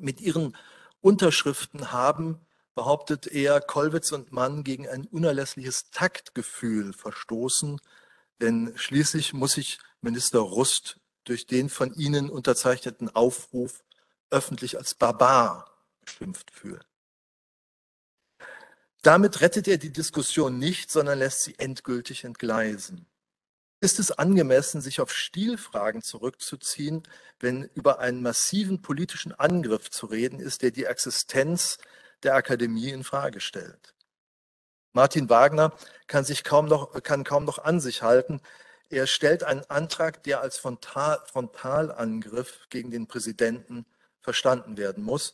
Mit 0.01 0.21
ihren 0.21 0.57
Unterschriften 1.01 1.93
haben, 1.93 2.41
behauptet 2.75 3.29
er, 3.29 3.61
Kollwitz 3.61 4.11
und 4.11 4.33
Mann 4.33 4.65
gegen 4.65 4.89
ein 4.89 5.07
unerlässliches 5.07 5.91
Taktgefühl 5.91 6.93
verstoßen, 6.93 7.81
denn 8.41 8.73
schließlich 8.77 9.33
muss 9.33 9.53
sich 9.53 9.79
Minister 10.01 10.41
Rust 10.41 10.99
durch 11.25 11.47
den 11.47 11.69
von 11.69 11.95
ihnen 11.95 12.29
unterzeichneten 12.29 13.09
Aufruf 13.15 13.85
öffentlich 14.31 14.79
als 14.79 14.95
Barbar 14.95 15.71
beschimpft 16.01 16.51
fühlen. 16.51 16.83
Damit 19.03 19.41
rettet 19.41 19.67
er 19.67 19.79
die 19.79 19.93
Diskussion 19.93 20.59
nicht, 20.59 20.91
sondern 20.91 21.19
lässt 21.19 21.43
sie 21.43 21.59
endgültig 21.59 22.25
entgleisen. 22.25 23.07
Ist 23.83 23.99
es 23.99 24.13
angemessen, 24.13 24.83
sich 24.83 25.01
auf 25.01 25.15
Stilfragen 25.15 26.03
zurückzuziehen, 26.03 27.03
wenn 27.39 27.65
über 27.75 27.99
einen 27.99 28.21
massiven 28.21 28.83
politischen 28.83 29.33
Angriff 29.33 29.91
zu 29.91 30.05
reden 30.05 30.39
ist, 30.39 30.61
der 30.61 30.71
die 30.71 30.85
Existenz 30.85 31.79
der 32.23 32.35
Akademie 32.35 32.91
in 32.91 33.05
Frage 33.05 33.41
stellt? 33.41 33.95
Martin 34.93 35.31
Wagner 35.31 35.73
kann 36.09 36.25
sich 36.25 36.45
kaum 36.45 36.67
noch, 36.67 37.03
kann 37.03 37.25
kaum 37.25 37.45
noch 37.47 37.59
an 37.59 37.81
sich 37.81 38.03
halten. 38.03 38.43
Er 38.91 39.07
stellt 39.07 39.45
einen 39.45 39.65
Antrag, 39.71 40.25
der 40.25 40.43
als 40.43 40.59
Frontal, 40.59 41.21
Frontalangriff 41.25 42.67
gegen 42.69 42.91
den 42.91 43.07
Präsidenten 43.07 43.87
verstanden 44.21 44.77
werden 44.77 45.03
muss. 45.05 45.33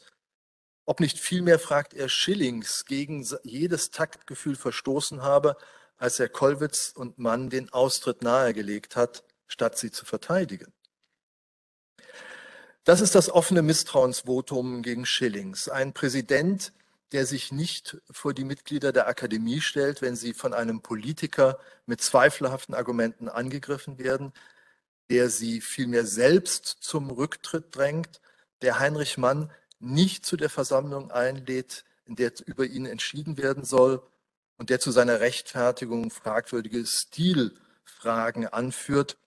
Ob 0.86 1.00
nicht 1.00 1.18
vielmehr, 1.18 1.58
fragt 1.58 1.94
er, 1.94 2.08
Schillings 2.08 2.84
gegen 2.84 3.26
jedes 3.42 3.90
Taktgefühl 3.90 4.54
verstoßen 4.54 5.22
habe, 5.22 5.56
als 5.98 6.20
er 6.20 6.28
Kollwitz 6.28 6.92
und 6.94 7.18
Mann 7.18 7.50
den 7.50 7.72
Austritt 7.72 8.22
nahegelegt 8.22 8.94
hat, 8.94 9.24
statt 9.48 9.76
sie 9.76 9.90
zu 9.90 10.04
verteidigen. 10.04 10.72
Das 12.84 13.00
ist 13.00 13.16
das 13.16 13.30
offene 13.30 13.62
Misstrauensvotum 13.62 14.82
gegen 14.82 15.06
Schillings. 15.06 15.68
Ein 15.68 15.92
Präsident, 15.92 16.72
der 17.10 17.26
sich 17.26 17.50
nicht 17.50 17.96
vor 18.08 18.32
die 18.32 18.44
Mitglieder 18.44 18.92
der 18.92 19.08
Akademie 19.08 19.60
stellt, 19.60 20.02
wenn 20.02 20.14
sie 20.14 20.34
von 20.34 20.54
einem 20.54 20.82
Politiker 20.82 21.58
mit 21.86 22.00
zweifelhaften 22.00 22.76
Argumenten 22.76 23.28
angegriffen 23.28 23.98
werden, 23.98 24.32
der 25.10 25.30
sie 25.30 25.60
vielmehr 25.60 26.06
selbst 26.06 26.64
zum 26.80 27.10
Rücktritt 27.10 27.74
drängt, 27.74 28.20
der 28.62 28.78
Heinrich 28.78 29.18
Mann 29.18 29.50
nicht 29.86 30.26
zu 30.26 30.36
der 30.36 30.50
Versammlung 30.50 31.10
einlädt, 31.10 31.84
in 32.04 32.16
der 32.16 32.32
über 32.46 32.64
ihn 32.64 32.86
entschieden 32.86 33.36
werden 33.36 33.64
soll 33.64 34.02
und 34.56 34.70
der 34.70 34.80
zu 34.80 34.90
seiner 34.90 35.20
Rechtfertigung 35.20 36.10
fragwürdige 36.10 36.84
Stilfragen 36.86 38.46
anführt, 38.46 39.18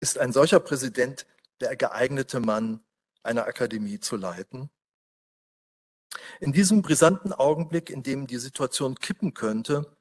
ist 0.00 0.18
ein 0.18 0.32
solcher 0.32 0.60
Präsident 0.60 1.26
der 1.60 1.76
geeignete 1.76 2.40
Mann, 2.40 2.80
eine 3.22 3.44
Akademie 3.44 4.00
zu 4.00 4.16
leiten? 4.16 4.70
In 6.40 6.52
diesem 6.52 6.82
brisanten 6.82 7.32
Augenblick, 7.32 7.90
in 7.90 8.02
dem 8.02 8.26
die 8.26 8.38
Situation 8.38 8.94
kippen 8.94 9.34
könnte, 9.34 9.96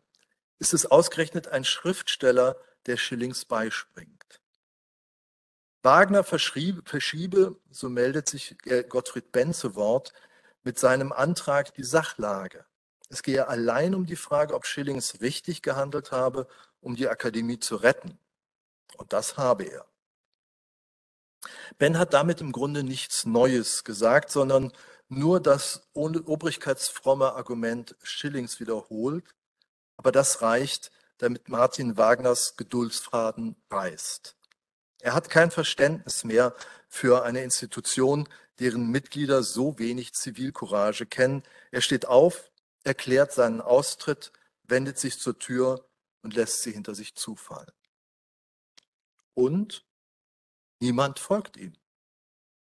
ist 0.60 0.74
es 0.74 0.86
ausgerechnet 0.86 1.48
ein 1.48 1.66
Schriftsteller, 1.66 2.58
der 2.86 2.98
Schillings 2.98 3.46
beispringt. 3.46 4.17
Wagner 5.88 6.26
verschiebe, 6.26 7.56
so 7.72 7.88
meldet 7.88 8.28
sich 8.28 8.58
Gottfried 8.90 9.32
Benn 9.32 9.54
zu 9.54 9.76
Wort, 9.76 10.12
mit 10.64 10.78
seinem 10.78 11.14
Antrag 11.14 11.74
die 11.76 11.86
Sachlage. 11.86 12.66
Es 13.08 13.24
gehe 13.24 13.48
allein 13.48 13.96
um 13.96 14.06
die 14.06 14.18
Frage, 14.18 14.54
ob 14.54 14.66
Schillings 14.66 15.22
richtig 15.22 15.62
gehandelt 15.62 16.12
habe, 16.12 16.46
um 16.82 16.98
die 16.98 17.08
Akademie 17.08 17.60
zu 17.60 17.78
retten. 17.78 18.20
Und 18.98 19.14
das 19.14 19.38
habe 19.38 19.64
er. 19.64 19.86
Ben 21.78 21.98
hat 21.98 22.14
damit 22.14 22.42
im 22.42 22.52
Grunde 22.52 22.84
nichts 22.84 23.26
Neues 23.26 23.86
gesagt, 23.86 24.30
sondern 24.30 24.74
nur 25.08 25.40
das 25.40 25.88
obrigkeitsfromme 25.94 27.32
Argument 27.32 27.96
Schillings 28.04 28.60
wiederholt. 28.60 29.24
Aber 29.96 30.12
das 30.12 30.42
reicht, 30.42 30.92
damit 31.18 31.48
Martin 31.48 31.96
Wagners 31.96 32.58
Geduldsfaden 32.58 33.56
reißt. 33.72 34.37
Er 35.00 35.14
hat 35.14 35.30
kein 35.30 35.52
Verständnis 35.52 36.24
mehr 36.24 36.56
für 36.88 37.24
eine 37.24 37.44
Institution, 37.44 38.28
deren 38.60 38.90
Mitglieder 38.90 39.44
so 39.44 39.78
wenig 39.78 40.14
Zivilcourage 40.14 41.06
kennen. 41.06 41.44
Er 41.72 41.82
steht 41.82 42.08
auf, 42.08 42.52
erklärt 42.84 43.32
seinen 43.32 43.62
Austritt, 43.62 44.32
wendet 44.64 44.98
sich 44.98 45.20
zur 45.20 45.38
Tür 45.38 45.88
und 46.24 46.34
lässt 46.34 46.64
sie 46.64 46.72
hinter 46.72 46.96
sich 46.96 47.16
zufallen. 47.16 47.72
Und 49.34 49.86
niemand 50.80 51.20
folgt 51.20 51.58
ihm. 51.58 51.74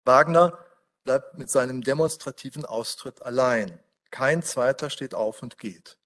Wagner 0.06 0.64
bleibt 1.04 1.38
mit 1.38 1.50
seinem 1.50 1.82
demonstrativen 1.82 2.66
Austritt 2.66 3.22
allein. 3.24 3.80
Kein 4.12 4.44
zweiter 4.44 4.90
steht 4.90 5.16
auf 5.16 5.42
und 5.42 5.58
geht. 5.58 5.98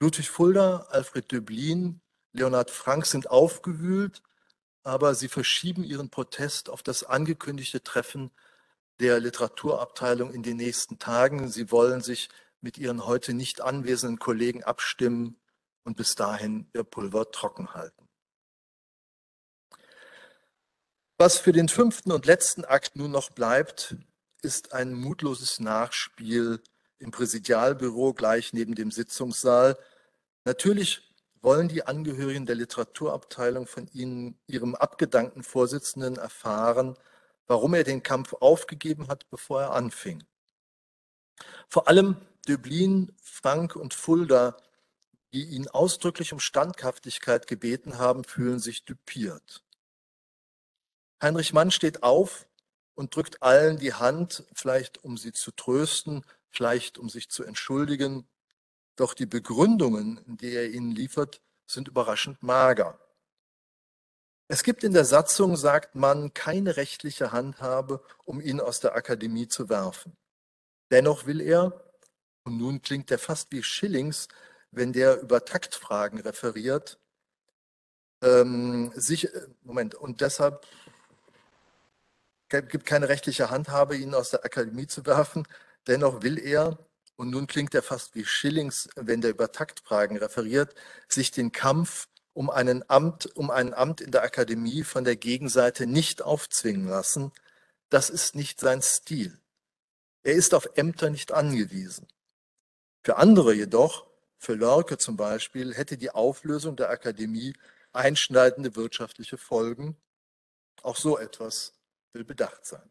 Ludwig 0.00 0.30
Fulda, 0.30 0.86
Alfred 0.88 1.30
Döblin, 1.30 2.00
Leonhard 2.32 2.70
Frank 2.70 3.06
sind 3.06 3.30
aufgewühlt, 3.30 4.22
aber 4.82 5.14
sie 5.14 5.28
verschieben 5.28 5.84
ihren 5.84 6.10
Protest 6.10 6.70
auf 6.70 6.82
das 6.82 7.04
angekündigte 7.04 7.82
Treffen 7.82 8.30
der 8.98 9.20
Literaturabteilung 9.20 10.32
in 10.32 10.42
den 10.42 10.56
nächsten 10.56 10.98
Tagen. 10.98 11.48
Sie 11.48 11.70
wollen 11.70 12.00
sich 12.00 12.28
mit 12.60 12.78
ihren 12.78 13.06
heute 13.06 13.32
nicht 13.32 13.60
anwesenden 13.60 14.18
Kollegen 14.18 14.62
abstimmen 14.64 15.40
und 15.84 15.96
bis 15.96 16.14
dahin 16.14 16.68
ihr 16.74 16.84
Pulver 16.84 17.30
trocken 17.30 17.74
halten. 17.74 18.08
Was 21.18 21.38
für 21.38 21.52
den 21.52 21.68
fünften 21.68 22.12
und 22.12 22.26
letzten 22.26 22.64
Akt 22.64 22.96
nun 22.96 23.10
noch 23.10 23.30
bleibt, 23.30 23.96
ist 24.42 24.72
ein 24.72 24.94
mutloses 24.94 25.60
Nachspiel 25.60 26.62
im 26.98 27.10
Präsidialbüro 27.10 28.14
gleich 28.14 28.52
neben 28.52 28.74
dem 28.74 28.90
Sitzungssaal. 28.90 29.78
Natürlich 30.44 31.09
wollen 31.42 31.68
die 31.68 31.86
Angehörigen 31.86 32.46
der 32.46 32.56
Literaturabteilung 32.56 33.66
von 33.66 33.88
Ihnen, 33.92 34.38
Ihrem 34.46 34.74
abgedankten 34.74 35.42
Vorsitzenden, 35.42 36.16
erfahren, 36.16 36.96
warum 37.46 37.74
er 37.74 37.84
den 37.84 38.02
Kampf 38.02 38.34
aufgegeben 38.34 39.08
hat, 39.08 39.28
bevor 39.30 39.62
er 39.62 39.72
anfing. 39.72 40.22
Vor 41.68 41.88
allem 41.88 42.16
Döblin, 42.46 43.12
Frank 43.22 43.76
und 43.76 43.94
Fulda, 43.94 44.56
die 45.32 45.44
ihn 45.44 45.68
ausdrücklich 45.68 46.32
um 46.32 46.40
Standhaftigkeit 46.40 47.46
gebeten 47.46 47.98
haben, 47.98 48.24
fühlen 48.24 48.58
sich 48.58 48.84
düpiert. 48.84 49.62
Heinrich 51.22 51.52
Mann 51.52 51.70
steht 51.70 52.02
auf 52.02 52.46
und 52.94 53.14
drückt 53.14 53.42
allen 53.42 53.78
die 53.78 53.94
Hand, 53.94 54.44
vielleicht 54.54 55.04
um 55.04 55.16
sie 55.16 55.32
zu 55.32 55.52
trösten, 55.52 56.24
vielleicht 56.48 56.98
um 56.98 57.08
sich 57.08 57.30
zu 57.30 57.44
entschuldigen. 57.44 58.26
Doch 59.00 59.14
die 59.14 59.24
Begründungen, 59.24 60.20
die 60.26 60.54
er 60.54 60.68
ihnen 60.68 60.90
liefert, 60.90 61.40
sind 61.66 61.88
überraschend 61.88 62.42
mager. 62.42 63.00
Es 64.46 64.62
gibt 64.62 64.84
in 64.84 64.92
der 64.92 65.06
Satzung, 65.06 65.56
sagt 65.56 65.94
man, 65.94 66.34
keine 66.34 66.76
rechtliche 66.76 67.32
Handhabe, 67.32 68.04
um 68.26 68.42
ihn 68.42 68.60
aus 68.60 68.80
der 68.80 68.94
Akademie 68.94 69.48
zu 69.48 69.70
werfen. 69.70 70.18
Dennoch 70.90 71.24
will 71.24 71.40
er, 71.40 71.82
und 72.44 72.58
nun 72.58 72.82
klingt 72.82 73.10
er 73.10 73.18
fast 73.18 73.50
wie 73.52 73.62
Schillings, 73.62 74.28
wenn 74.70 74.92
der 74.92 75.22
über 75.22 75.46
Taktfragen 75.46 76.20
referiert. 76.20 76.98
Ähm, 78.22 78.92
sich, 78.94 79.34
äh, 79.34 79.46
Moment, 79.62 79.94
und 79.94 80.20
deshalb 80.20 80.66
gibt 82.50 82.84
keine 82.84 83.08
rechtliche 83.08 83.48
Handhabe, 83.48 83.96
ihn 83.96 84.14
aus 84.14 84.28
der 84.28 84.44
Akademie 84.44 84.88
zu 84.88 85.06
werfen. 85.06 85.48
Dennoch 85.86 86.20
will 86.20 86.38
er, 86.38 86.76
und 87.20 87.28
nun 87.28 87.46
klingt 87.46 87.74
er 87.74 87.82
fast 87.82 88.14
wie 88.14 88.24
Schillings, 88.24 88.88
wenn 88.96 89.20
der 89.20 89.32
über 89.32 89.52
Taktfragen 89.52 90.16
referiert, 90.16 90.74
sich 91.06 91.30
den 91.30 91.52
Kampf 91.52 92.08
um, 92.32 92.48
einen 92.48 92.82
Amt, 92.88 93.36
um 93.36 93.50
ein 93.50 93.74
Amt 93.74 94.00
in 94.00 94.10
der 94.10 94.22
Akademie 94.22 94.84
von 94.84 95.04
der 95.04 95.16
Gegenseite 95.16 95.86
nicht 95.86 96.22
aufzwingen 96.22 96.88
lassen, 96.88 97.30
das 97.90 98.08
ist 98.08 98.34
nicht 98.34 98.58
sein 98.58 98.80
Stil. 98.80 99.38
Er 100.22 100.32
ist 100.32 100.54
auf 100.54 100.70
Ämter 100.76 101.10
nicht 101.10 101.30
angewiesen. 101.30 102.08
Für 103.04 103.18
andere 103.18 103.52
jedoch, 103.52 104.06
für 104.38 104.54
Lörke 104.54 104.96
zum 104.96 105.18
Beispiel, 105.18 105.74
hätte 105.74 105.98
die 105.98 106.12
Auflösung 106.12 106.74
der 106.74 106.88
Akademie 106.88 107.52
einschneidende 107.92 108.76
wirtschaftliche 108.76 109.36
Folgen. 109.36 109.94
Auch 110.82 110.96
so 110.96 111.18
etwas 111.18 111.74
will 112.14 112.24
bedacht 112.24 112.64
sein. 112.64 112.90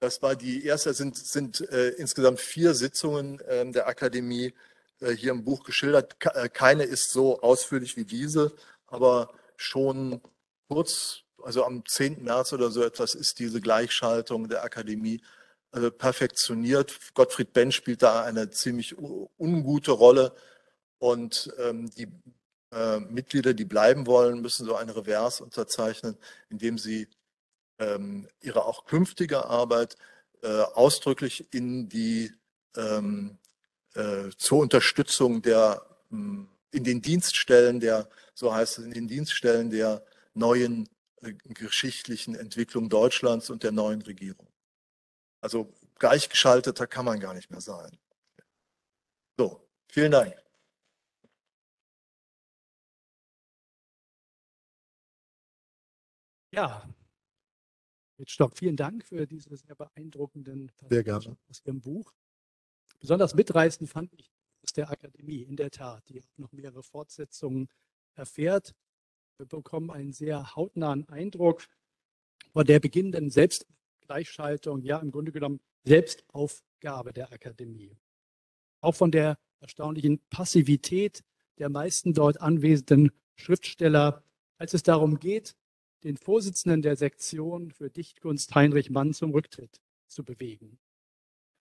Das 0.00 0.22
war 0.22 0.36
die 0.36 0.64
erste, 0.64 0.94
sind, 0.94 1.16
sind 1.16 1.60
äh, 1.70 1.88
insgesamt 1.90 2.40
vier 2.40 2.74
Sitzungen 2.74 3.40
äh, 3.40 3.68
der 3.70 3.88
Akademie 3.88 4.54
äh, 5.00 5.12
hier 5.12 5.32
im 5.32 5.44
Buch 5.44 5.64
geschildert. 5.64 6.16
Äh, 6.34 6.48
keine 6.48 6.84
ist 6.84 7.10
so 7.10 7.40
ausführlich 7.40 7.96
wie 7.96 8.04
diese, 8.04 8.54
aber 8.86 9.32
schon 9.56 10.20
kurz, 10.68 11.22
also 11.42 11.64
am 11.64 11.84
10. 11.84 12.22
März 12.22 12.52
oder 12.52 12.70
so 12.70 12.82
etwas, 12.84 13.14
ist 13.14 13.38
diese 13.40 13.60
Gleichschaltung 13.60 14.48
der 14.48 14.62
Akademie 14.62 15.20
äh, 15.72 15.90
perfektioniert. 15.90 16.98
Gottfried 17.14 17.52
Benn 17.52 17.72
spielt 17.72 18.02
da 18.02 18.22
eine 18.22 18.50
ziemlich 18.50 18.96
ungute 18.98 19.92
Rolle 19.92 20.32
und 20.98 21.52
ähm, 21.58 21.90
die 21.90 22.08
äh, 22.72 23.00
Mitglieder, 23.00 23.54
die 23.54 23.64
bleiben 23.64 24.06
wollen, 24.06 24.40
müssen 24.42 24.66
so 24.66 24.76
ein 24.76 24.90
Revers 24.90 25.40
unterzeichnen, 25.40 26.16
indem 26.50 26.78
sie 26.78 27.08
ähm, 27.78 28.28
ihre 28.40 28.64
auch 28.64 28.84
künftige 28.84 29.46
Arbeit 29.46 29.96
äh, 30.42 30.48
ausdrücklich 30.48 31.52
in 31.52 31.88
die 31.88 32.32
ähm, 32.76 33.38
äh, 33.94 34.30
zur 34.36 34.58
Unterstützung 34.58 35.42
der 35.42 35.82
hm, 36.10 36.48
in 36.70 36.84
den 36.84 37.02
Dienststellen 37.02 37.80
der, 37.80 38.08
so 38.34 38.54
heißt 38.54 38.78
es, 38.78 38.84
in 38.84 38.92
den 38.92 39.08
Dienststellen 39.08 39.70
der 39.70 40.04
neuen 40.34 40.88
äh, 41.22 41.32
geschichtlichen 41.32 42.34
Entwicklung 42.34 42.88
Deutschlands 42.88 43.50
und 43.50 43.62
der 43.62 43.72
neuen 43.72 44.02
Regierung. 44.02 44.48
Also 45.40 45.72
gleichgeschalteter 45.98 46.86
kann 46.86 47.04
man 47.04 47.20
gar 47.20 47.34
nicht 47.34 47.50
mehr 47.50 47.60
sein. 47.60 47.98
So, 49.38 49.68
vielen 49.88 50.12
Dank. 50.12 50.34
Ja, 56.50 56.82
Stock, 58.26 58.56
vielen 58.56 58.76
Dank 58.76 59.04
für 59.04 59.26
diese 59.26 59.56
sehr 59.56 59.74
beeindruckenden 59.74 60.72
gerne. 60.88 61.36
aus 61.48 61.62
Ihrem 61.64 61.80
Buch. 61.80 62.12
Besonders 62.98 63.34
mitreißend 63.34 63.88
fand 63.88 64.12
ich 64.14 64.32
aus 64.64 64.72
der 64.72 64.90
Akademie, 64.90 65.42
in 65.42 65.56
der 65.56 65.70
Tat, 65.70 66.08
die 66.08 66.20
auch 66.20 66.38
noch 66.38 66.52
mehrere 66.52 66.82
Fortsetzungen 66.82 67.68
erfährt. 68.14 68.74
Wir 69.36 69.46
bekommen 69.46 69.90
einen 69.90 70.12
sehr 70.12 70.56
hautnahen 70.56 71.08
Eindruck 71.08 71.64
von 72.52 72.66
der 72.66 72.80
beginnenden 72.80 73.30
Selbstgleichschaltung, 73.30 74.82
ja 74.82 74.98
im 74.98 75.12
Grunde 75.12 75.30
genommen 75.30 75.60
Selbstaufgabe 75.84 77.12
der 77.12 77.32
Akademie. 77.32 77.96
Auch 78.80 78.96
von 78.96 79.12
der 79.12 79.38
erstaunlichen 79.60 80.20
Passivität 80.28 81.22
der 81.58 81.68
meisten 81.68 82.14
dort 82.14 82.40
anwesenden 82.40 83.10
Schriftsteller, 83.36 84.24
als 84.56 84.74
es 84.74 84.82
darum 84.82 85.18
geht, 85.18 85.56
den 86.04 86.16
Vorsitzenden 86.16 86.82
der 86.82 86.96
Sektion 86.96 87.70
für 87.70 87.90
Dichtkunst 87.90 88.54
Heinrich 88.54 88.90
Mann 88.90 89.12
zum 89.12 89.32
Rücktritt 89.32 89.80
zu 90.06 90.24
bewegen. 90.24 90.78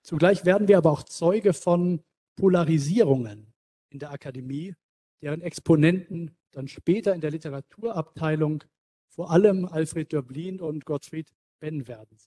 Zugleich 0.04 0.46
werden 0.46 0.68
wir 0.68 0.78
aber 0.78 0.92
auch 0.92 1.04
Zeuge 1.04 1.54
von 1.54 2.04
Polarisierungen 2.36 3.54
in 3.90 4.00
der 4.00 4.12
Akademie, 4.12 4.76
deren 5.22 5.42
Exponenten 5.42 6.36
dann 6.52 6.68
später 6.68 7.14
in 7.14 7.22
der 7.22 7.32
Literaturabteilung 7.32 8.64
vor 9.10 9.32
allem 9.32 9.66
Alfred 9.66 10.14
Döblin 10.14 10.62
und 10.62 10.86
Gottfried 10.86 11.34
Benn 11.60 11.88
werden. 11.88 12.18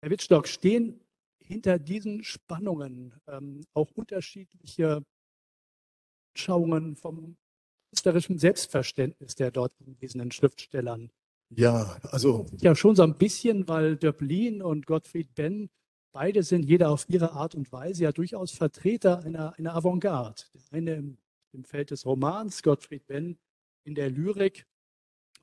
Herr 0.00 0.10
Wittstock, 0.10 0.48
stehen 0.48 1.00
hinter 1.38 1.78
diesen 1.78 2.24
Spannungen 2.24 3.14
ähm, 3.28 3.64
auch 3.72 3.90
unterschiedliche 3.92 5.04
Schauungen 6.34 6.96
vom 6.96 7.36
künstlerischen 7.92 8.38
Selbstverständnis 8.38 9.34
der 9.34 9.50
dort 9.50 9.72
anwesenden 9.86 10.32
Schriftstellern? 10.32 11.10
Ja, 11.50 11.96
also. 12.10 12.46
Ja, 12.60 12.74
schon 12.74 12.96
so 12.96 13.02
ein 13.02 13.18
bisschen, 13.18 13.68
weil 13.68 13.96
Döblin 13.96 14.62
und 14.62 14.86
Gottfried 14.86 15.34
Benn 15.34 15.68
Beide 16.12 16.42
sind 16.42 16.64
jeder 16.64 16.90
auf 16.90 17.08
ihre 17.08 17.32
Art 17.32 17.54
und 17.54 17.72
Weise 17.72 18.04
ja 18.04 18.12
durchaus 18.12 18.50
Vertreter 18.52 19.24
einer, 19.24 19.58
einer 19.58 19.74
Avantgarde. 19.74 20.42
Der 20.52 20.60
eine 20.70 20.94
im, 20.94 21.18
im 21.52 21.64
Feld 21.64 21.90
des 21.90 22.04
Romans, 22.04 22.62
Gottfried 22.62 23.06
Benn 23.06 23.38
in 23.84 23.94
der 23.94 24.10
Lyrik. 24.10 24.66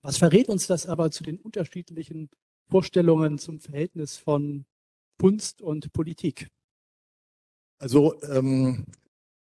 Was 0.04 0.18
verrät 0.18 0.48
uns 0.48 0.68
das 0.68 0.86
aber 0.86 1.10
zu 1.10 1.24
den 1.24 1.40
unterschiedlichen 1.40 2.30
Vorstellungen 2.70 3.40
zum 3.40 3.60
Verhältnis 3.60 4.18
von 4.18 4.66
Kunst 5.20 5.64
und 5.64 5.92
Politik? 5.92 6.50
Also 7.80 8.22
ähm, 8.24 8.86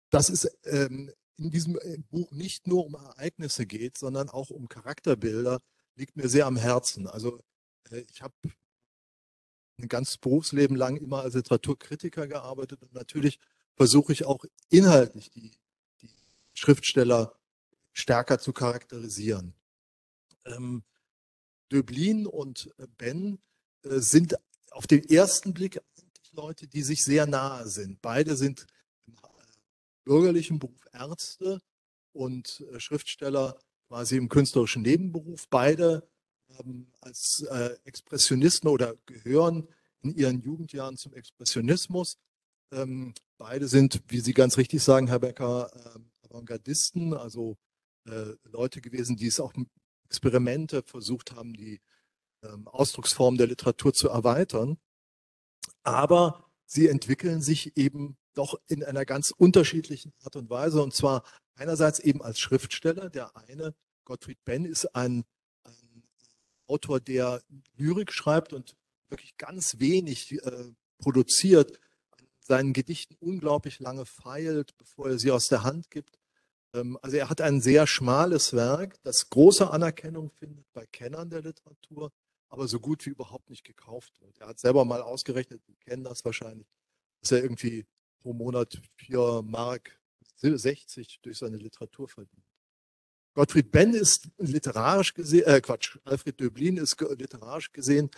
dass 0.09 0.27
es 0.27 0.51
ähm, 0.65 1.11
in 1.37 1.51
diesem 1.51 1.77
äh, 1.79 1.97
Buch 2.09 2.31
nicht 2.31 2.67
nur 2.67 2.85
um 2.85 2.95
Ereignisse 2.95 3.65
geht, 3.65 3.97
sondern 3.97 4.29
auch 4.29 4.49
um 4.49 4.67
Charakterbilder, 4.67 5.61
liegt 5.95 6.15
mir 6.15 6.29
sehr 6.29 6.45
am 6.45 6.57
Herzen. 6.57 7.07
Also 7.07 7.43
äh, 7.91 8.03
ich 8.09 8.21
habe 8.21 8.33
ein 9.77 9.87
ganzes 9.87 10.17
Berufsleben 10.17 10.75
lang 10.75 10.97
immer 10.97 11.21
als 11.21 11.33
Literaturkritiker 11.33 12.27
gearbeitet 12.27 12.81
und 12.81 12.93
natürlich 12.93 13.39
versuche 13.75 14.13
ich 14.13 14.25
auch 14.25 14.45
inhaltlich 14.69 15.31
die, 15.31 15.51
die 16.01 16.09
Schriftsteller 16.53 17.37
stärker 17.91 18.39
zu 18.39 18.53
charakterisieren. 18.53 19.53
Ähm, 20.45 20.83
Döblin 21.71 22.25
und 22.25 22.73
äh, 22.77 22.87
Ben 22.97 23.39
sind 23.83 24.35
auf 24.71 24.87
den 24.87 25.03
ersten 25.07 25.53
Blick 25.53 25.79
Leute, 26.35 26.67
die 26.67 26.83
sich 26.83 27.03
sehr 27.03 27.25
nahe 27.25 27.67
sind. 27.67 28.01
Beide 28.01 28.35
sind 28.35 28.67
bürgerlichen 30.05 30.59
Beruf 30.59 30.87
Ärzte 30.93 31.61
und 32.13 32.63
äh, 32.71 32.79
Schriftsteller 32.79 33.59
quasi 33.87 34.17
im 34.17 34.29
künstlerischen 34.29 34.83
Nebenberuf. 34.83 35.47
Beide 35.49 36.07
ähm, 36.59 36.87
als 37.01 37.45
äh, 37.49 37.75
Expressionisten 37.83 38.69
oder 38.69 38.95
gehören 39.05 39.67
in 40.01 40.15
ihren 40.15 40.41
Jugendjahren 40.41 40.97
zum 40.97 41.13
Expressionismus. 41.13 42.17
Ähm, 42.71 43.13
beide 43.37 43.67
sind, 43.67 44.01
wie 44.07 44.21
Sie 44.21 44.33
ganz 44.33 44.57
richtig 44.57 44.81
sagen, 44.81 45.07
Herr 45.07 45.19
Becker, 45.19 45.69
äh, 45.73 46.25
Avantgardisten, 46.29 47.13
also 47.13 47.57
Leute 48.43 48.81
gewesen, 48.81 49.15
die 49.15 49.25
es 49.25 49.39
auch 49.39 49.51
Experimente 50.03 50.83
versucht 50.83 51.31
haben, 51.31 51.55
die 51.55 51.81
ähm, 52.43 52.67
Ausdrucksform 52.67 53.37
der 53.37 53.47
Literatur 53.47 53.93
zu 53.93 54.09
erweitern. 54.09 54.77
Aber 55.83 56.51
sie 56.65 56.87
entwickeln 56.87 57.41
sich 57.41 57.75
eben 57.77 58.17
doch 58.35 58.59
in 58.67 58.83
einer 58.83 59.05
ganz 59.05 59.31
unterschiedlichen 59.31 60.13
Art 60.23 60.35
und 60.35 60.49
Weise. 60.49 60.81
Und 60.81 60.93
zwar 60.93 61.23
einerseits 61.55 61.99
eben 61.99 62.21
als 62.21 62.39
Schriftsteller. 62.39 63.09
Der 63.09 63.35
eine, 63.35 63.73
Gottfried 64.03 64.43
Benn, 64.45 64.65
ist 64.65 64.95
ein 64.95 65.25
Autor, 66.67 66.99
der 66.99 67.41
Lyrik 67.75 68.11
schreibt 68.11 68.53
und 68.53 68.75
wirklich 69.09 69.37
ganz 69.37 69.79
wenig 69.79 70.31
äh, 70.31 70.71
produziert, 70.97 71.79
seinen 72.39 72.73
Gedichten 72.73 73.15
unglaublich 73.19 73.79
lange 73.79 74.05
feilt, 74.05 74.77
bevor 74.77 75.09
er 75.09 75.19
sie 75.19 75.31
aus 75.31 75.47
der 75.47 75.63
Hand 75.63 75.89
gibt. 75.89 76.17
Ähm, 76.73 76.97
also 77.01 77.17
er 77.17 77.29
hat 77.29 77.41
ein 77.41 77.61
sehr 77.61 77.87
schmales 77.87 78.53
Werk, 78.53 78.95
das 79.03 79.29
große 79.29 79.69
Anerkennung 79.69 80.31
findet 80.31 80.65
bei 80.73 80.85
Kennern 80.87 81.29
der 81.29 81.41
Literatur, 81.41 82.11
aber 82.49 82.67
so 82.67 82.79
gut 82.79 83.05
wie 83.05 83.11
überhaupt 83.11 83.49
nicht 83.49 83.63
gekauft 83.63 84.19
wird. 84.21 84.37
Er 84.39 84.47
hat 84.47 84.59
selber 84.59 84.85
mal 84.85 85.01
ausgerechnet, 85.01 85.61
wir 85.67 85.75
kennen 85.77 86.03
das 86.03 86.23
wahrscheinlich, 86.25 86.67
dass 87.21 87.31
er 87.31 87.43
irgendwie 87.43 87.85
pro 88.25 88.33
Monat 88.33 88.81
4 88.95 89.43
Mark 89.43 89.99
60 90.37 91.19
durch 91.21 91.37
seine 91.37 91.57
Literatur 91.57 92.07
verdient. 92.07 92.43
Gottfried 93.35 93.69
Benn 93.71 93.93
ist 93.93 94.29
literarisch 94.39 95.13
gesehen, 95.13 95.45
äh 95.45 95.61
Quatsch, 95.61 95.99
Alfred 96.05 96.39
Döblin 96.39 96.77
ist 96.77 96.99
literarisch 96.99 97.71
gesehen 97.71 98.09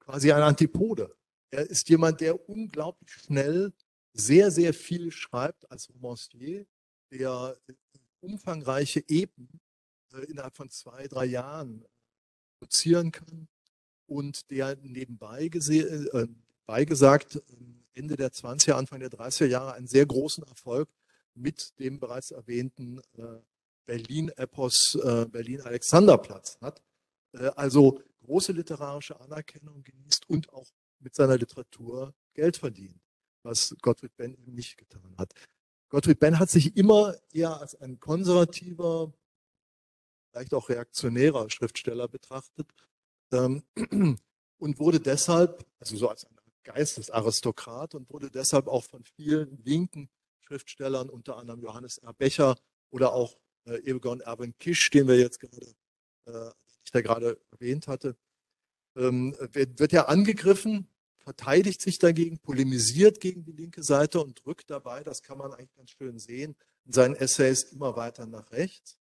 quasi 0.00 0.30
ein 0.32 0.42
Antipode. 0.42 1.16
Er 1.50 1.70
ist 1.70 1.88
jemand, 1.88 2.20
der 2.20 2.46
unglaublich 2.46 3.10
schnell 3.10 3.72
sehr, 4.12 4.50
sehr 4.50 4.74
viel 4.74 5.10
schreibt 5.10 5.70
als 5.70 5.88
Romancier, 5.88 6.66
der 7.10 7.56
umfangreiche 8.20 9.02
Epen 9.08 9.48
äh, 10.12 10.24
innerhalb 10.26 10.56
von 10.56 10.68
zwei, 10.68 11.06
drei 11.06 11.24
Jahren 11.24 11.86
produzieren 12.58 13.12
kann 13.12 13.48
und 14.06 14.50
der 14.50 14.76
nebenbei 14.82 15.48
gesehen, 15.48 16.06
äh, 16.12 16.26
beigesagt 16.66 17.40
Ende 17.94 18.16
der 18.16 18.30
20er, 18.30 18.72
Anfang 18.72 19.00
der 19.00 19.10
30er 19.10 19.46
Jahre 19.46 19.74
einen 19.74 19.86
sehr 19.86 20.06
großen 20.06 20.44
Erfolg 20.44 20.88
mit 21.34 21.78
dem 21.78 21.98
bereits 21.98 22.30
erwähnten 22.30 23.00
äh, 23.16 23.40
Berlin-Epos 23.86 24.96
äh, 25.02 25.26
Berlin-Alexanderplatz 25.26 26.58
hat. 26.60 26.82
Äh, 27.32 27.50
also 27.56 28.00
große 28.24 28.52
literarische 28.52 29.20
Anerkennung 29.20 29.82
genießt 29.82 30.28
und 30.28 30.52
auch 30.52 30.70
mit 31.00 31.14
seiner 31.14 31.36
Literatur 31.36 32.14
Geld 32.34 32.56
verdient, 32.56 33.00
was 33.42 33.74
Gottfried 33.82 34.16
Benn 34.16 34.34
eben 34.34 34.54
nicht 34.54 34.76
getan 34.76 35.14
hat. 35.18 35.32
Gottfried 35.88 36.18
Benn 36.18 36.38
hat 36.38 36.50
sich 36.50 36.76
immer 36.76 37.14
eher 37.32 37.60
als 37.60 37.74
ein 37.76 38.00
konservativer, 38.00 39.12
vielleicht 40.30 40.54
auch 40.54 40.68
reaktionärer 40.68 41.50
Schriftsteller 41.50 42.08
betrachtet. 42.08 42.66
ähm, 43.32 43.62
und 44.58 44.78
wurde 44.78 45.00
deshalb, 45.00 45.66
also 45.78 45.96
so 45.96 46.08
als 46.08 46.24
ein 46.24 46.33
Geistesaristokrat 46.64 47.94
und 47.94 48.10
wurde 48.10 48.30
deshalb 48.30 48.66
auch 48.66 48.84
von 48.84 49.04
vielen 49.04 49.62
linken 49.64 50.08
Schriftstellern, 50.40 51.08
unter 51.08 51.36
anderem 51.36 51.62
Johannes 51.62 51.98
R. 51.98 52.12
Becher 52.12 52.56
oder 52.90 53.12
auch 53.12 53.36
äh, 53.66 53.76
Egon 53.90 54.20
Erwin 54.20 54.56
Kisch, 54.58 54.90
den 54.90 55.08
wir 55.08 55.18
jetzt 55.18 55.40
gerade, 55.40 55.74
äh, 56.26 56.50
ich 56.84 56.90
da 56.90 57.00
gerade 57.00 57.40
erwähnt 57.50 57.88
hatte, 57.88 58.16
ähm, 58.96 59.34
wird, 59.52 59.78
wird 59.78 59.92
ja 59.92 60.06
angegriffen, 60.06 60.88
verteidigt 61.18 61.80
sich 61.80 61.98
dagegen, 61.98 62.38
polemisiert 62.38 63.20
gegen 63.20 63.44
die 63.44 63.52
linke 63.52 63.82
Seite 63.82 64.20
und 64.20 64.44
drückt 64.44 64.70
dabei, 64.70 65.02
das 65.02 65.22
kann 65.22 65.38
man 65.38 65.52
eigentlich 65.52 65.74
ganz 65.74 65.90
schön 65.90 66.18
sehen, 66.18 66.54
in 66.84 66.92
seinen 66.92 67.14
Essays 67.14 67.62
immer 67.64 67.96
weiter 67.96 68.26
nach 68.26 68.52
rechts. 68.52 68.98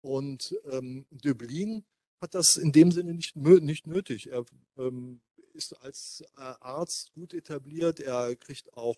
Und 0.00 0.54
ähm, 0.70 1.06
Döblin 1.10 1.84
hat 2.20 2.34
das 2.34 2.56
in 2.56 2.72
dem 2.72 2.90
Sinne 2.90 3.14
nicht, 3.14 3.36
nicht 3.36 3.86
nötig. 3.86 4.30
Er 4.30 4.44
ähm, 4.78 5.20
ist 5.54 5.72
als 5.82 6.24
äh, 6.36 6.40
Arzt 6.60 7.12
gut 7.12 7.34
etabliert. 7.34 8.00
Er 8.00 8.34
kriegt 8.36 8.72
auch 8.74 8.96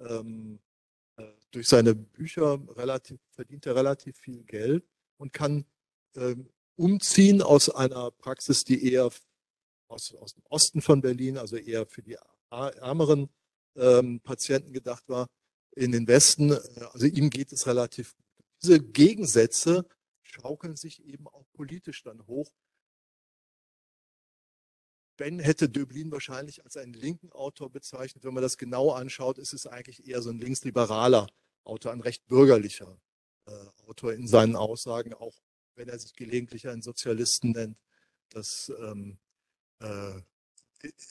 ähm, 0.00 0.60
äh, 1.16 1.24
durch 1.50 1.68
seine 1.68 1.94
Bücher 1.94 2.60
relativ, 2.76 3.20
verdient 3.30 3.66
er 3.66 3.76
relativ 3.76 4.16
viel 4.18 4.42
Geld 4.44 4.84
und 5.18 5.32
kann 5.32 5.64
ähm, 6.16 6.48
umziehen 6.76 7.42
aus 7.42 7.68
einer 7.68 8.10
Praxis, 8.10 8.64
die 8.64 8.92
eher 8.92 9.10
aus, 9.88 10.14
aus 10.14 10.34
dem 10.34 10.42
Osten 10.48 10.80
von 10.80 11.00
Berlin, 11.00 11.36
also 11.36 11.56
eher 11.56 11.86
für 11.86 12.02
die 12.02 12.16
ärmeren 12.50 13.28
ähm, 13.76 14.20
Patienten 14.20 14.72
gedacht 14.72 15.08
war, 15.08 15.28
in 15.76 15.92
den 15.92 16.06
Westen. 16.06 16.52
Äh, 16.52 16.60
also 16.92 17.06
ihm 17.06 17.30
geht 17.30 17.52
es 17.52 17.66
relativ 17.66 18.16
gut. 18.16 18.26
Diese 18.62 18.80
Gegensätze 18.80 19.86
schaukeln 20.22 20.76
sich 20.76 21.04
eben 21.04 21.26
auch 21.28 21.44
politisch 21.52 22.02
dann 22.02 22.26
hoch. 22.26 22.50
Ben 25.20 25.38
hätte 25.38 25.68
Döblin 25.68 26.10
wahrscheinlich 26.10 26.64
als 26.64 26.78
einen 26.78 26.94
linken 26.94 27.30
Autor 27.32 27.68
bezeichnet. 27.68 28.24
Wenn 28.24 28.32
man 28.32 28.42
das 28.42 28.56
genau 28.56 28.92
anschaut, 28.92 29.36
ist 29.36 29.52
es 29.52 29.66
eigentlich 29.66 30.08
eher 30.08 30.22
so 30.22 30.30
ein 30.30 30.38
linksliberaler 30.38 31.26
Autor, 31.62 31.92
ein 31.92 32.00
recht 32.00 32.26
bürgerlicher 32.26 32.98
äh, 33.44 33.66
Autor 33.86 34.14
in 34.14 34.26
seinen 34.26 34.56
Aussagen, 34.56 35.12
auch 35.12 35.34
wenn 35.74 35.90
er 35.90 35.98
sich 35.98 36.14
gelegentlich 36.14 36.68
einen 36.68 36.80
Sozialisten 36.80 37.50
nennt. 37.50 37.76
Das 38.30 38.72
ähm, 38.80 39.18
äh, 39.80 40.22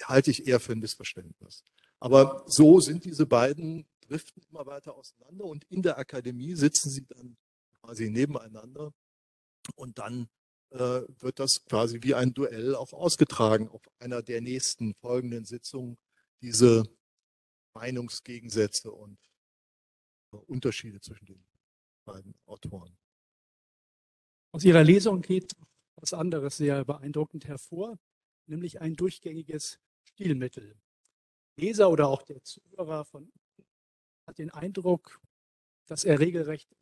halte 0.05 0.32
ich 0.32 0.47
eher 0.47 0.60
für 0.60 0.72
ein 0.72 0.80
Missverständnis. 0.80 1.64
Aber 1.99 2.45
so 2.47 2.80
sind 2.80 3.05
diese 3.05 3.28
beiden, 3.28 3.86
driften 3.99 4.41
immer 4.49 4.66
weiter 4.66 4.95
auseinander 4.95 5.45
und 5.45 5.66
in 5.66 5.84
der 5.84 5.99
Akademie 5.99 6.55
sitzen 6.55 6.89
sie 6.89 7.05
dann 7.05 7.38
quasi 7.84 8.10
nebeneinander 8.10 8.91
und 9.76 9.99
dann 9.99 10.30
äh, 10.72 11.01
wird 11.20 11.39
das 11.39 11.63
quasi 11.65 12.01
wie 12.03 12.15
ein 12.15 12.34
Duell 12.34 12.76
auch 12.76 12.93
ausgetragen 12.93 13.70
auf 13.70 13.82
einer 13.99 14.22
der 14.22 14.41
nächsten 14.41 14.93
folgenden 14.95 15.45
Sitzungen, 15.45 15.97
diese 16.41 16.84
Meinungsgegensätze 17.74 18.91
und 18.91 19.17
äh, 20.34 20.38
Unterschiede 20.38 21.01
zwischen 21.01 21.26
den 21.26 21.45
beiden 22.05 22.34
Autoren. 22.45 22.97
Aus 24.51 24.63
Ihrer 24.63 24.84
Lesung 24.84 25.22
geht 25.22 25.53
was 25.95 26.13
anderes 26.13 26.57
sehr 26.57 26.86
beeindruckend 26.86 27.45
hervor 27.45 27.99
nämlich 28.49 28.82
ein 28.82 28.95
durchgängiges 28.95 29.80
Stilmittel. 30.03 30.76
Leser 31.55 31.89
oder 31.89 32.07
auch 32.07 32.24
der 32.24 32.43
Zuhörer 32.43 33.05
von 33.05 33.32
hat 34.26 34.38
den 34.38 34.49
Eindruck, 34.49 35.22
dass 35.88 36.03
er 36.03 36.20
regelrecht 36.20 36.76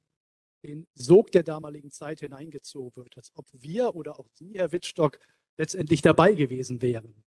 den 0.64 0.88
Sog 0.96 1.32
der 1.32 1.44
damaligen 1.44 1.92
Zeit 1.92 2.20
hineingezogen 2.22 3.04
wird, 3.04 3.18
als 3.18 3.32
ob 3.36 3.46
wir 3.54 3.96
oder 3.96 4.20
auch 4.20 4.28
Sie, 4.34 4.54
Herr 4.56 4.72
Wittstock, 4.72 5.20
letztendlich 5.58 6.02
dabei 6.02 6.34
gewesen 6.34 6.82
wären. 6.82 7.24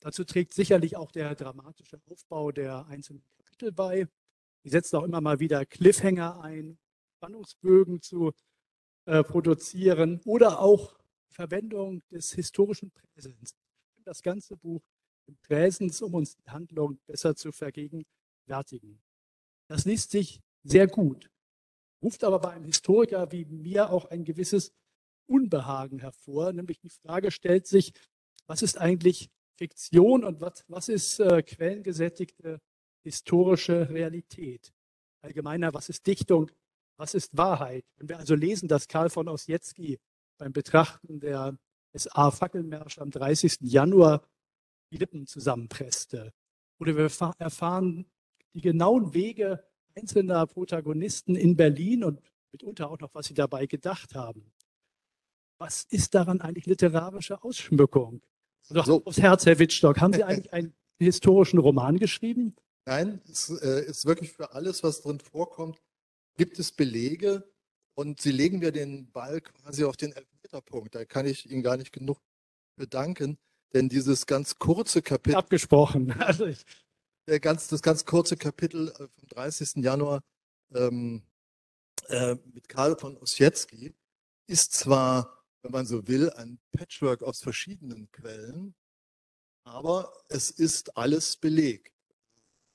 Dazu 0.00 0.24
trägt 0.24 0.54
sicherlich 0.54 0.96
auch 0.96 1.10
der 1.10 1.34
dramatische 1.34 2.00
Aufbau 2.06 2.52
der 2.52 2.86
einzelnen 2.86 3.22
Kapitel 3.38 3.72
bei. 3.72 4.06
Die 4.64 4.68
setzen 4.68 4.96
auch 4.96 5.04
immer 5.04 5.20
mal 5.20 5.40
wieder 5.40 5.64
Cliffhanger 5.64 6.40
ein, 6.42 6.78
Spannungsbögen 7.16 8.02
zu 8.02 8.32
äh, 9.06 9.22
produzieren 9.22 10.20
oder 10.24 10.60
auch 10.60 10.98
Verwendung 11.28 12.02
des 12.10 12.32
historischen 12.32 12.90
Präsens. 12.90 13.54
Das 14.04 14.22
ganze 14.22 14.56
Buch 14.56 14.82
Präsens, 15.42 16.02
um 16.02 16.14
uns 16.14 16.36
die 16.36 16.48
Handlung 16.50 16.98
besser 17.06 17.34
zu 17.34 17.52
vergegenwärtigen. 17.52 19.00
Das 19.68 19.84
liest 19.84 20.10
sich 20.10 20.40
sehr 20.62 20.86
gut, 20.86 21.30
ruft 22.02 22.24
aber 22.24 22.38
bei 22.38 22.50
einem 22.50 22.64
Historiker 22.64 23.32
wie 23.32 23.44
mir 23.44 23.90
auch 23.90 24.06
ein 24.06 24.24
gewisses 24.24 24.72
Unbehagen 25.26 25.98
hervor, 25.98 26.52
nämlich 26.52 26.78
die 26.78 26.90
Frage 26.90 27.30
stellt 27.30 27.66
sich, 27.66 27.92
was 28.46 28.62
ist 28.62 28.78
eigentlich 28.78 29.30
Fiktion 29.56 30.24
und 30.24 30.40
was, 30.40 30.64
was 30.68 30.88
ist 30.88 31.18
äh, 31.20 31.42
quellengesättigte 31.42 32.60
historische 33.02 33.88
Realität? 33.88 34.72
Allgemeiner, 35.22 35.74
was 35.74 35.88
ist 35.88 36.06
Dichtung? 36.06 36.50
Was 36.98 37.14
ist 37.14 37.36
Wahrheit? 37.36 37.84
Wenn 37.96 38.08
wir 38.08 38.18
also 38.18 38.34
lesen, 38.34 38.68
dass 38.68 38.88
Karl 38.88 39.10
von 39.10 39.28
Ossietzky 39.28 39.98
beim 40.38 40.52
Betrachten 40.52 41.20
der 41.20 41.58
SA-Fackelmärsche 41.94 43.00
am 43.00 43.10
30. 43.10 43.58
Januar 43.60 44.22
die 44.92 44.98
Lippen 44.98 45.26
zusammenpresste. 45.26 46.32
Oder 46.78 46.96
wir 46.96 47.10
erfahren 47.38 48.06
die 48.54 48.60
genauen 48.60 49.14
Wege 49.14 49.64
einzelner 49.96 50.46
Protagonisten 50.46 51.34
in 51.36 51.56
Berlin 51.56 52.04
und 52.04 52.20
mitunter 52.52 52.90
auch 52.90 52.98
noch, 53.00 53.14
was 53.14 53.26
sie 53.26 53.34
dabei 53.34 53.66
gedacht 53.66 54.14
haben. 54.14 54.52
Was 55.58 55.84
ist 55.84 56.14
daran 56.14 56.40
eigentlich 56.40 56.66
literarische 56.66 57.42
Ausschmückung? 57.42 58.22
Doch 58.68 58.86
so. 58.86 59.04
aufs 59.04 59.18
Herz, 59.18 59.46
Herr 59.46 59.58
Wittstock, 59.58 60.00
haben 60.00 60.12
Sie 60.12 60.24
eigentlich 60.24 60.52
einen 60.52 60.74
historischen 60.98 61.58
Roman 61.58 61.98
geschrieben? 61.98 62.54
Nein, 62.84 63.20
es 63.28 63.50
äh, 63.50 63.84
ist 63.86 64.06
wirklich 64.06 64.32
für 64.32 64.52
alles, 64.52 64.82
was 64.82 65.02
drin 65.02 65.18
vorkommt, 65.18 65.82
gibt 66.36 66.58
es 66.58 66.72
Belege, 66.72 67.44
und 67.98 68.20
Sie 68.20 68.30
legen 68.30 68.58
mir 68.58 68.72
den 68.72 69.10
Ball 69.10 69.40
quasi 69.40 69.84
auf 69.84 69.96
den 69.96 70.12
Elfmeterpunkt. 70.12 70.94
Da 70.94 71.04
kann 71.04 71.26
ich 71.26 71.50
Ihnen 71.50 71.62
gar 71.62 71.76
nicht 71.76 71.92
genug 71.92 72.20
bedanken, 72.76 73.38
denn 73.72 73.88
dieses 73.88 74.26
ganz 74.26 74.58
kurze 74.58 75.02
Kapitel. 75.02 75.36
Abgesprochen. 75.36 76.14
Also 76.20 76.46
ich, 76.46 76.64
der 77.26 77.40
ganz, 77.40 77.68
das 77.68 77.82
ganz 77.82 78.04
kurze 78.04 78.36
Kapitel 78.36 78.88
äh, 78.88 79.08
vom 79.08 79.28
30. 79.28 79.84
Januar 79.84 80.22
ähm, 80.74 81.22
äh, 82.08 82.36
mit 82.52 82.68
Karl 82.68 82.96
von 82.98 83.16
Ossietzky 83.16 83.94
ist 84.46 84.72
zwar, 84.72 85.44
wenn 85.62 85.72
man 85.72 85.86
so 85.86 86.06
will, 86.06 86.30
ein 86.30 86.58
Patchwork 86.72 87.22
aus 87.22 87.40
verschiedenen 87.40 88.10
Quellen, 88.12 88.74
aber 89.64 90.12
es 90.28 90.50
ist 90.50 90.96
alles 90.96 91.36
belegt. 91.36 91.92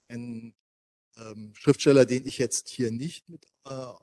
Ein 0.10 0.54
ähm, 1.16 1.54
Schriftsteller, 1.56 2.06
den 2.06 2.26
ich 2.26 2.38
jetzt 2.38 2.68
hier 2.68 2.91
nicht 2.91 3.30
mit 3.30 3.45
äh, 3.66 3.93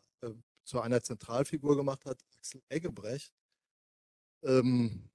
zu 0.65 0.81
einer 0.81 1.03
Zentralfigur 1.03 1.77
gemacht 1.77 2.05
hat, 2.07 2.23
Axel 2.39 2.63
Eggebrecht, 2.69 3.33
ähm, 4.43 5.11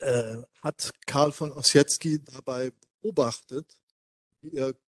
äh, 0.00 0.36
hat 0.62 0.90
Karl 1.06 1.32
von 1.32 1.52
Ossietzky 1.52 2.22
dabei 2.22 2.72
beobachtet, 3.02 3.76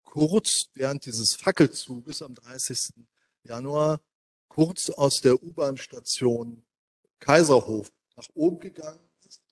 kurz 0.04 0.68
während 0.74 1.06
dieses 1.06 1.34
Fackelzuges 1.34 2.22
am 2.22 2.34
30. 2.34 2.94
Januar 3.42 4.00
kurz 4.48 4.90
aus 4.90 5.20
der 5.20 5.42
U-Bahn-Station 5.42 6.64
Kaiserhof 7.18 7.90
nach 8.16 8.28
oben 8.34 8.60
gegangen 8.60 9.10
ist, 9.26 9.42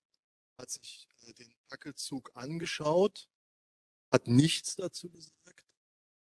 hat 0.58 0.70
sich 0.70 1.08
äh, 1.26 1.32
den 1.32 1.54
Fackelzug 1.68 2.30
angeschaut, 2.34 3.28
hat 4.10 4.26
nichts 4.28 4.76
dazu 4.76 5.10
gesagt, 5.10 5.64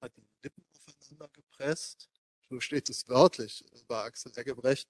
hat 0.02 0.16
die 0.18 0.28
Lippen 0.44 0.66
aufeinander 0.74 1.30
gepresst 1.30 2.10
so 2.50 2.60
steht 2.60 2.90
es 2.90 3.08
wörtlich 3.08 3.66
bei 3.88 4.04
Axel 4.04 4.32
Eggebrecht, 4.36 4.88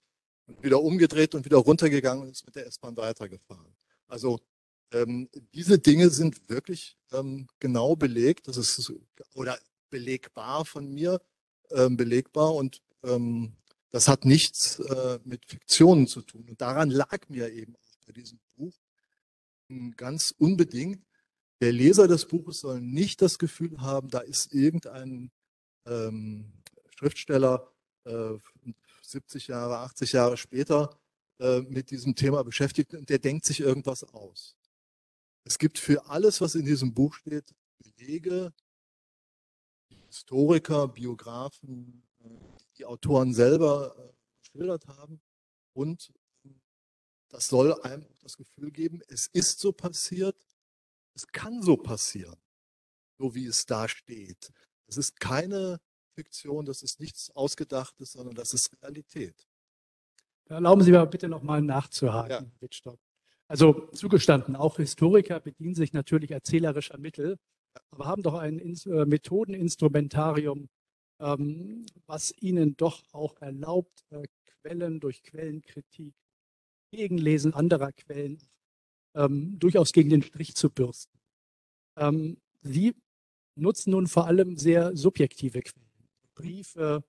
und 0.48 0.62
wieder 0.62 0.82
umgedreht 0.82 1.34
und 1.34 1.46
wieder 1.46 1.58
runtergegangen 1.58 2.24
und 2.24 2.30
ist 2.30 2.46
mit 2.46 2.56
der 2.56 2.68
S-Bahn 2.68 2.96
weitergefahren. 2.98 3.76
Also 4.08 4.40
ähm, 4.92 5.30
diese 5.54 5.80
Dinge 5.80 6.10
sind 6.10 6.50
wirklich 6.50 6.98
ähm, 7.12 7.48
genau 7.60 7.96
belegt, 7.96 8.48
das 8.48 8.58
ist 8.58 8.94
oder 9.34 9.58
belegbar 9.90 10.66
von 10.66 10.94
mir, 10.94 11.22
ähm, 11.72 11.98
belegbar 11.98 12.54
und 12.54 12.82
ähm, 13.04 13.54
das 13.92 14.08
hat 14.08 14.26
nichts 14.26 14.80
äh, 14.80 15.20
mit 15.24 15.46
Fiktionen 15.46 16.08
zu 16.08 16.22
tun. 16.22 16.46
Und 16.50 16.60
daran 16.60 16.90
lag 16.90 17.30
mir 17.30 17.52
eben 17.52 17.76
auch 17.76 17.98
bei 18.06 18.12
diesem 18.12 18.40
Buch 18.56 18.76
ganz 19.96 20.34
unbedingt. 20.38 21.02
Der 21.62 21.72
Leser 21.72 22.08
des 22.08 22.28
Buches 22.28 22.60
soll 22.60 22.82
nicht 22.82 23.22
das 23.22 23.40
Gefühl 23.40 23.80
haben, 23.80 24.10
da 24.10 24.20
ist 24.20 24.54
irgendein 24.54 25.32
ähm, 25.86 26.52
Schriftsteller 26.98 27.72
äh, 28.04 28.34
70 29.02 29.48
Jahre, 29.48 29.78
80 29.80 30.12
Jahre 30.12 30.38
später 30.38 31.00
äh, 31.40 31.62
mit 31.62 31.92
diesem 31.92 32.16
Thema 32.16 32.44
beschäftigt 32.44 32.94
und 32.94 33.10
der 33.10 33.20
denkt 33.20 33.46
sich 33.46 33.62
irgendwas 33.62 34.04
aus. 34.04 34.56
Es 35.46 35.60
gibt 35.60 35.78
für 35.78 36.08
alles, 36.08 36.42
was 36.42 36.56
in 36.56 36.66
diesem 36.66 36.94
Buch 36.94 37.14
steht, 37.14 37.54
Belege, 37.78 38.52
Historiker, 40.08 40.88
Biografen, 40.88 42.04
die 42.78 42.86
Autoren 42.86 43.34
selber 43.34 43.96
äh, 43.98 44.14
geschildert 44.42 44.88
haben 44.88 45.22
und 45.74 46.12
das 47.30 47.48
soll 47.48 47.80
einem 47.82 48.06
auch 48.06 48.20
das 48.20 48.38
Gefühl 48.38 48.72
geben, 48.72 49.02
es 49.08 49.28
ist 49.28 49.60
so 49.60 49.72
passiert, 49.72 50.36
es 51.16 51.28
kann 51.28 51.62
so 51.62 51.78
passieren, 51.78 52.38
so 53.20 53.36
wie 53.36 53.46
es 53.46 53.66
da 53.66 53.88
steht. 53.88 54.52
Es 54.88 54.98
ist 54.98 55.20
keine 55.20 55.80
Fiktion, 56.14 56.66
das 56.66 56.82
ist 56.82 57.00
nichts 57.00 57.30
Ausgedachtes, 57.32 58.14
sondern 58.14 58.36
das 58.36 58.54
ist 58.54 58.72
Realität. 58.82 59.48
Erlauben 60.46 60.82
Sie 60.84 60.92
mir 60.92 61.06
bitte 61.06 61.28
nochmal 61.28 61.62
nachzuhaken, 61.62 62.32
Ja. 62.32 62.62
Wittstock. 62.62 63.00
Also 63.48 63.90
zugestanden, 63.94 64.56
auch 64.56 64.78
Historiker 64.78 65.40
bedienen 65.40 65.76
sich 65.76 65.94
natürlich 65.94 66.32
erzählerischer 66.32 66.98
Mittel, 66.98 67.38
aber 67.92 68.06
haben 68.06 68.24
doch 68.24 68.34
ein 68.34 68.60
äh, 68.60 69.06
Methodeninstrumentarium, 69.06 70.70
ähm, 71.20 71.86
was 72.08 72.34
ihnen 72.40 72.76
doch 72.76 73.04
auch 73.12 73.36
erlaubt, 73.42 74.04
äh, 74.10 74.24
Quellen 74.62 75.00
durch 75.00 75.22
Quellenkritik, 75.22 76.16
Gegenlesen 76.92 77.54
anderer 77.54 77.92
Quellen 77.92 78.40
ähm, 79.16 79.60
durchaus 79.60 79.92
gegen 79.94 80.10
den 80.10 80.24
Strich 80.24 80.56
zu 80.56 80.70
bürsten. 80.70 81.20
Ähm, 81.98 82.38
Sie 82.62 82.96
nutzen 83.56 83.92
nun 83.92 84.08
vor 84.08 84.26
allem 84.26 84.58
sehr 84.58 84.96
subjektive 84.98 85.62
Quellen, 85.62 86.10
Briefe, 86.34 87.04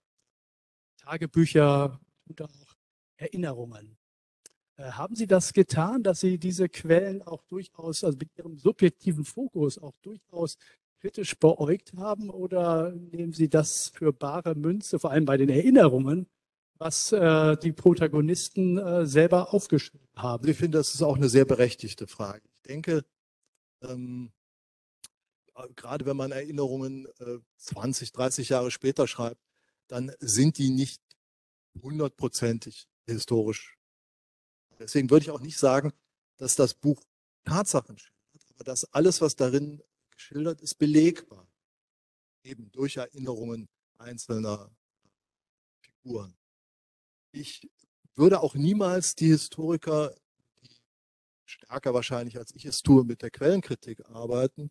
Tagebücher 0.98 1.98
und 2.28 2.42
auch 2.42 2.74
Erinnerungen. 3.16 3.96
Äh, 4.76 4.90
Haben 4.92 5.14
Sie 5.14 5.26
das 5.26 5.52
getan, 5.52 6.02
dass 6.02 6.20
Sie 6.20 6.38
diese 6.38 6.68
Quellen 6.68 7.22
auch 7.22 7.42
durchaus, 7.44 8.04
also 8.04 8.18
mit 8.18 8.30
Ihrem 8.36 8.58
subjektiven 8.58 9.24
Fokus 9.24 9.78
auch 9.78 9.94
durchaus 10.02 10.56
kritisch 11.00 11.38
beäugt 11.38 11.92
haben 11.96 12.30
oder 12.30 12.92
nehmen 12.92 13.32
Sie 13.32 13.48
das 13.48 13.88
für 13.88 14.12
bare 14.12 14.54
Münze, 14.54 14.98
vor 14.98 15.10
allem 15.10 15.24
bei 15.24 15.36
den 15.36 15.48
Erinnerungen, 15.48 16.26
was 16.78 17.12
äh, 17.12 17.56
die 17.56 17.72
Protagonisten 17.72 18.78
äh, 18.78 19.06
selber 19.06 19.54
aufgeschrieben 19.54 20.06
haben? 20.14 20.46
Ich 20.48 20.56
finde, 20.56 20.78
das 20.78 20.94
ist 20.94 21.02
auch 21.02 21.16
eine 21.16 21.28
sehr 21.28 21.44
berechtigte 21.44 22.06
Frage. 22.06 22.42
Ich 22.52 22.62
denke, 22.62 23.04
ähm, 23.82 24.32
äh, 25.54 25.68
gerade 25.74 26.06
wenn 26.06 26.16
man 26.16 26.32
Erinnerungen 26.32 27.06
äh, 27.18 27.38
20, 27.58 28.12
30 28.12 28.48
Jahre 28.50 28.70
später 28.70 29.06
schreibt, 29.06 29.40
dann 29.88 30.12
sind 30.18 30.58
die 30.58 30.70
nicht 30.70 31.00
hundertprozentig 31.82 32.88
historisch. 33.06 33.75
Deswegen 34.78 35.10
würde 35.10 35.24
ich 35.24 35.30
auch 35.30 35.40
nicht 35.40 35.58
sagen, 35.58 35.92
dass 36.36 36.56
das 36.56 36.74
Buch 36.74 37.02
Tatsachen 37.44 37.98
schildert, 37.98 38.50
aber 38.54 38.64
dass 38.64 38.92
alles, 38.92 39.20
was 39.20 39.36
darin 39.36 39.82
geschildert 40.10 40.60
ist, 40.60 40.74
belegbar. 40.76 41.48
Eben 42.42 42.70
durch 42.72 42.96
Erinnerungen 42.96 43.68
einzelner 43.98 44.70
Figuren. 45.80 46.36
Ich 47.32 47.68
würde 48.14 48.40
auch 48.40 48.54
niemals 48.54 49.14
die 49.14 49.26
Historiker, 49.26 50.14
die 50.62 50.70
stärker 51.44 51.92
wahrscheinlich 51.92 52.38
als 52.38 52.54
ich 52.54 52.64
es 52.64 52.82
tue, 52.82 53.04
mit 53.04 53.22
der 53.22 53.30
Quellenkritik 53.30 54.04
arbeiten, 54.06 54.70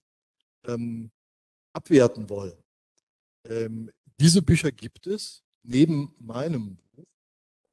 ähm, 0.65 1.11
abwerten 1.73 2.29
wollen. 2.29 2.57
Ähm, 3.45 3.91
diese 4.19 4.41
Bücher 4.41 4.71
gibt 4.71 5.07
es 5.07 5.43
neben 5.63 6.15
meinem 6.19 6.77
Buch. 6.77 6.84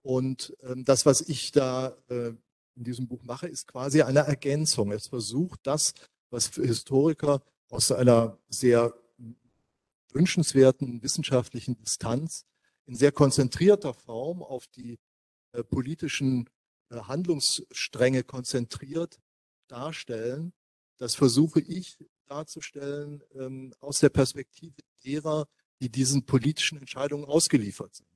Und 0.03 0.57
ähm, 0.63 0.85
das, 0.85 1.07
was 1.07 1.21
ich 1.21 1.53
da 1.53 1.97
äh, 2.09 2.33
in 2.75 2.85
diesem 2.85 3.07
Buch 3.07 3.23
mache, 3.23 3.49
ist 3.49 3.67
quasi 3.69 4.03
eine 4.03 4.21
Ergänzung. 4.21 4.93
Es 4.93 5.07
versucht 5.09 5.61
das, 5.65 5.95
was 6.31 6.49
für 6.49 6.65
Historiker 6.67 7.43
aus 7.69 7.93
einer 7.93 8.39
sehr 8.49 8.95
wünschenswerten 10.13 11.03
wissenschaftlichen 11.03 11.77
Distanz 11.77 12.45
in 12.87 12.97
sehr 12.97 13.13
konzentrierter 13.13 13.95
Form 13.95 14.43
auf 14.43 14.67
die 14.67 14.99
äh, 15.53 15.63
politischen 15.63 16.51
äh, 16.91 16.97
Handlungsstränge 16.97 18.25
konzentriert 18.25 19.21
darstellen. 19.69 20.53
Das 20.99 21.15
versuche 21.15 21.61
ich 21.61 21.99
darzustellen 22.27 23.23
ähm, 23.35 23.75
aus 23.81 24.01
der 24.01 24.11
Perspektive 24.11 24.75
derer, 25.05 25.47
die 25.81 25.89
diesen 25.89 26.25
politischen 26.25 26.79
Entscheidungen 26.79 27.25
ausgeliefert 27.25 27.95
sind. 27.95 28.12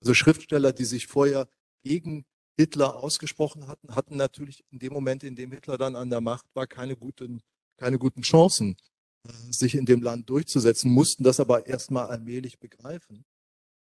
Also 0.00 0.14
Schriftsteller, 0.14 0.72
die 0.72 0.84
sich 0.84 1.06
vorher 1.06 1.48
gegen 1.82 2.24
Hitler 2.58 2.96
ausgesprochen 2.96 3.66
hatten, 3.66 3.94
hatten 3.94 4.16
natürlich 4.16 4.64
in 4.70 4.78
dem 4.78 4.92
Moment, 4.92 5.24
in 5.24 5.36
dem 5.36 5.52
Hitler 5.52 5.78
dann 5.78 5.96
an 5.96 6.10
der 6.10 6.20
Macht 6.20 6.46
war, 6.54 6.66
keine 6.66 6.96
guten, 6.96 7.40
keine 7.78 7.98
guten 7.98 8.22
Chancen, 8.22 8.76
äh, 9.26 9.52
sich 9.52 9.74
in 9.74 9.86
dem 9.86 10.02
Land 10.02 10.28
durchzusetzen, 10.28 10.90
mussten 10.90 11.24
das 11.24 11.40
aber 11.40 11.66
erstmal 11.66 12.08
allmählich 12.08 12.58
begreifen, 12.58 13.24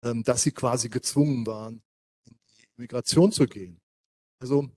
ähm, 0.02 0.22
dass 0.24 0.42
sie 0.42 0.52
quasi 0.52 0.88
gezwungen 0.88 1.46
waren, 1.46 1.82
in 2.26 2.36
die 2.48 2.66
Migration 2.76 3.32
zu 3.32 3.46
gehen. 3.46 3.80
Also 4.40 4.70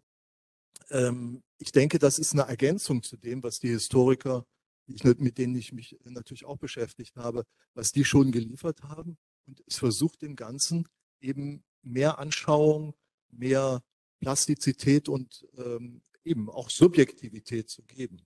ähm, 0.90 1.44
ich 1.58 1.72
denke, 1.72 2.00
das 2.00 2.20
ist 2.20 2.34
eine 2.34 2.44
Ergänzung 2.44 3.04
zu 3.04 3.18
dem, 3.18 3.44
was 3.44 3.60
die 3.60 3.70
Historiker, 3.70 4.46
mit 4.86 5.38
denen 5.38 5.56
ich 5.56 5.74
mich 5.74 5.98
natürlich 6.06 6.46
auch 6.46 6.58
beschäftigt 6.58 7.18
habe, 7.18 7.44
was 7.74 7.92
die 7.92 8.06
schon 8.06 8.32
geliefert 8.32 8.84
haben. 8.84 9.18
Und 9.46 9.62
es 9.66 9.78
versucht 9.78 10.22
dem 10.22 10.36
Ganzen 10.36 10.88
eben 11.22 11.64
mehr 11.82 12.20
Anschauung, 12.20 12.94
mehr 13.30 13.84
Plastizität 14.20 15.10
und 15.10 15.48
ähm, 15.58 16.02
eben 16.24 16.50
auch 16.50 16.70
Subjektivität 16.70 17.70
zu 17.70 17.84
geben. 17.84 18.26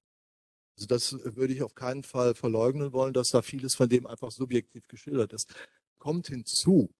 Also 0.77 0.87
das 0.87 1.13
würde 1.35 1.53
ich 1.53 1.61
auf 1.61 1.75
keinen 1.75 2.03
Fall 2.03 2.33
verleugnen 2.33 2.93
wollen, 2.93 3.13
dass 3.13 3.31
da 3.31 3.41
vieles 3.41 3.75
von 3.75 3.89
dem 3.89 4.07
einfach 4.07 4.31
subjektiv 4.31 4.87
geschildert 4.87 5.33
ist. 5.33 5.53
Kommt 5.99 6.27
hinzu, 6.27 6.93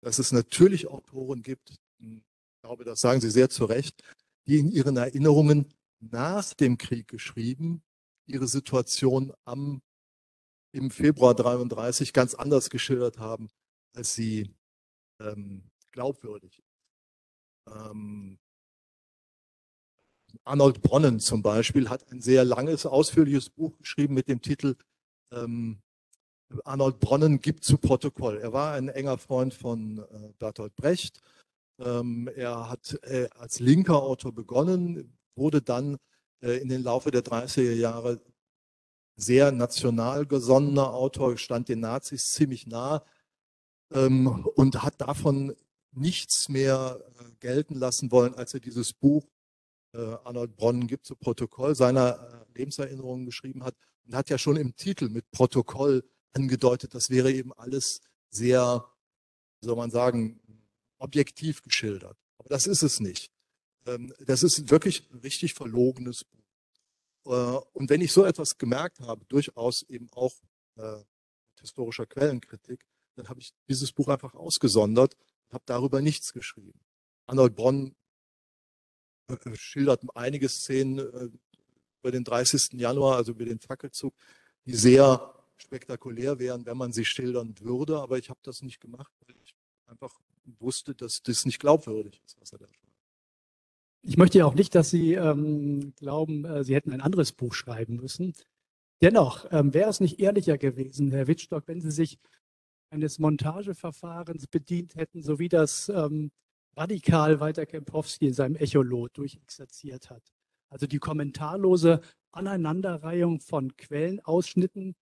dass 0.00 0.18
es 0.18 0.32
natürlich 0.32 0.86
Autoren 0.86 1.42
gibt, 1.42 1.74
ich 1.98 2.22
glaube, 2.62 2.84
das 2.84 3.00
sagen 3.00 3.20
Sie 3.20 3.30
sehr 3.30 3.50
zu 3.50 3.64
Recht, 3.64 4.02
die 4.46 4.58
in 4.58 4.70
ihren 4.70 4.96
Erinnerungen 4.96 5.74
nach 6.00 6.54
dem 6.54 6.78
Krieg 6.78 7.08
geschrieben, 7.08 7.82
ihre 8.26 8.48
Situation 8.48 9.32
am, 9.44 9.82
im 10.72 10.90
Februar 10.90 11.34
33 11.34 12.12
ganz 12.12 12.34
anders 12.34 12.70
geschildert 12.70 13.18
haben, 13.18 13.48
als 13.94 14.14
sie 14.14 14.54
ähm, 15.20 15.62
glaubwürdig. 15.92 16.62
Ähm, 17.68 18.38
Arnold 20.44 20.82
Bronnen 20.82 21.20
zum 21.20 21.42
Beispiel 21.42 21.88
hat 21.88 22.10
ein 22.10 22.20
sehr 22.20 22.44
langes, 22.44 22.86
ausführliches 22.86 23.50
Buch 23.50 23.76
geschrieben 23.78 24.14
mit 24.14 24.28
dem 24.28 24.40
Titel 24.40 24.76
ähm, 25.32 25.82
Arnold 26.64 27.00
Bronnen 27.00 27.40
gibt 27.40 27.64
zu 27.64 27.78
Protokoll. 27.78 28.38
Er 28.38 28.52
war 28.52 28.74
ein 28.74 28.88
enger 28.88 29.18
Freund 29.18 29.52
von 29.54 29.98
äh, 29.98 30.32
Bertolt 30.38 30.74
Brecht. 30.76 31.20
Ähm, 31.78 32.28
er 32.34 32.70
hat 32.70 32.98
äh, 33.02 33.28
als 33.34 33.60
linker 33.60 34.02
Autor 34.02 34.32
begonnen, 34.32 35.18
wurde 35.34 35.60
dann 35.60 35.96
äh, 36.42 36.58
in 36.58 36.68
den 36.68 36.82
Laufe 36.82 37.10
der 37.10 37.22
30er 37.22 37.74
Jahre 37.74 38.20
sehr 39.16 39.50
national 39.50 40.26
gesonnener 40.26 40.92
Autor, 40.92 41.36
stand 41.38 41.68
den 41.68 41.80
Nazis 41.80 42.32
ziemlich 42.32 42.66
nah 42.66 43.04
und 43.90 44.82
hat 44.82 45.00
davon 45.00 45.54
nichts 45.96 46.48
mehr 46.48 47.00
äh, 47.18 47.24
gelten 47.40 47.74
lassen 47.74 48.10
wollen, 48.10 48.34
als 48.34 48.54
er 48.54 48.60
dieses 48.60 48.92
Buch 48.92 49.26
äh, 49.92 49.98
Arnold 49.98 50.56
Bronnen 50.56 50.86
gibt 50.86 51.06
zu 51.06 51.16
Protokoll 51.16 51.74
seiner 51.74 52.46
äh, 52.54 52.58
Lebenserinnerungen 52.58 53.24
geschrieben 53.24 53.64
hat 53.64 53.74
und 54.04 54.14
hat 54.14 54.28
ja 54.30 54.38
schon 54.38 54.56
im 54.56 54.76
Titel 54.76 55.08
mit 55.08 55.30
Protokoll 55.30 56.04
angedeutet, 56.32 56.94
das 56.94 57.08
wäre 57.10 57.32
eben 57.32 57.52
alles 57.54 58.02
sehr, 58.28 58.84
wie 59.60 59.66
soll 59.66 59.76
man 59.76 59.90
sagen, 59.90 60.40
objektiv 60.98 61.62
geschildert. 61.62 62.18
Aber 62.36 62.50
das 62.50 62.66
ist 62.66 62.82
es 62.82 63.00
nicht. 63.00 63.30
Ähm, 63.86 64.12
das 64.26 64.42
ist 64.42 64.70
wirklich 64.70 65.10
ein 65.10 65.20
richtig 65.20 65.54
verlogenes 65.54 66.24
Buch. 66.24 66.36
Und 67.72 67.90
wenn 67.90 68.02
ich 68.02 68.12
so 68.12 68.24
etwas 68.24 68.56
gemerkt 68.56 69.00
habe, 69.00 69.24
durchaus 69.24 69.82
eben 69.82 70.08
auch 70.12 70.32
mit 70.76 71.04
historischer 71.58 72.06
Quellenkritik, 72.06 72.86
dann 73.16 73.28
habe 73.28 73.40
ich 73.40 73.52
dieses 73.68 73.92
Buch 73.92 74.08
einfach 74.08 74.34
ausgesondert 74.34 75.14
und 75.48 75.54
habe 75.54 75.64
darüber 75.66 76.00
nichts 76.00 76.32
geschrieben. 76.32 76.80
Arnold 77.26 77.56
Bronn 77.56 77.94
äh, 79.28 79.36
schildert 79.54 80.02
einige 80.14 80.48
Szenen 80.48 80.98
äh, 80.98 81.28
über 82.02 82.12
den 82.12 82.24
30. 82.24 82.74
Januar, 82.74 83.16
also 83.16 83.32
über 83.32 83.44
den 83.44 83.58
Fackelzug, 83.58 84.14
die 84.64 84.74
sehr 84.74 85.34
spektakulär 85.56 86.38
wären, 86.38 86.66
wenn 86.66 86.76
man 86.76 86.92
sie 86.92 87.04
schildern 87.04 87.54
würde. 87.60 87.98
Aber 87.98 88.18
ich 88.18 88.30
habe 88.30 88.40
das 88.42 88.62
nicht 88.62 88.80
gemacht, 88.80 89.12
weil 89.26 89.34
ich 89.42 89.56
einfach 89.86 90.20
wusste, 90.58 90.94
dass 90.94 91.22
das 91.22 91.44
nicht 91.44 91.58
glaubwürdig 91.58 92.20
ist, 92.24 92.40
was 92.40 92.52
er 92.52 92.58
da 92.58 92.66
schreibt. 92.68 92.86
Ich 94.02 94.16
möchte 94.16 94.38
ja 94.38 94.46
auch 94.46 94.54
nicht, 94.54 94.74
dass 94.76 94.90
Sie 94.90 95.14
ähm, 95.14 95.92
glauben, 95.96 96.44
äh, 96.44 96.62
Sie 96.62 96.74
hätten 96.74 96.92
ein 96.92 97.00
anderes 97.00 97.32
Buch 97.32 97.54
schreiben 97.54 97.96
müssen. 97.96 98.34
Dennoch 99.02 99.46
ähm, 99.50 99.74
wäre 99.74 99.90
es 99.90 99.98
nicht 99.98 100.20
ehrlicher 100.20 100.58
gewesen, 100.58 101.10
Herr 101.10 101.26
Wittstock, 101.26 101.64
wenn 101.66 101.80
Sie 101.80 101.90
sich 101.90 102.18
eines 102.90 103.18
Montageverfahrens 103.18 104.46
bedient 104.46 104.94
hätten, 104.96 105.22
so 105.22 105.38
wie 105.38 105.48
das 105.48 105.88
ähm, 105.88 106.30
radikal 106.76 107.40
Walter 107.40 107.66
Kempowski 107.66 108.26
in 108.28 108.34
seinem 108.34 108.56
Echolot 108.56 109.16
durchexerziert 109.16 110.10
hat. 110.10 110.32
Also 110.70 110.86
die 110.86 110.98
kommentarlose 110.98 112.00
Aneinanderreihung 112.32 113.40
von 113.40 113.76
Quellenausschnitten, 113.76 114.94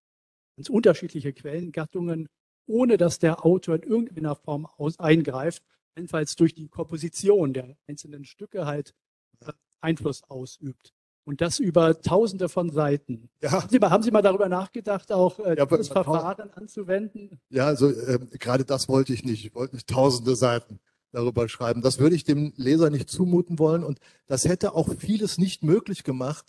ganz 0.57 0.69
unterschiedliche 0.69 1.33
Quellengattungen, 1.33 2.29
ohne 2.67 2.97
dass 2.97 3.19
der 3.19 3.45
Autor 3.45 3.77
in 3.77 3.83
irgendeiner 3.83 4.37
Form 4.37 4.67
aus 4.67 4.99
eingreift, 4.99 5.63
jedenfalls 5.97 6.37
durch 6.37 6.55
die 6.55 6.69
Komposition 6.69 7.53
der 7.53 7.77
einzelnen 7.87 8.25
Stücke 8.25 8.67
halt 8.67 8.95
äh, 9.41 9.53
Einfluss 9.81 10.23
ausübt. 10.25 10.93
Und 11.25 11.41
das 11.41 11.59
über 11.59 12.01
tausende 12.03 12.51
von 12.51 12.71
Seiten. 12.71 13.31
Ja. 13.41 13.53
Haben 13.53 13.69
Sie 13.71 13.79
mal, 13.79 13.91
haben 13.91 14.03
Sie 14.03 14.11
mal 14.11 14.23
darüber 14.23 14.49
nachgedacht, 14.49 15.11
auch 15.11 15.39
äh, 15.39 15.57
Ja, 15.57 15.65
dieses 15.65 15.89
Verfahren 15.89 16.51
anzuwenden? 16.51 17.41
Ja, 17.49 17.67
also 17.67 17.91
ähm, 17.91 18.29
gerade 18.39 18.65
das 18.65 18.89
wollte 18.89 19.15
ich 19.15 19.25
nicht. 19.25 19.45
Ich 19.45 19.55
wollte 19.55 19.75
nicht 19.75 19.89
tausende 19.89 20.37
Seiten 20.37 20.81
darüber 21.13 21.49
schreiben. 21.49 21.81
Das 21.81 21.99
würde 21.99 22.15
ich 22.15 22.25
dem 22.25 22.53
Leser 22.57 22.91
nicht 22.91 23.09
zumuten 23.09 23.59
wollen. 23.59 23.85
Und 23.85 24.01
das 24.27 24.45
hätte 24.45 24.75
auch 24.75 24.89
vieles 24.99 25.39
nicht 25.39 25.63
möglich 25.63 26.05
gemacht, 26.05 26.45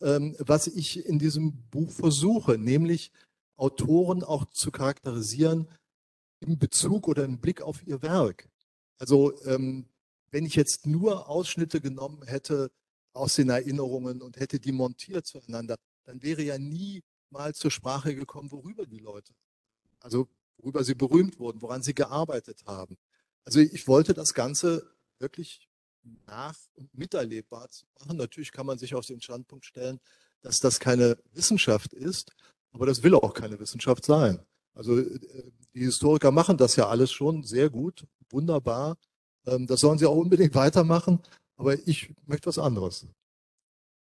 ähm, 0.00 0.36
was 0.38 0.68
ich 0.68 1.04
in 1.06 1.18
diesem 1.18 1.68
Buch 1.70 1.90
versuche, 1.90 2.56
nämlich 2.56 3.10
Autoren 3.56 4.22
auch 4.22 4.46
zu 4.46 4.70
charakterisieren 4.70 5.68
im 6.40 6.58
Bezug 6.58 7.08
oder 7.08 7.24
im 7.24 7.38
Blick 7.38 7.62
auf 7.62 7.86
ihr 7.86 8.00
Werk. 8.02 8.48
Also 8.98 9.32
ähm, 9.44 9.86
wenn 10.30 10.46
ich 10.46 10.54
jetzt 10.54 10.86
nur 10.86 11.28
Ausschnitte 11.28 11.80
genommen 11.80 12.22
hätte 12.24 12.70
aus 13.12 13.34
den 13.34 13.48
Erinnerungen 13.48 14.22
und 14.22 14.38
hätte 14.38 14.60
die 14.60 14.72
montiert 14.72 15.26
zueinander, 15.26 15.76
dann 16.04 16.22
wäre 16.22 16.42
ja 16.42 16.58
nie 16.58 17.02
mal 17.30 17.54
zur 17.54 17.70
Sprache 17.70 18.14
gekommen, 18.14 18.50
worüber 18.50 18.86
die 18.86 18.98
Leute, 18.98 19.32
also 20.00 20.28
worüber 20.58 20.84
sie 20.84 20.94
berühmt 20.94 21.38
wurden, 21.38 21.62
woran 21.62 21.82
sie 21.82 21.94
gearbeitet 21.94 22.64
haben. 22.66 22.96
Also 23.44 23.60
ich 23.60 23.86
wollte 23.88 24.14
das 24.14 24.34
Ganze 24.34 24.94
wirklich 25.18 25.68
nach 26.26 26.56
und 26.74 26.92
miterlebbar 26.94 27.68
zu 27.70 27.86
machen. 27.98 28.16
Natürlich 28.16 28.52
kann 28.52 28.66
man 28.66 28.78
sich 28.78 28.94
auf 28.94 29.06
den 29.06 29.20
Standpunkt 29.20 29.64
stellen, 29.64 30.00
dass 30.42 30.60
das 30.60 30.80
keine 30.80 31.18
Wissenschaft 31.32 31.92
ist, 31.92 32.32
aber 32.72 32.86
das 32.86 33.02
will 33.02 33.14
auch 33.14 33.34
keine 33.34 33.58
Wissenschaft 33.58 34.04
sein. 34.04 34.40
Also 34.74 34.98
äh, 34.98 35.50
die 35.74 35.80
Historiker 35.84 36.30
machen 36.30 36.56
das 36.56 36.76
ja 36.76 36.88
alles 36.88 37.12
schon 37.12 37.42
sehr 37.42 37.68
gut, 37.68 38.06
wunderbar. 38.30 38.96
Ähm, 39.46 39.66
Das 39.66 39.80
sollen 39.80 39.98
sie 39.98 40.06
auch 40.06 40.16
unbedingt 40.16 40.54
weitermachen, 40.54 41.20
aber 41.60 41.74
ich 41.86 42.12
möchte 42.26 42.46
was 42.46 42.58
anderes. 42.58 43.06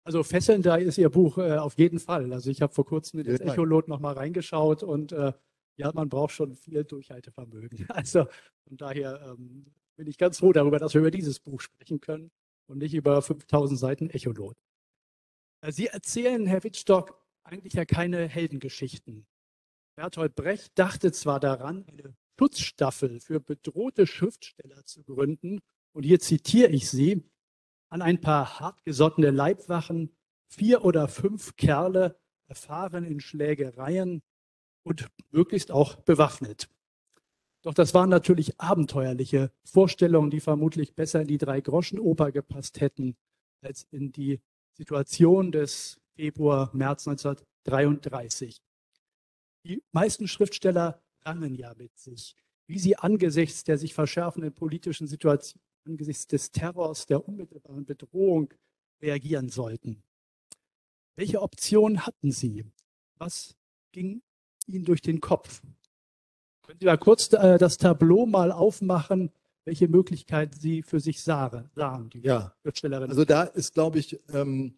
Also 0.04 0.24
fesselnder 0.24 0.78
ist 0.78 0.98
Ihr 0.98 1.10
Buch 1.10 1.38
äh, 1.38 1.58
auf 1.58 1.78
jeden 1.78 2.00
Fall. 2.00 2.32
Also 2.32 2.52
ich 2.52 2.62
habe 2.62 2.74
vor 2.74 2.86
kurzem 2.86 3.22
in 3.22 3.26
das 3.26 3.40
Dank. 3.40 3.52
Echolot 3.54 3.88
noch 3.88 4.00
mal 4.00 4.14
reingeschaut 4.14 4.84
und 4.84 5.14
äh, 5.14 5.34
ja, 5.78 5.92
man 5.94 6.10
braucht 6.10 6.34
schon 6.34 6.56
viel 6.56 6.84
Durchhaltevermögen. 6.84 7.88
Also 7.90 8.26
von 8.68 8.78
daher 8.78 9.22
ähm, 9.26 9.66
bin 9.96 10.08
ich 10.08 10.18
ganz 10.18 10.40
froh 10.40 10.52
darüber, 10.52 10.80
dass 10.80 10.94
wir 10.94 11.02
über 11.02 11.12
dieses 11.12 11.40
Buch 11.40 11.62
sprechen 11.62 12.02
können 12.02 12.30
und 12.68 12.80
nicht 12.80 12.94
über 12.94 13.22
5000 13.22 13.80
Seiten 13.80 14.10
Echolot. 14.10 14.58
Äh, 15.62 15.72
Sie 15.72 15.88
erzählen, 15.88 16.46
Herr 16.46 16.64
Wittstock, 16.64 17.20
eigentlich 17.44 17.74
ja 17.74 17.86
keine 17.86 18.28
Heldengeschichten. 18.28 19.26
Bertolt 19.96 20.36
Brecht 20.36 20.78
dachte 20.78 21.14
zwar 21.14 21.40
daran, 21.40 21.86
eine 21.88 22.16
Schutzstaffel 22.38 23.22
für 23.22 23.40
bedrohte 23.40 24.06
Schriftsteller 24.06 24.86
zu 24.86 25.04
gründen, 25.04 25.62
und 25.96 26.04
hier 26.04 26.20
zitiere 26.20 26.70
ich 26.72 26.90
Sie, 26.90 27.24
an 27.96 28.02
ein 28.02 28.20
paar 28.20 28.60
hartgesottene 28.60 29.32
Leibwachen, 29.32 30.14
vier 30.48 30.84
oder 30.84 31.08
fünf 31.08 31.56
Kerle, 31.56 32.20
erfahren 32.46 33.06
in 33.06 33.22
Schlägereien 33.22 34.22
und 34.84 35.08
möglichst 35.32 35.72
auch 35.72 35.96
bewaffnet. 35.96 36.68
Doch 37.62 37.74
das 37.74 37.94
waren 37.94 38.10
natürlich 38.10 38.60
abenteuerliche 38.60 39.50
Vorstellungen, 39.64 40.30
die 40.30 40.42
vermutlich 40.42 40.94
besser 40.94 41.22
in 41.22 41.30
die 41.30 41.38
Drei-Groschen-Oper 41.38 42.34
gepasst 42.34 42.82
hätten, 42.82 43.16
als 43.62 43.88
in 43.92 44.12
die 44.12 44.42
Situation 44.74 45.54
des 45.54 45.98
Februar, 46.18 46.72
März 46.74 47.08
1933. 47.08 48.62
Die 49.64 49.82
meisten 49.94 50.28
Schriftsteller 50.28 51.02
rangen 51.22 51.56
ja 51.56 51.74
mit 51.78 51.98
sich, 51.98 52.36
wie 52.68 52.78
sie 52.78 52.98
angesichts 52.98 53.64
der 53.64 53.78
sich 53.78 53.94
verschärfenden 53.94 54.54
politischen 54.54 55.08
Situation, 55.08 55.62
angesichts 55.86 56.28
des 56.28 56.52
Terrors, 56.52 57.06
der 57.06 57.28
unmittelbaren 57.28 57.86
Bedrohung 57.86 58.54
reagieren 59.02 59.50
sollten. 59.50 60.04
Welche 61.16 61.42
Option 61.42 62.06
hatten 62.06 62.32
Sie? 62.32 62.66
Was 63.18 63.56
ging 63.92 64.22
Ihnen 64.68 64.86
durch 64.86 65.02
den 65.02 65.22
Kopf? 65.22 65.62
Können 66.64 66.80
Sie 66.80 66.86
mal 66.86 66.98
kurz 66.98 67.32
äh, 67.32 67.58
das 67.58 67.78
Tableau 67.78 68.26
mal 68.26 68.52
aufmachen, 68.52 69.32
welche 69.64 69.88
Möglichkeit 69.88 70.56
Sie 70.56 70.82
für 70.84 71.00
sich 71.00 71.22
sahen, 71.22 71.70
sahen 71.76 72.10
die 72.10 72.22
Ja, 72.22 72.54
Schriftstellerin? 72.62 73.10
Also 73.10 73.26
da 73.26 73.44
ist, 73.44 73.74
glaube 73.74 74.00
ich, 74.00 74.20
ähm, 74.30 74.78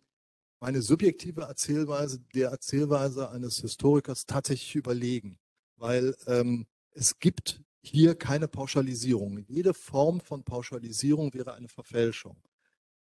meine 0.59 0.81
subjektive 0.81 1.41
Erzählweise 1.41 2.19
der 2.33 2.49
Erzählweise 2.49 3.29
eines 3.29 3.57
Historikers 3.57 4.25
tatsächlich 4.25 4.75
überlegen, 4.75 5.39
weil 5.77 6.15
ähm, 6.27 6.67
es 6.91 7.19
gibt 7.19 7.61
hier 7.87 8.15
keine 8.15 8.47
Pauschalisierung. 8.47 9.39
Jede 9.47 9.73
Form 9.73 10.19
von 10.19 10.43
Pauschalisierung 10.43 11.33
wäre 11.33 11.53
eine 11.53 11.67
Verfälschung. 11.67 12.37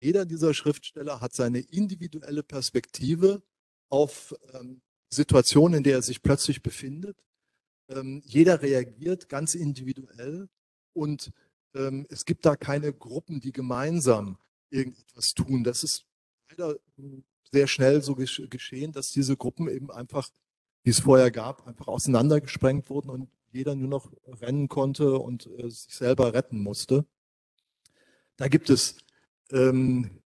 Jeder 0.01 0.25
dieser 0.25 0.53
Schriftsteller 0.53 1.19
hat 1.19 1.33
seine 1.33 1.59
individuelle 1.59 2.43
Perspektive 2.43 3.43
auf 3.89 4.35
ähm, 4.53 4.81
Situationen, 5.09 5.79
in 5.79 5.83
der 5.83 5.95
er 5.95 6.01
sich 6.01 6.21
plötzlich 6.21 6.61
befindet. 6.61 7.17
Ähm, 7.89 8.21
jeder 8.25 8.61
reagiert 8.61 9.29
ganz 9.29 9.55
individuell 9.55 10.47
und 10.93 11.31
ähm, 11.75 12.05
es 12.09 12.25
gibt 12.25 12.45
da 12.45 12.55
keine 12.55 12.93
Gruppen, 12.93 13.39
die 13.39 13.51
gemeinsam 13.51 14.37
irgendetwas 14.69 15.33
tun. 15.33 15.63
Das 15.63 15.83
ist 15.83 16.05
leider 16.49 16.77
mh, 16.97 17.23
sehr 17.51 17.67
schnell 17.67 18.01
so 18.01 18.15
gesch 18.15 18.41
geschehen, 18.49 18.91
dass 18.91 19.11
diese 19.11 19.35
Gruppen 19.35 19.67
eben 19.67 19.91
einfach, 19.91 20.29
die 20.85 20.91
es 20.91 20.99
vorher 20.99 21.31
gab, 21.31 21.67
einfach 21.67 21.87
auseinandergesprengt 21.87 22.89
wurden 22.89 23.09
und 23.09 23.29
jeder 23.51 23.75
nur 23.75 23.87
noch 23.87 24.11
rennen 24.41 24.67
konnte 24.67 25.19
und 25.19 25.47
äh, 25.57 25.69
sich 25.69 25.95
selber 25.95 26.33
retten 26.33 26.61
musste. 26.61 27.05
Da 28.37 28.47
gibt 28.47 28.69
es 28.69 28.97
ähm, 29.51 30.21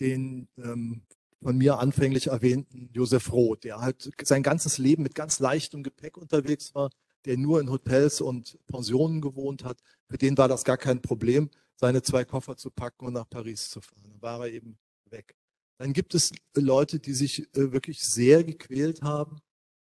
den 0.00 0.48
ähm, 0.56 1.02
von 1.42 1.56
mir 1.56 1.78
anfänglich 1.78 2.28
erwähnten 2.28 2.90
Josef 2.92 3.32
Roth, 3.32 3.64
der 3.64 3.80
halt 3.80 4.10
sein 4.22 4.42
ganzes 4.42 4.78
Leben 4.78 5.02
mit 5.02 5.14
ganz 5.14 5.38
leichtem 5.38 5.82
Gepäck 5.82 6.16
unterwegs 6.16 6.74
war, 6.74 6.90
der 7.24 7.36
nur 7.36 7.60
in 7.60 7.70
Hotels 7.70 8.20
und 8.20 8.58
Pensionen 8.66 9.20
gewohnt 9.20 9.64
hat. 9.64 9.78
Für 10.08 10.18
den 10.18 10.36
war 10.36 10.48
das 10.48 10.64
gar 10.64 10.76
kein 10.76 11.00
Problem, 11.00 11.50
seine 11.76 12.02
zwei 12.02 12.24
Koffer 12.24 12.56
zu 12.56 12.70
packen 12.70 13.06
und 13.06 13.12
nach 13.12 13.28
Paris 13.28 13.70
zu 13.70 13.80
fahren. 13.80 14.02
Dann 14.04 14.22
war 14.22 14.46
er 14.46 14.52
eben 14.52 14.78
weg. 15.10 15.36
Dann 15.78 15.92
gibt 15.92 16.14
es 16.14 16.32
Leute, 16.54 16.98
die 16.98 17.12
sich 17.12 17.54
äh, 17.56 17.72
wirklich 17.72 18.02
sehr 18.02 18.42
gequält 18.42 19.02
haben, 19.02 19.38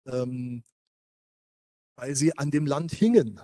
ähm, 0.06 0.64
weil 1.96 2.14
sie 2.14 2.36
an 2.38 2.50
dem 2.50 2.66
Land 2.66 2.92
hingen. 2.92 3.40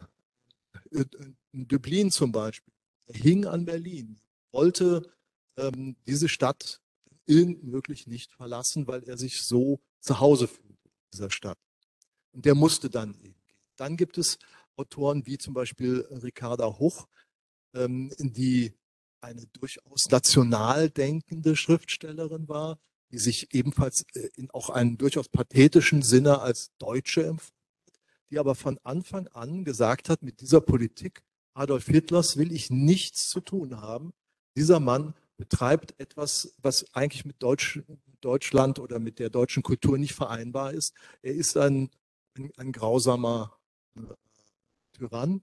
Äh, 0.90 1.04
Dublin 1.52 2.10
zum 2.10 2.32
Beispiel. 2.32 2.72
Hing 3.10 3.46
an 3.46 3.64
Berlin, 3.64 4.20
wollte 4.52 5.10
ähm, 5.56 5.96
diese 6.06 6.28
Stadt 6.28 6.80
irgend 7.26 7.64
möglich 7.64 8.06
nicht 8.06 8.32
verlassen, 8.32 8.86
weil 8.86 9.02
er 9.04 9.16
sich 9.18 9.42
so 9.42 9.80
zu 10.00 10.20
Hause 10.20 10.48
fühlt 10.48 10.78
in 10.84 10.90
dieser 11.12 11.30
Stadt. 11.30 11.58
Und 12.32 12.44
der 12.44 12.54
musste 12.54 12.90
dann 12.90 13.14
eben 13.14 13.42
gehen. 13.46 13.58
Dann 13.76 13.96
gibt 13.96 14.18
es 14.18 14.38
Autoren 14.76 15.26
wie 15.26 15.38
zum 15.38 15.54
Beispiel 15.54 16.06
Ricarda 16.10 16.78
Huch, 16.78 17.08
ähm, 17.74 18.12
die 18.18 18.72
eine 19.20 19.46
durchaus 19.48 20.06
national 20.10 20.90
denkende 20.90 21.56
Schriftstellerin 21.56 22.48
war, 22.48 22.78
die 23.10 23.18
sich 23.18 23.52
ebenfalls 23.52 24.04
äh, 24.14 24.28
in 24.36 24.50
auch 24.50 24.70
einem 24.70 24.96
durchaus 24.98 25.28
pathetischen 25.28 26.02
Sinne 26.02 26.40
als 26.40 26.70
Deutsche 26.78 27.26
empfand, 27.26 27.57
die 28.30 28.38
aber 28.38 28.54
von 28.54 28.78
Anfang 28.82 29.26
an 29.28 29.64
gesagt 29.64 30.08
hat, 30.08 30.22
mit 30.22 30.40
dieser 30.40 30.60
Politik 30.60 31.22
Adolf 31.54 31.86
Hitlers 31.86 32.36
will 32.36 32.52
ich 32.52 32.70
nichts 32.70 33.28
zu 33.28 33.40
tun 33.40 33.80
haben. 33.80 34.12
Dieser 34.56 34.78
Mann 34.80 35.14
betreibt 35.36 35.98
etwas, 35.98 36.54
was 36.58 36.94
eigentlich 36.94 37.24
mit 37.24 37.42
Deutsch, 37.42 37.80
Deutschland 38.20 38.78
oder 38.78 38.98
mit 38.98 39.18
der 39.18 39.30
deutschen 39.30 39.62
Kultur 39.62 39.98
nicht 39.98 40.14
vereinbar 40.14 40.72
ist. 40.72 40.94
Er 41.22 41.34
ist 41.34 41.56
ein, 41.56 41.90
ein, 42.36 42.52
ein 42.56 42.72
grausamer 42.72 43.58
äh, 43.96 44.02
Tyrann, 44.92 45.42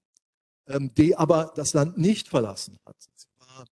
ähm, 0.67 0.93
der 0.95 1.19
aber 1.19 1.53
das 1.55 1.73
Land 1.73 1.97
nicht 1.97 2.27
verlassen 2.27 2.77
hat. 2.85 2.95
Sie 3.15 3.27
war 3.37 3.65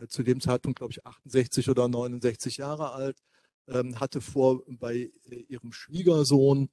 äh, 0.00 0.06
zu 0.08 0.22
dem 0.22 0.40
Zeitpunkt, 0.40 0.78
glaube 0.78 0.92
ich, 0.92 1.04
68 1.04 1.68
oder 1.70 1.88
69 1.88 2.56
Jahre 2.58 2.92
alt, 2.92 3.18
ähm, 3.68 3.98
hatte 4.00 4.20
vor, 4.20 4.62
bei 4.66 5.10
äh, 5.30 5.36
ihrem 5.48 5.72
Schwiegersohn 5.72 6.68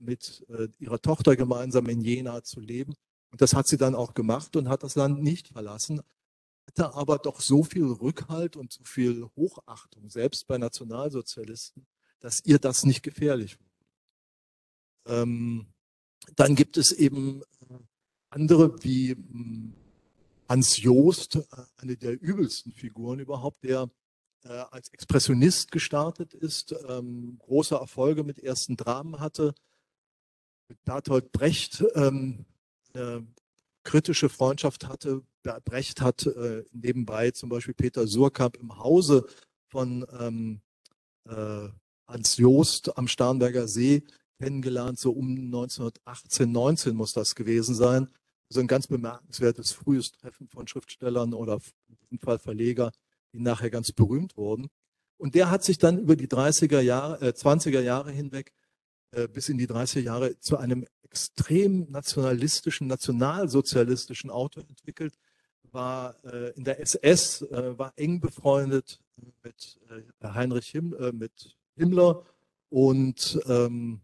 mit 0.00 0.44
äh, 0.48 0.68
ihrer 0.78 1.00
Tochter 1.00 1.36
gemeinsam 1.36 1.88
in 1.88 2.00
Jena 2.00 2.42
zu 2.42 2.60
leben. 2.60 2.94
Und 3.30 3.40
das 3.40 3.54
hat 3.54 3.66
sie 3.66 3.76
dann 3.76 3.94
auch 3.94 4.14
gemacht 4.14 4.56
und 4.56 4.68
hat 4.68 4.82
das 4.82 4.94
Land 4.94 5.22
nicht 5.22 5.48
verlassen, 5.48 6.02
hatte 6.66 6.94
aber 6.94 7.18
doch 7.18 7.40
so 7.40 7.64
viel 7.64 7.84
Rückhalt 7.84 8.56
und 8.56 8.72
so 8.72 8.84
viel 8.84 9.24
Hochachtung, 9.36 10.08
selbst 10.08 10.46
bei 10.46 10.58
Nationalsozialisten, 10.58 11.86
dass 12.20 12.44
ihr 12.44 12.58
das 12.58 12.84
nicht 12.84 13.02
gefährlich 13.02 13.58
wurde. 13.58 15.22
Ähm, 15.22 15.66
dann 16.36 16.54
gibt 16.54 16.76
es 16.76 16.92
eben 16.92 17.42
äh, 17.42 17.78
andere 18.30 18.82
wie 18.82 19.14
mh, 19.14 19.72
Hans 20.48 20.80
Joost, 20.80 21.36
äh, 21.36 21.42
eine 21.76 21.96
der 21.96 22.20
übelsten 22.20 22.72
Figuren 22.72 23.18
überhaupt, 23.18 23.64
der 23.64 23.82
äh, 23.82 23.88
als 24.48 24.88
Expressionist 24.90 25.72
gestartet 25.72 26.34
ist, 26.34 26.74
ähm, 26.88 27.38
große 27.38 27.74
Erfolge 27.74 28.24
mit 28.24 28.38
ersten 28.38 28.76
Dramen 28.76 29.20
hatte, 29.20 29.54
mit 30.68 30.82
Bertolt 30.84 31.32
Brecht 31.32 31.84
ähm, 31.94 32.44
eine 32.92 33.26
kritische 33.84 34.28
Freundschaft 34.28 34.86
hatte. 34.88 35.22
Brecht 35.64 36.00
hat 36.00 36.26
äh, 36.26 36.64
nebenbei 36.72 37.30
zum 37.30 37.48
Beispiel 37.50 37.74
Peter 37.74 38.06
Surkamp 38.06 38.56
im 38.56 38.78
Hause 38.78 39.26
von 39.68 40.06
ähm, 40.18 40.60
äh, 41.28 41.68
Hans 42.06 42.36
Joost 42.36 42.96
am 42.96 43.08
Starnberger 43.08 43.68
See 43.68 44.04
kennengelernt, 44.38 44.98
so 44.98 45.12
um 45.12 45.28
1918, 45.28 46.50
19 46.50 46.96
muss 46.96 47.12
das 47.12 47.34
gewesen 47.34 47.74
sein. 47.74 48.08
Also 48.50 48.60
ein 48.60 48.66
ganz 48.66 48.86
bemerkenswertes 48.86 49.72
frühes 49.72 50.12
Treffen 50.12 50.48
von 50.48 50.66
Schriftstellern 50.66 51.32
oder 51.32 51.60
in 51.88 51.96
diesem 51.96 52.18
Fall 52.18 52.38
Verleger, 52.38 52.92
die 53.34 53.40
nachher 53.40 53.68
ganz 53.68 53.92
berühmt 53.92 54.36
wurden. 54.36 54.68
Und 55.18 55.34
der 55.34 55.50
hat 55.50 55.64
sich 55.64 55.78
dann 55.78 55.98
über 55.98 56.16
die 56.16 56.28
30er 56.28 56.80
Jahre, 56.80 57.20
äh, 57.20 57.32
20er 57.32 57.80
Jahre 57.80 58.10
hinweg 58.10 58.52
äh, 59.10 59.28
bis 59.28 59.48
in 59.48 59.58
die 59.58 59.66
30er 59.66 60.00
Jahre 60.00 60.38
zu 60.40 60.56
einem 60.56 60.86
extrem 61.02 61.90
nationalistischen, 61.90 62.86
nationalsozialistischen 62.86 64.30
Autor 64.30 64.64
entwickelt, 64.68 65.14
war 65.70 66.16
äh, 66.24 66.50
in 66.52 66.64
der 66.64 66.80
SS, 66.80 67.42
äh, 67.42 67.78
war 67.78 67.92
eng 67.96 68.20
befreundet 68.20 69.00
mit 69.42 69.78
äh, 69.90 70.28
Heinrich 70.28 70.68
Him, 70.68 70.94
äh, 70.94 71.12
mit 71.12 71.56
Himmler 71.76 72.24
und 72.70 73.38
ähm, 73.46 74.00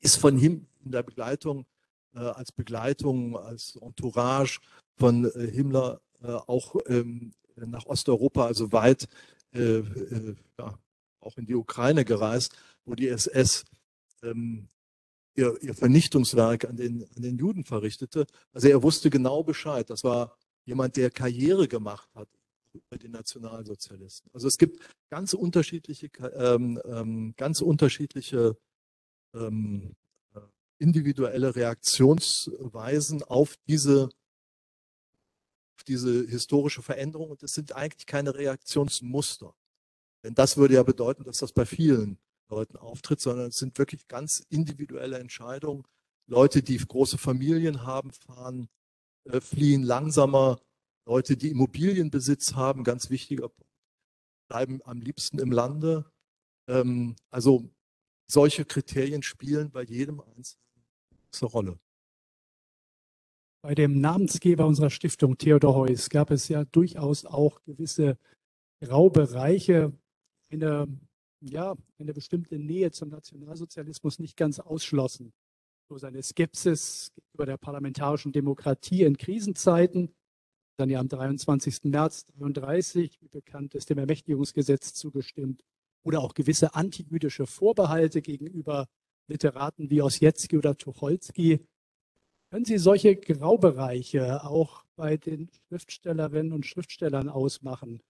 ist 0.00 0.16
von 0.16 0.38
ihm 0.38 0.66
in 0.84 0.92
der 0.92 1.02
Begleitung, 1.02 1.66
äh, 2.14 2.20
als 2.20 2.52
Begleitung, 2.52 3.36
als 3.36 3.76
Entourage 3.76 4.60
von 4.96 5.24
äh, 5.24 5.50
Himmler 5.50 6.00
auch 6.22 6.76
ähm, 6.86 7.32
nach 7.66 7.86
Osteuropa, 7.86 8.46
also 8.46 8.72
weit 8.72 9.08
ja, 9.52 10.78
auch 11.18 11.36
in 11.36 11.46
die 11.46 11.56
Ukraine 11.56 12.04
gereist, 12.04 12.56
wo 12.84 12.94
die 12.94 13.08
SS 13.08 13.64
ähm, 14.22 14.68
ihr, 15.34 15.56
ihr 15.62 15.74
Vernichtungswerk 15.74 16.64
an 16.64 16.76
den, 16.76 17.06
an 17.16 17.22
den 17.22 17.38
Juden 17.38 17.64
verrichtete. 17.64 18.26
Also 18.52 18.68
er 18.68 18.82
wusste 18.82 19.10
genau 19.10 19.42
Bescheid. 19.42 19.88
Das 19.90 20.04
war 20.04 20.36
jemand, 20.64 20.96
der 20.96 21.10
Karriere 21.10 21.68
gemacht 21.68 22.08
hat 22.14 22.28
bei 22.88 22.98
den 22.98 23.12
Nationalsozialisten. 23.12 24.30
Also 24.32 24.46
es 24.46 24.56
gibt 24.56 24.80
ganz 25.08 25.34
unterschiedliche, 25.34 26.08
ähm, 26.34 26.80
ähm, 26.84 27.34
ganz 27.36 27.60
unterschiedliche 27.60 28.56
ähm, 29.34 29.96
äh, 30.34 30.40
individuelle 30.78 31.56
Reaktionsweisen 31.56 33.22
auf 33.24 33.56
diese, 33.66 34.08
auf 35.80 35.84
diese 35.84 36.26
historische 36.26 36.82
Veränderung. 36.82 37.30
Und 37.30 37.42
es 37.42 37.54
sind 37.54 37.74
eigentlich 37.74 38.06
keine 38.06 38.34
Reaktionsmuster. 38.34 39.54
Denn 40.22 40.34
das 40.34 40.58
würde 40.58 40.74
ja 40.74 40.82
bedeuten, 40.82 41.24
dass 41.24 41.38
das 41.38 41.52
bei 41.52 41.64
vielen 41.64 42.18
Leuten 42.50 42.76
auftritt, 42.76 43.20
sondern 43.20 43.48
es 43.48 43.56
sind 43.56 43.78
wirklich 43.78 44.06
ganz 44.08 44.44
individuelle 44.50 45.18
Entscheidungen. 45.18 45.84
Leute, 46.26 46.62
die 46.62 46.76
große 46.76 47.16
Familien 47.16 47.86
haben, 47.86 48.12
fahren, 48.12 48.68
äh, 49.24 49.40
fliehen 49.40 49.82
langsamer. 49.82 50.60
Leute, 51.06 51.36
die 51.36 51.50
Immobilienbesitz 51.50 52.54
haben, 52.54 52.84
ganz 52.84 53.08
wichtiger 53.08 53.48
Punkt, 53.48 53.72
bleiben 54.48 54.80
am 54.84 55.00
liebsten 55.00 55.38
im 55.38 55.50
Lande. 55.50 56.04
Ähm, 56.68 57.16
also 57.30 57.70
solche 58.30 58.66
Kriterien 58.66 59.22
spielen 59.22 59.70
bei 59.70 59.82
jedem 59.82 60.20
Einzelnen 60.20 60.62
eine 61.40 61.50
Rolle. 61.50 61.80
Bei 63.62 63.74
dem 63.74 64.00
Namensgeber 64.00 64.66
unserer 64.66 64.90
Stiftung, 64.90 65.36
Theodor 65.36 65.74
Heuss, 65.74 66.08
gab 66.08 66.30
es 66.30 66.48
ja 66.48 66.64
durchaus 66.64 67.26
auch 67.26 67.62
gewisse 67.64 68.16
Graubereiche 68.82 69.92
in 70.48 70.60
der 70.60 70.88
ja, 71.42 71.74
eine 71.98 72.12
bestimmte 72.12 72.58
Nähe 72.58 72.90
zum 72.90 73.10
Nationalsozialismus 73.10 74.18
nicht 74.18 74.36
ganz 74.36 74.60
ausschlossen. 74.60 75.32
So 75.88 75.98
seine 75.98 76.22
Skepsis 76.22 77.12
gegenüber 77.14 77.46
der 77.46 77.56
parlamentarischen 77.56 78.32
Demokratie 78.32 79.02
in 79.02 79.16
Krisenzeiten, 79.16 80.14
dann 80.78 80.88
ja 80.88 81.00
am 81.00 81.08
23. 81.08 81.84
März 81.84 82.26
33, 82.38 83.20
wie 83.20 83.28
bekannt 83.28 83.74
ist, 83.74 83.90
dem 83.90 83.98
Ermächtigungsgesetz 83.98 84.94
zugestimmt, 84.94 85.62
oder 86.02 86.20
auch 86.20 86.32
gewisse 86.32 86.74
antijüdische 86.74 87.46
Vorbehalte 87.46 88.22
gegenüber 88.22 88.88
Literaten 89.28 89.90
wie 89.90 90.00
Ossietzky 90.00 90.56
oder 90.56 90.76
Tucholsky. 90.76 91.60
Können 92.50 92.64
Sie 92.64 92.78
solche 92.78 93.14
Graubereiche 93.14 94.44
auch 94.44 94.84
bei 94.96 95.16
den 95.16 95.50
Schriftstellerinnen 95.68 96.52
und 96.52 96.66
Schriftstellern 96.66 97.28
ausmachen? 97.28 98.02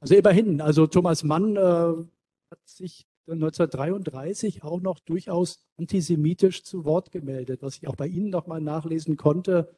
Also 0.00 0.14
immerhin, 0.14 0.62
also 0.62 0.86
Thomas 0.86 1.22
Mann 1.24 1.56
äh, 1.56 1.60
hat 1.60 2.58
sich 2.64 3.06
1933 3.28 4.64
auch 4.64 4.80
noch 4.80 4.98
durchaus 4.98 5.60
antisemitisch 5.76 6.64
zu 6.64 6.84
Wort 6.84 7.12
gemeldet, 7.12 7.62
was 7.62 7.76
ich 7.76 7.86
auch 7.86 7.94
bei 7.94 8.06
Ihnen 8.06 8.30
noch 8.30 8.46
mal 8.46 8.60
nachlesen 8.60 9.16
konnte. 9.16 9.76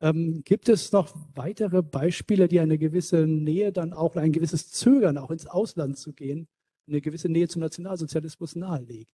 Ähm, 0.00 0.42
gibt 0.44 0.68
es 0.68 0.92
noch 0.92 1.14
weitere 1.34 1.82
Beispiele, 1.82 2.48
die 2.48 2.60
eine 2.60 2.76
gewisse 2.76 3.26
Nähe 3.26 3.72
dann 3.72 3.94
auch, 3.94 4.14
ein 4.16 4.32
gewisses 4.32 4.70
Zögern 4.70 5.16
auch 5.16 5.30
ins 5.30 5.46
Ausland 5.46 5.96
zu 5.96 6.12
gehen, 6.12 6.48
eine 6.86 7.00
gewisse 7.00 7.30
Nähe 7.30 7.48
zum 7.48 7.62
Nationalsozialismus 7.62 8.56
nahelegt? 8.56 9.10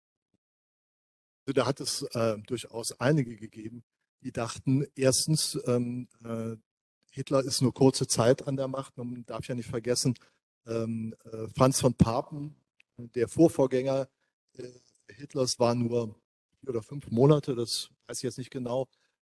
Also 1.45 1.54
da 1.54 1.68
hat 1.68 1.80
es 1.80 2.02
äh, 2.14 2.38
durchaus 2.47 3.00
einige 3.00 3.36
gegeben, 3.36 3.84
die 4.22 4.32
dachten, 4.32 4.86
erstens, 4.96 5.60
ähm, 5.66 6.08
äh, 6.24 6.56
Hitler 7.12 7.44
ist 7.44 7.62
nur 7.62 7.74
kurze 7.74 8.08
Zeit 8.08 8.48
an 8.48 8.56
der 8.58 8.68
Macht. 8.68 8.98
Man 8.98 9.26
darf 9.26 9.48
ja 9.48 9.56
nicht 9.56 9.70
vergessen, 9.70 10.14
ähm, 10.68 11.16
äh, 11.26 11.48
Franz 11.56 11.82
von 11.82 11.94
Papen 11.94 12.56
der 12.98 13.28
Vorvorgänger 13.28 14.10
äh, 14.58 14.68
Hitlers 15.14 15.60
war 15.60 15.76
nur 15.76 16.16
vier 16.60 16.70
oder 16.70 16.84
fünf 16.84 17.10
Monate, 17.10 17.56
das 17.56 17.90
weiß 18.08 18.18
ich 18.18 18.24
jetzt 18.24 18.38
nicht 18.38 18.52
genau, 18.52 18.88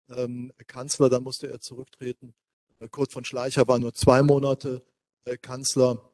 ähm, 0.09 0.51
Kanzler, 0.67 1.09
dann 1.09 1.23
musste 1.23 1.47
er 1.47 1.59
zurücktreten. 1.59 2.33
Äh, 2.79 2.89
Kurt 2.89 3.11
von 3.11 3.25
Schleicher 3.25 3.67
war 3.67 3.79
nur 3.79 3.93
zwei 3.93 4.21
Monate 4.21 4.83
äh, 5.25 5.37
Kanzler, 5.37 6.11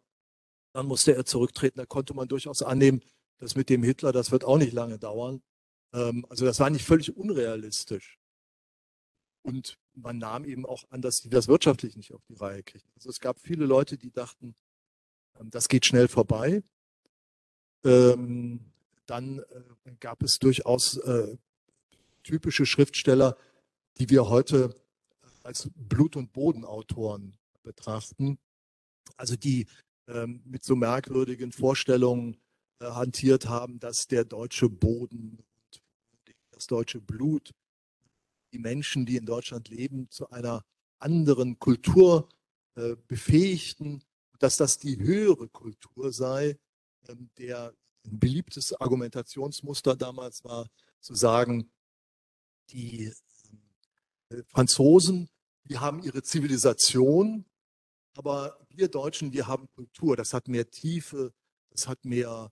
dann 0.74 0.86
musste 0.86 1.16
er 1.16 1.26
zurücktreten. 1.26 1.80
Da 1.80 1.86
konnte 1.86 2.14
man 2.14 2.28
durchaus 2.28 2.62
annehmen, 2.62 3.02
dass 3.40 3.56
mit 3.56 3.70
dem 3.70 3.84
Hitler, 3.84 4.12
das 4.12 4.32
wird 4.32 4.44
auch 4.44 4.58
nicht 4.58 4.74
lange 4.74 4.99
dauern. 4.99 5.41
Ähm, 5.94 6.26
also 6.30 6.45
das 6.45 6.60
war 6.60 6.70
nicht 6.70 6.86
völlig 6.86 7.16
unrealistisch. 7.16 8.20
Und 9.48 9.78
man 9.94 10.18
nahm 10.18 10.44
eben 10.44 10.65
auch 10.65 10.84
an, 10.90 11.02
dass 11.02 11.19
sie 11.19 11.30
das 11.30 11.48
wirtschaftlich 11.48 11.95
nicht 11.95 12.14
auf 12.14 12.22
die 12.28 12.34
Reihe 12.34 12.64
kriegen. 12.64 12.86
Also 12.95 13.10
es 13.10 13.22
gab 13.22 13.40
viele 13.40 13.65
Leute, 13.65 13.98
die 13.98 14.11
dachten, 14.11 14.56
ähm, 15.40 15.49
das 15.52 15.69
geht 15.69 15.86
schnell 15.86 16.10
vorbei. 16.10 16.64
Ähm, 17.86 18.60
dann 19.06 19.40
äh, 19.40 19.91
gab 20.02 20.22
es 20.22 20.40
durchaus 20.40 20.98
äh, 20.98 21.38
typische 22.24 22.65
Schriftsteller, 22.65 23.38
die 23.99 24.10
wir 24.10 24.28
heute 24.28 24.76
als 25.44 25.69
Blut- 25.76 26.18
und 26.18 26.34
Bodenautoren 26.34 27.38
betrachten, 27.64 28.40
also 29.15 29.38
die 29.38 29.65
ähm, 30.10 30.41
mit 30.44 30.65
so 30.65 30.76
merkwürdigen 30.76 31.53
Vorstellungen 31.53 32.36
äh, 32.80 32.86
hantiert 32.88 33.48
haben, 33.48 33.80
dass 33.80 34.07
der 34.07 34.26
deutsche 34.26 34.68
Boden 34.68 35.40
und 35.40 35.84
das 36.52 36.68
deutsche 36.68 36.99
Blut 36.99 37.53
die 38.53 38.60
Menschen, 38.60 39.06
die 39.06 39.18
in 39.18 39.26
Deutschland 39.26 39.69
leben, 39.69 40.10
zu 40.10 40.30
einer 40.30 40.64
anderen 40.99 41.60
Kultur 41.60 42.30
äh, 42.76 42.95
befähigten, 43.07 44.03
dass 44.40 44.57
das 44.57 44.78
die 44.78 44.98
höhere 44.98 45.49
Kultur 45.49 46.11
sei, 46.11 46.57
ähm, 47.07 47.30
der 47.38 47.74
ein 48.06 48.19
beliebtes 48.19 48.74
Argumentationsmuster 48.74 49.95
damals 49.95 50.44
war, 50.44 50.68
zu 50.99 51.14
sagen, 51.14 51.69
die 52.69 53.14
äh, 54.30 54.44
Franzosen, 54.48 55.30
die 55.65 55.78
haben 55.78 56.02
ihre 56.03 56.24
Zivilisation, 56.24 57.45
aber 58.15 58.57
wir 58.69 58.88
Deutschen, 58.88 59.34
wir 59.34 59.48
haben 59.48 59.69
Kultur. 59.76 60.15
Das 60.15 60.34
hat 60.34 60.48
mehr 60.48 60.69
Tiefe, 60.69 61.34
das 61.69 61.88
hat 61.88 62.06
mehr, 62.06 62.52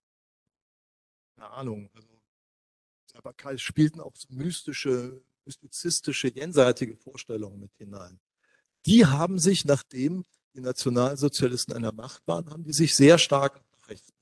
keine 1.36 1.50
Ahnung, 1.52 1.90
also, 1.94 2.08
aber 3.14 3.34
spielten 3.58 4.02
auch 4.02 4.16
so 4.16 4.28
mystische, 4.30 5.24
mystizistische, 5.46 6.30
jenseitige 6.30 6.96
Vorstellungen 6.98 7.60
mit 7.60 7.72
hinein. 7.78 8.20
Die 8.86 9.06
haben 9.06 9.40
sich, 9.40 9.66
nachdem 9.66 10.26
die 10.54 10.62
Nationalsozialisten 10.62 11.74
an 11.74 11.82
der 11.82 11.94
Macht 11.94 12.26
waren, 12.28 12.50
haben 12.50 12.64
die 12.64 12.74
sich 12.74 12.96
sehr 12.96 13.18
stark 13.18 13.62
rechts 13.88 14.16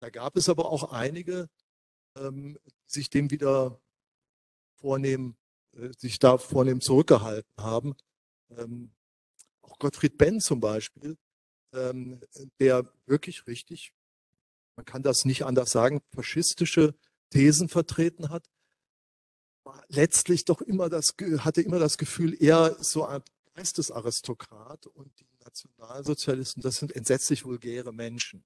da 0.00 0.10
gab 0.10 0.36
es 0.36 0.48
aber 0.48 0.70
auch 0.70 0.92
einige, 0.92 1.48
ähm, 2.16 2.58
sich 2.86 3.10
dem 3.10 3.30
wieder 3.30 3.80
vornehm, 4.76 5.36
äh, 5.72 5.90
sich 5.96 6.18
da 6.18 6.38
vornehm 6.38 6.80
zurückgehalten 6.80 7.52
haben. 7.58 7.96
Ähm, 8.50 8.92
auch 9.62 9.78
Gottfried 9.78 10.16
Benn 10.16 10.40
zum 10.40 10.60
Beispiel, 10.60 11.16
ähm, 11.72 12.20
der 12.60 12.90
wirklich 13.06 13.46
richtig, 13.46 13.92
man 14.76 14.84
kann 14.84 15.02
das 15.02 15.24
nicht 15.24 15.44
anders 15.44 15.72
sagen, 15.72 16.00
faschistische 16.14 16.94
Thesen 17.30 17.68
vertreten 17.68 18.30
hat, 18.30 18.48
letztlich 19.88 20.44
doch 20.44 20.60
immer 20.60 20.88
das, 20.88 21.14
hatte 21.38 21.62
immer 21.62 21.78
das 21.78 21.98
Gefühl, 21.98 22.36
er 22.40 22.76
ist 22.78 22.92
so 22.92 23.04
ein 23.04 23.22
Geistesaristokrat 23.54 24.86
und 24.86 25.10
die 25.20 25.26
Nationalsozialisten, 25.44 26.62
das 26.62 26.76
sind 26.76 26.94
entsetzlich 26.94 27.44
vulgäre 27.44 27.92
Menschen 27.92 28.44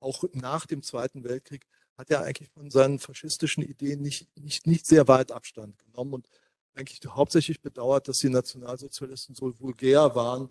auch 0.00 0.24
nach 0.32 0.66
dem 0.66 0.82
Zweiten 0.82 1.24
Weltkrieg 1.24 1.66
hat 1.96 2.10
er 2.10 2.22
eigentlich 2.22 2.50
von 2.50 2.70
seinen 2.70 2.98
faschistischen 2.98 3.62
Ideen 3.62 4.00
nicht, 4.00 4.28
nicht, 4.38 4.66
nicht 4.66 4.86
sehr 4.86 5.08
weit 5.08 5.32
Abstand 5.32 5.78
genommen 5.78 6.14
und 6.14 6.28
eigentlich 6.74 7.00
hauptsächlich 7.06 7.60
bedauert, 7.60 8.06
dass 8.06 8.20
die 8.20 8.28
Nationalsozialisten 8.28 9.34
so 9.34 9.58
vulgär 9.58 10.14
waren 10.14 10.48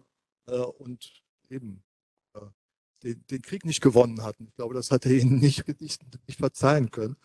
äh, 0.48 0.58
und 0.58 1.24
eben 1.50 1.84
äh, 2.34 2.42
den, 3.04 3.26
den 3.28 3.42
Krieg 3.42 3.64
nicht 3.64 3.80
gewonnen 3.80 4.24
hatten. 4.24 4.48
Ich 4.48 4.56
glaube, 4.56 4.74
das 4.74 4.92
hat 4.92 5.06
er 5.06 5.14
ihnen 5.14 5.40
nicht, 5.40 5.66
nicht, 5.80 6.02
nicht 6.28 6.40
verzeihen 6.40 6.92
können. 6.92 7.16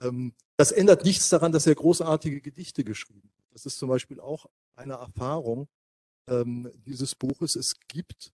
Ähm, 0.00 0.34
das 0.56 0.72
ändert 0.72 1.04
nichts 1.04 1.28
daran, 1.28 1.52
dass 1.52 1.66
er 1.66 1.74
großartige 1.74 2.40
Gedichte 2.40 2.84
geschrieben 2.84 3.30
hat. 3.36 3.44
Das 3.50 3.66
ist 3.66 3.78
zum 3.78 3.88
Beispiel 3.88 4.20
auch 4.20 4.46
eine 4.76 4.94
Erfahrung 4.94 5.68
ähm, 6.28 6.70
dieses 6.74 7.14
Buches. 7.14 7.56
Es 7.56 7.74
gibt 7.88 8.32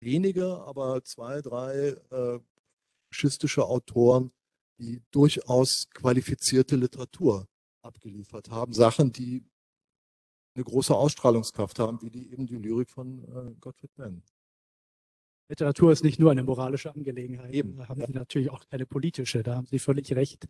wenige, 0.00 0.62
aber 0.62 1.02
zwei, 1.04 1.40
drei 1.40 1.96
äh, 2.10 2.40
faschistische 3.10 3.64
Autoren, 3.64 4.32
die 4.78 5.02
durchaus 5.10 5.88
qualifizierte 5.90 6.76
Literatur 6.76 7.48
abgeliefert 7.82 8.50
haben. 8.50 8.72
Sachen, 8.72 9.12
die 9.12 9.44
eine 10.54 10.64
große 10.64 10.94
Ausstrahlungskraft 10.94 11.78
haben, 11.78 12.00
wie 12.02 12.10
die 12.10 12.30
eben 12.32 12.46
die 12.46 12.56
Lyrik 12.56 12.90
von 12.90 13.24
äh, 13.24 13.54
Gottfried 13.60 13.94
Benn. 13.94 14.22
Literatur 15.48 15.92
ist 15.92 16.04
nicht 16.04 16.18
nur 16.18 16.30
eine 16.30 16.42
moralische 16.42 16.94
Angelegenheit. 16.94 17.54
Eben, 17.54 17.76
Da 17.76 17.88
haben 17.88 18.00
ja. 18.00 18.06
Sie 18.06 18.12
natürlich 18.12 18.50
auch 18.50 18.64
keine 18.68 18.84
politische, 18.84 19.42
da 19.42 19.56
haben 19.56 19.66
Sie 19.66 19.78
völlig 19.78 20.12
recht. 20.12 20.46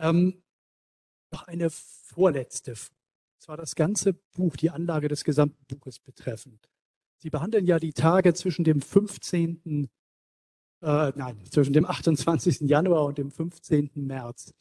Ähm, 0.00 0.42
noch 1.32 1.42
eine 1.42 1.70
vorletzte. 1.70 2.72
Und 2.72 3.42
zwar 3.42 3.56
das 3.56 3.74
ganze 3.74 4.14
Buch, 4.14 4.56
die 4.56 4.70
Anlage 4.70 5.08
des 5.08 5.24
gesamten 5.24 5.64
Buches 5.66 5.98
betreffend. 5.98 6.68
Sie 7.18 7.30
behandeln 7.30 7.66
ja 7.66 7.78
die 7.78 7.92
Tage 7.92 8.34
zwischen 8.34 8.64
dem 8.64 8.80
15. 8.80 9.88
Äh, 10.80 11.12
nein, 11.16 11.44
zwischen 11.50 11.72
dem 11.72 11.84
28. 11.84 12.60
Januar 12.60 13.04
und 13.06 13.18
dem 13.18 13.30
15. 13.30 13.90
März. 13.94 14.54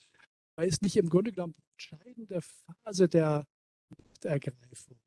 Weil 0.55 0.67
es 0.67 0.81
nicht 0.81 0.97
im 0.97 1.09
Grunde 1.09 1.31
genommen 1.31 1.53
die 1.55 1.71
entscheidende 1.73 2.41
Phase 2.41 3.07
der 3.07 3.45
Machtergreifung 3.89 4.97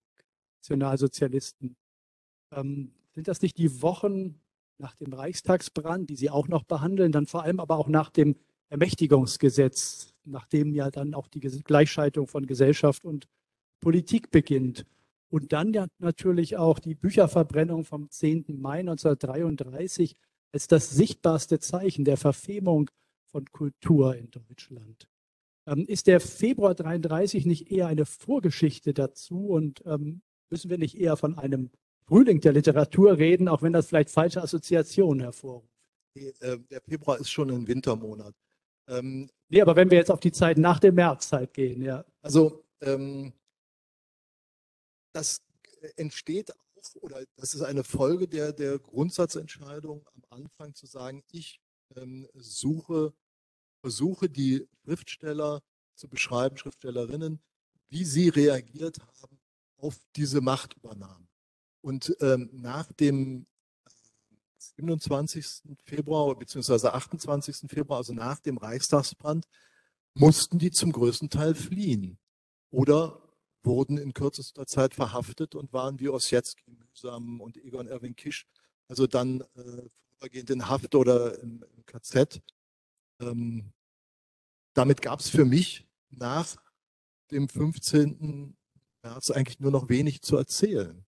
Nationalsozialisten. 0.60 1.76
Ähm, 2.52 2.92
sind 3.12 3.28
das 3.28 3.42
nicht 3.42 3.58
die 3.58 3.82
Wochen 3.82 4.40
nach 4.78 4.94
dem 4.96 5.12
Reichstagsbrand, 5.12 6.08
die 6.08 6.16
Sie 6.16 6.30
auch 6.30 6.48
noch 6.48 6.64
behandeln, 6.64 7.12
dann 7.12 7.26
vor 7.26 7.42
allem 7.42 7.60
aber 7.60 7.76
auch 7.76 7.88
nach 7.88 8.10
dem 8.10 8.36
Ermächtigungsgesetz, 8.68 10.14
nachdem 10.30 10.74
ja 10.74 10.90
dann 10.90 11.14
auch 11.14 11.28
die 11.28 11.40
Gleichschaltung 11.40 12.26
von 12.26 12.46
Gesellschaft 12.46 13.04
und 13.04 13.28
Politik 13.80 14.30
beginnt. 14.30 14.84
Und 15.28 15.52
dann 15.52 15.72
ja 15.72 15.86
natürlich 15.98 16.56
auch 16.56 16.78
die 16.78 16.94
Bücherverbrennung 16.94 17.84
vom 17.84 18.10
10. 18.10 18.46
Mai 18.60 18.80
1933 18.80 20.16
als 20.52 20.66
das 20.66 20.90
sichtbarste 20.90 21.60
Zeichen 21.60 22.04
der 22.04 22.16
Verfemung 22.16 22.90
von 23.26 23.44
Kultur 23.52 24.16
in 24.16 24.30
Deutschland. 24.30 25.08
Ähm, 25.66 25.86
ist 25.86 26.08
der 26.08 26.20
Februar 26.20 26.74
33 26.74 27.46
nicht 27.46 27.70
eher 27.70 27.86
eine 27.86 28.06
Vorgeschichte 28.06 28.92
dazu 28.92 29.48
und 29.48 29.82
ähm, 29.86 30.22
müssen 30.50 30.70
wir 30.70 30.78
nicht 30.78 30.98
eher 30.98 31.16
von 31.16 31.38
einem 31.38 31.70
Frühling 32.06 32.40
der 32.40 32.54
Literatur 32.54 33.18
reden, 33.18 33.46
auch 33.46 33.62
wenn 33.62 33.72
das 33.72 33.86
vielleicht 33.86 34.10
falsche 34.10 34.42
Assoziationen 34.42 35.20
hervorruft? 35.20 35.68
Äh, 36.16 36.58
Der 36.70 36.80
Februar 36.80 37.20
ist 37.20 37.30
schon 37.30 37.50
ein 37.50 37.68
Wintermonat. 37.68 38.34
Ähm, 38.90 39.30
Nee, 39.50 39.62
aber 39.62 39.74
wenn 39.74 39.90
wir 39.90 39.98
jetzt 39.98 40.12
auf 40.12 40.20
die 40.20 40.30
Zeit 40.30 40.58
nach 40.58 40.78
der 40.78 40.92
Märzzeit 40.92 41.52
gehen, 41.52 41.82
ja. 41.82 42.04
Also 42.22 42.64
ähm, 42.82 43.32
das 45.12 45.42
entsteht 45.96 46.52
auch, 46.52 46.94
oder 47.00 47.24
das 47.34 47.54
ist 47.54 47.62
eine 47.62 47.82
Folge 47.82 48.28
der, 48.28 48.52
der 48.52 48.78
Grundsatzentscheidung 48.78 50.06
am 50.14 50.22
Anfang 50.30 50.74
zu 50.74 50.86
sagen, 50.86 51.24
ich 51.32 51.60
ähm, 51.96 52.28
suche, 52.34 53.12
versuche 53.82 54.30
die 54.30 54.68
Schriftsteller 54.84 55.62
zu 55.96 56.08
beschreiben, 56.08 56.56
Schriftstellerinnen, 56.56 57.42
wie 57.88 58.04
sie 58.04 58.28
reagiert 58.28 59.00
haben 59.00 59.40
auf 59.78 59.98
diese 60.14 60.40
Machtübernahme. 60.40 61.26
Und 61.82 62.16
ähm, 62.20 62.50
nach 62.52 62.92
dem 62.92 63.46
27. 64.60 65.76
Februar 65.84 66.36
bzw. 66.36 66.88
28. 66.88 67.68
Februar, 67.68 67.98
also 67.98 68.12
nach 68.12 68.38
dem 68.40 68.58
Reichstagsbrand, 68.58 69.46
mussten 70.14 70.58
die 70.58 70.70
zum 70.70 70.92
größten 70.92 71.30
Teil 71.30 71.54
fliehen 71.54 72.18
oder 72.70 73.22
wurden 73.62 73.98
in 73.98 74.14
kürzester 74.14 74.66
Zeit 74.66 74.94
verhaftet 74.94 75.54
und 75.54 75.72
waren 75.72 76.00
wie 76.00 76.08
Ossietzky, 76.08 76.70
Mühsam 76.70 77.40
und 77.40 77.56
Egon 77.58 77.86
Erwin 77.86 78.16
Kisch, 78.16 78.46
also 78.88 79.06
dann 79.06 79.42
äh, 79.54 79.88
vorübergehend 80.20 80.50
in 80.50 80.68
Haft 80.68 80.94
oder 80.94 81.38
im, 81.40 81.64
im 81.76 81.86
KZ. 81.86 82.42
Ähm, 83.20 83.72
damit 84.74 85.02
gab 85.02 85.20
es 85.20 85.28
für 85.28 85.44
mich 85.44 85.86
nach 86.10 86.56
dem 87.30 87.48
15. 87.48 88.56
März 89.02 89.30
eigentlich 89.30 89.60
nur 89.60 89.70
noch 89.70 89.88
wenig 89.88 90.22
zu 90.22 90.36
erzählen. 90.36 91.04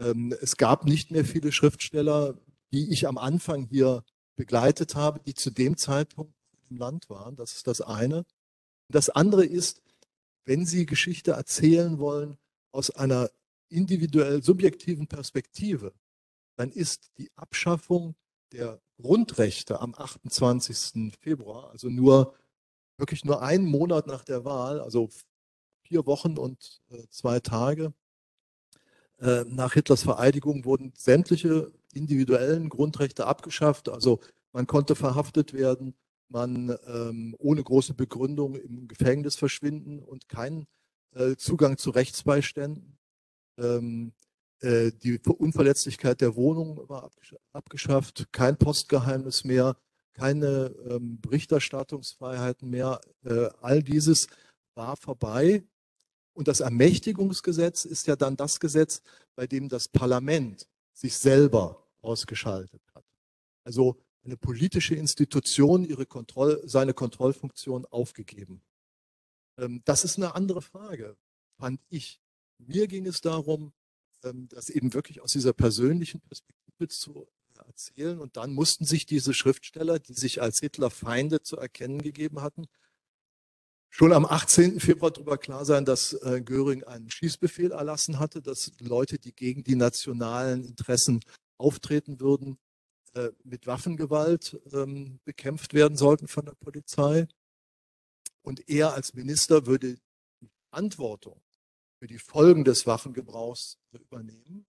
Ähm, 0.00 0.34
es 0.40 0.56
gab 0.56 0.84
nicht 0.84 1.10
mehr 1.10 1.24
viele 1.24 1.52
Schriftsteller, 1.52 2.38
die 2.72 2.92
ich 2.92 3.06
am 3.06 3.18
Anfang 3.18 3.64
hier 3.64 4.04
begleitet 4.36 4.94
habe, 4.94 5.20
die 5.20 5.34
zu 5.34 5.50
dem 5.50 5.76
Zeitpunkt 5.76 6.34
im 6.70 6.76
Land 6.76 7.10
waren. 7.10 7.36
Das 7.36 7.54
ist 7.54 7.66
das 7.66 7.80
eine. 7.80 8.24
Das 8.88 9.10
andere 9.10 9.44
ist, 9.44 9.82
wenn 10.44 10.64
Sie 10.64 10.86
Geschichte 10.86 11.32
erzählen 11.32 11.98
wollen 11.98 12.38
aus 12.72 12.90
einer 12.90 13.30
individuell 13.68 14.42
subjektiven 14.42 15.06
Perspektive, 15.06 15.92
dann 16.56 16.70
ist 16.70 17.10
die 17.18 17.30
Abschaffung 17.36 18.14
der 18.52 18.80
Grundrechte 19.00 19.80
am 19.80 19.94
28. 19.94 21.12
Februar, 21.20 21.70
also 21.70 21.88
nur 21.88 22.34
wirklich 22.96 23.24
nur 23.24 23.42
einen 23.42 23.66
Monat 23.66 24.06
nach 24.06 24.24
der 24.24 24.44
Wahl, 24.44 24.80
also 24.80 25.10
vier 25.82 26.06
Wochen 26.06 26.36
und 26.36 26.80
äh, 26.90 27.06
zwei 27.10 27.40
Tage 27.40 27.92
äh, 29.18 29.44
nach 29.46 29.74
Hitlers 29.74 30.02
Vereidigung 30.02 30.64
wurden 30.64 30.92
sämtliche 30.96 31.72
individuellen 31.92 32.68
Grundrechte 32.68 33.26
abgeschafft. 33.26 33.88
Also 33.88 34.20
man 34.52 34.66
konnte 34.66 34.94
verhaftet 34.94 35.52
werden, 35.52 35.94
man 36.28 36.76
ähm, 36.86 37.34
ohne 37.38 37.62
große 37.62 37.94
Begründung 37.94 38.56
im 38.56 38.88
Gefängnis 38.88 39.36
verschwinden 39.36 40.02
und 40.02 40.28
keinen 40.28 40.66
äh, 41.14 41.36
Zugang 41.36 41.78
zu 41.78 41.90
Rechtsbeiständen. 41.90 42.98
Ähm, 43.58 44.12
äh, 44.60 44.92
die 44.92 45.18
Unverletzlichkeit 45.18 46.20
der 46.20 46.36
Wohnung 46.36 46.88
war 46.88 47.04
abgesch 47.04 47.34
abgeschafft, 47.52 48.28
kein 48.32 48.56
Postgeheimnis 48.56 49.44
mehr, 49.44 49.76
keine 50.12 50.74
ähm, 50.88 51.20
Berichterstattungsfreiheiten 51.20 52.68
mehr. 52.68 53.00
Äh, 53.24 53.48
all 53.60 53.82
dieses 53.82 54.26
war 54.74 54.96
vorbei. 54.96 55.64
Und 56.34 56.48
das 56.48 56.60
Ermächtigungsgesetz 56.60 57.84
ist 57.84 58.06
ja 58.06 58.16
dann 58.16 58.36
das 58.36 58.60
Gesetz, 58.60 59.02
bei 59.34 59.46
dem 59.46 59.68
das 59.68 59.88
Parlament 59.88 60.68
sich 60.98 61.16
selber 61.16 61.86
ausgeschaltet 62.02 62.82
hat. 62.92 63.04
Also 63.62 64.00
eine 64.24 64.36
politische 64.36 64.96
Institution 64.96 65.84
ihre 65.84 66.06
Kontroll, 66.06 66.60
seine 66.64 66.92
Kontrollfunktion 66.92 67.86
aufgegeben. 67.86 68.62
Ähm, 69.58 69.80
das 69.84 70.02
ist 70.02 70.16
eine 70.16 70.34
andere 70.34 70.60
Frage, 70.60 71.16
fand 71.56 71.80
ich. 71.88 72.20
Mir 72.58 72.88
ging 72.88 73.06
es 73.06 73.20
darum, 73.20 73.72
ähm, 74.24 74.48
das 74.48 74.70
eben 74.70 74.92
wirklich 74.92 75.20
aus 75.20 75.32
dieser 75.32 75.52
persönlichen 75.52 76.20
Perspektive 76.20 76.88
zu 76.88 77.28
erzählen. 77.54 78.18
Und 78.18 78.36
dann 78.36 78.52
mussten 78.52 78.84
sich 78.84 79.06
diese 79.06 79.34
Schriftsteller, 79.34 80.00
die 80.00 80.14
sich 80.14 80.42
als 80.42 80.58
Hitler-Feinde 80.58 81.42
zu 81.42 81.56
erkennen 81.56 82.02
gegeben 82.02 82.42
hatten, 82.42 82.66
schon 83.90 84.12
am 84.12 84.26
18. 84.26 84.80
Februar 84.80 85.10
darüber 85.10 85.38
klar 85.38 85.64
sein, 85.64 85.84
dass 85.84 86.12
äh, 86.12 86.40
Göring 86.40 86.84
einen 86.84 87.10
Schießbefehl 87.10 87.72
erlassen 87.72 88.18
hatte, 88.18 88.42
dass 88.42 88.72
Leute, 88.80 89.18
die 89.18 89.34
gegen 89.34 89.64
die 89.64 89.76
nationalen 89.76 90.64
Interessen 90.64 91.20
auftreten 91.56 92.20
würden, 92.20 92.58
äh, 93.14 93.30
mit 93.42 93.66
Waffengewalt 93.66 94.60
ähm, 94.72 95.20
bekämpft 95.24 95.74
werden 95.74 95.96
sollten 95.96 96.28
von 96.28 96.44
der 96.44 96.54
Polizei. 96.54 97.26
Und 98.42 98.68
er 98.68 98.94
als 98.94 99.14
Minister 99.14 99.66
würde 99.66 99.96
die 100.40 100.50
Verantwortung 100.70 101.40
für 101.98 102.06
die 102.06 102.18
Folgen 102.18 102.64
des 102.64 102.86
Waffengebrauchs 102.86 103.78
übernehmen. 103.92 104.66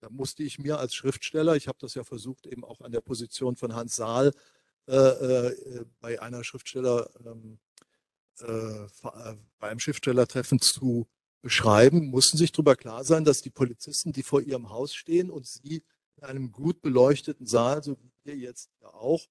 Da 0.00 0.10
musste 0.10 0.42
ich 0.42 0.58
mir 0.58 0.78
als 0.78 0.94
Schriftsteller, 0.94 1.56
ich 1.56 1.68
habe 1.68 1.78
das 1.80 1.94
ja 1.94 2.04
versucht, 2.04 2.46
eben 2.46 2.64
auch 2.64 2.80
an 2.80 2.92
der 2.92 3.00
Position 3.00 3.56
von 3.56 3.74
Hans 3.74 3.96
Saal 3.96 4.32
äh, 4.86 4.94
äh, 4.94 5.84
bei 6.00 6.20
einer 6.20 6.44
Schriftsteller, 6.44 7.10
ähm, 7.24 7.58
äh, 8.42 8.86
bei 9.58 9.68
einem 9.68 9.80
Schriftstellertreffen 9.80 10.60
zu 10.60 11.08
beschreiben, 11.40 12.06
mussten 12.06 12.36
sich 12.36 12.52
darüber 12.52 12.76
klar 12.76 13.04
sein, 13.04 13.24
dass 13.24 13.42
die 13.42 13.50
Polizisten, 13.50 14.12
die 14.12 14.22
vor 14.22 14.40
ihrem 14.40 14.70
Haus 14.70 14.94
stehen 14.94 15.30
und 15.30 15.46
sie 15.46 15.84
in 16.16 16.24
einem 16.24 16.52
gut 16.52 16.82
beleuchteten 16.82 17.46
Saal, 17.46 17.82
so 17.82 17.96
wie 18.00 18.10
wir 18.24 18.36
jetzt 18.36 18.70
ja 18.80 18.88
auch, 18.88 19.26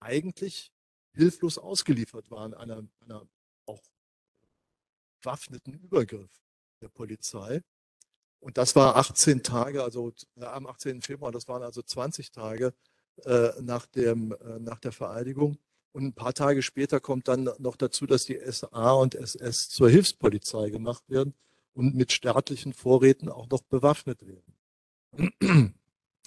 eigentlich 0.00 0.72
hilflos 1.12 1.58
ausgeliefert 1.58 2.30
waren 2.30 2.52
einer, 2.54 2.86
einer 3.00 3.26
auch 3.64 3.82
bewaffneten 5.20 5.74
Übergriff 5.74 6.30
der 6.80 6.88
Polizei. 6.88 7.62
Und 8.40 8.58
das 8.58 8.76
war 8.76 8.96
18 8.96 9.42
Tage, 9.42 9.82
also 9.82 10.12
äh, 10.36 10.44
am 10.44 10.66
18. 10.66 11.02
Februar, 11.02 11.32
das 11.32 11.48
waren 11.48 11.62
also 11.62 11.82
20 11.82 12.30
Tage 12.32 12.74
äh, 13.24 13.50
nach, 13.60 13.86
dem, 13.86 14.32
äh, 14.32 14.58
nach 14.58 14.78
der 14.78 14.92
Vereidigung. 14.92 15.58
Und 15.96 16.04
ein 16.04 16.12
paar 16.12 16.34
Tage 16.34 16.60
später 16.60 17.00
kommt 17.00 17.26
dann 17.26 17.48
noch 17.58 17.74
dazu, 17.74 18.04
dass 18.04 18.26
die 18.26 18.38
SA 18.52 18.92
und 18.92 19.14
SS 19.14 19.70
zur 19.70 19.88
Hilfspolizei 19.88 20.68
gemacht 20.68 21.08
werden 21.08 21.32
und 21.72 21.94
mit 21.94 22.12
staatlichen 22.12 22.74
Vorräten 22.74 23.30
auch 23.30 23.48
noch 23.48 23.62
bewaffnet 23.62 24.20
werden. 24.26 25.74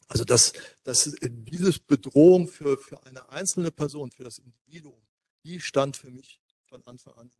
Also 0.07 0.25
dass, 0.25 0.53
dass 0.81 1.15
diese 1.21 1.79
Bedrohung 1.81 2.47
für, 2.47 2.79
für 2.79 3.05
eine 3.05 3.29
einzelne 3.29 3.69
Person, 3.69 4.09
für 4.09 4.23
das 4.23 4.39
Individuum, 4.39 4.99
die 5.45 5.59
stand 5.59 5.95
für 5.97 6.09
mich 6.09 6.41
von 6.65 6.81
Anfang 6.87 7.13
an. 7.13 7.31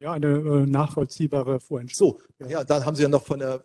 Ja, 0.00 0.10
eine 0.10 0.26
äh, 0.26 0.66
nachvollziehbare 0.66 1.60
Vorentscheidung. 1.60 2.20
So, 2.40 2.48
ja, 2.48 2.64
dann 2.64 2.84
haben 2.84 2.96
Sie 2.96 3.02
ja 3.04 3.08
noch 3.08 3.24
von 3.24 3.38
der, 3.38 3.64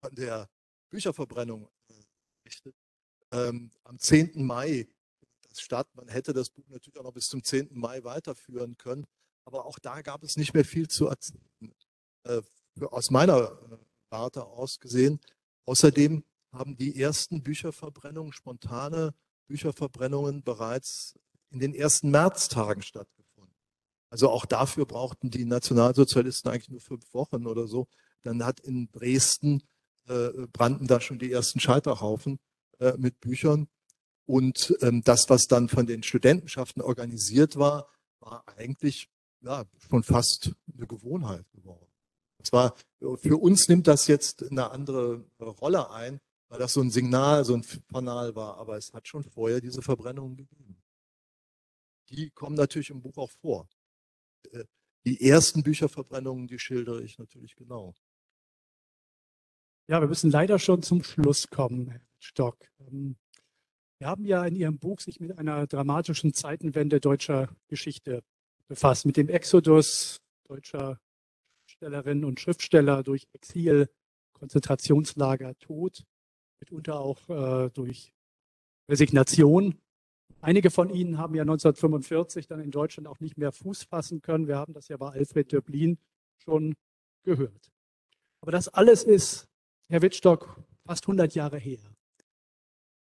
von 0.00 0.14
der 0.14 0.48
Bücherverbrennung 0.88 1.68
äh, 1.90 1.94
berichtet. 2.42 2.74
Ähm, 3.32 3.70
am 3.84 3.98
10. 3.98 4.44
Mai 4.44 4.86
das 5.48 5.60
statt. 5.60 5.88
Man 5.94 6.08
hätte 6.08 6.32
das 6.32 6.50
Buch 6.50 6.68
natürlich 6.68 6.98
auch 6.98 7.04
noch 7.04 7.12
bis 7.12 7.28
zum 7.28 7.42
10. 7.42 7.68
Mai 7.72 8.04
weiterführen 8.04 8.76
können. 8.76 9.06
Aber 9.44 9.66
auch 9.66 9.78
da 9.78 10.02
gab 10.02 10.22
es 10.22 10.36
nicht 10.36 10.54
mehr 10.54 10.64
viel 10.64 10.88
zu 10.88 11.08
erzählen. 11.08 11.48
Äh, 12.24 12.42
aus 12.90 13.10
meiner 13.10 13.52
äh, 13.70 13.76
Warte 14.10 14.44
aus 14.44 14.78
gesehen. 14.78 15.20
Außerdem 15.64 16.24
haben 16.52 16.76
die 16.76 17.00
ersten 17.00 17.42
Bücherverbrennungen, 17.42 18.32
spontane 18.32 19.14
Bücherverbrennungen 19.48 20.42
bereits 20.42 21.18
in 21.50 21.60
den 21.60 21.74
ersten 21.74 22.10
Märztagen 22.10 22.82
stattgefunden. 22.82 23.54
Also 24.10 24.28
auch 24.28 24.44
dafür 24.44 24.84
brauchten 24.86 25.30
die 25.30 25.44
Nationalsozialisten 25.44 26.50
eigentlich 26.50 26.70
nur 26.70 26.80
fünf 26.80 27.12
Wochen 27.14 27.46
oder 27.46 27.66
so. 27.66 27.88
Dann 28.22 28.44
hat 28.44 28.60
in 28.60 28.90
Dresden 28.92 29.62
äh, 30.08 30.46
brannten 30.52 30.86
da 30.86 31.00
schon 31.00 31.18
die 31.18 31.32
ersten 31.32 31.60
Scheiterhaufen 31.60 32.38
äh, 32.82 32.94
mit 32.98 33.20
Büchern. 33.20 33.68
Und 34.26 34.76
ähm, 34.80 35.02
das, 35.04 35.30
was 35.30 35.46
dann 35.46 35.68
von 35.68 35.86
den 35.86 36.02
Studentenschaften 36.02 36.82
organisiert 36.82 37.56
war, 37.56 37.88
war 38.18 38.44
eigentlich 38.56 39.08
ja, 39.40 39.64
schon 39.78 40.02
fast 40.02 40.52
eine 40.76 40.88
Gewohnheit 40.88 41.44
geworden. 41.52 41.86
Zwar 42.42 42.74
für 42.98 43.40
uns 43.40 43.68
nimmt 43.68 43.86
das 43.86 44.08
jetzt 44.08 44.42
eine 44.42 44.70
andere 44.72 45.24
Rolle 45.38 45.90
ein, 45.90 46.20
weil 46.48 46.58
das 46.58 46.72
so 46.72 46.80
ein 46.80 46.90
Signal, 46.90 47.44
so 47.44 47.54
ein 47.54 47.64
Kanal 47.92 48.34
war, 48.34 48.58
aber 48.58 48.76
es 48.76 48.92
hat 48.92 49.06
schon 49.06 49.22
vorher 49.22 49.60
diese 49.60 49.80
Verbrennungen 49.80 50.36
gegeben. 50.36 50.82
Die 52.10 52.30
kommen 52.30 52.56
natürlich 52.56 52.90
im 52.90 53.00
Buch 53.00 53.16
auch 53.16 53.30
vor. 53.30 53.68
Äh, 54.50 54.64
die 55.04 55.28
ersten 55.28 55.62
Bücherverbrennungen, 55.62 56.48
die 56.48 56.58
schildere 56.58 57.02
ich 57.04 57.18
natürlich 57.18 57.54
genau. 57.54 57.94
Ja, 59.88 60.00
wir 60.00 60.08
müssen 60.08 60.30
leider 60.30 60.58
schon 60.58 60.82
zum 60.82 61.04
Schluss 61.04 61.48
kommen, 61.48 62.00
Herr 62.22 62.28
Stock. 62.28 62.56
Ähm, 62.80 63.16
wir 63.98 64.06
haben 64.06 64.24
ja 64.24 64.44
in 64.44 64.56
Ihrem 64.56 64.78
Buch 64.78 65.00
sich 65.00 65.20
mit 65.20 65.36
einer 65.38 65.66
dramatischen 65.66 66.32
Zeitenwende 66.32 67.00
deutscher 67.00 67.48
Geschichte 67.68 68.22
befasst, 68.68 69.06
mit 69.06 69.16
dem 69.16 69.28
Exodus 69.28 70.20
deutscher 70.48 70.98
Schriftstellerinnen 71.66 72.24
und 72.24 72.40
Schriftsteller 72.40 73.02
durch 73.02 73.26
Exil, 73.32 73.88
Konzentrationslager, 74.34 75.58
Tod, 75.58 76.04
mitunter 76.60 77.00
auch 77.00 77.28
äh, 77.28 77.70
durch 77.70 78.12
Resignation. 78.88 79.78
Einige 80.40 80.70
von 80.70 80.90
ihnen 80.90 81.18
haben 81.18 81.34
ja 81.34 81.42
1945 81.42 82.46
dann 82.46 82.60
in 82.60 82.70
Deutschland 82.70 83.06
auch 83.06 83.20
nicht 83.20 83.36
mehr 83.38 83.52
Fuß 83.52 83.84
fassen 83.84 84.22
können. 84.22 84.48
Wir 84.48 84.56
haben 84.56 84.72
das 84.72 84.88
ja 84.88 84.96
bei 84.96 85.10
Alfred 85.10 85.52
Döblin 85.52 85.98
schon 86.38 86.74
gehört. 87.22 87.70
Aber 88.40 88.50
das 88.50 88.68
alles 88.68 89.04
ist, 89.04 89.48
Herr 89.88 90.02
Wittstock, 90.02 90.56
fast 90.84 91.04
100 91.04 91.34
Jahre 91.34 91.58
her. 91.58 91.78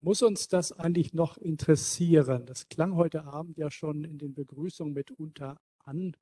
Muss 0.01 0.21
uns 0.21 0.47
das 0.47 0.71
eigentlich 0.71 1.13
noch 1.13 1.37
interessieren? 1.37 2.45
Das 2.45 2.69
klang 2.69 2.95
heute 2.95 3.23
Abend 3.25 3.57
ja 3.57 3.71
schon 3.71 4.03
in 4.03 4.17
den 4.19 4.33
Begrüßungen 4.33 4.93
mitunter 4.93 5.57
an. 5.79 6.15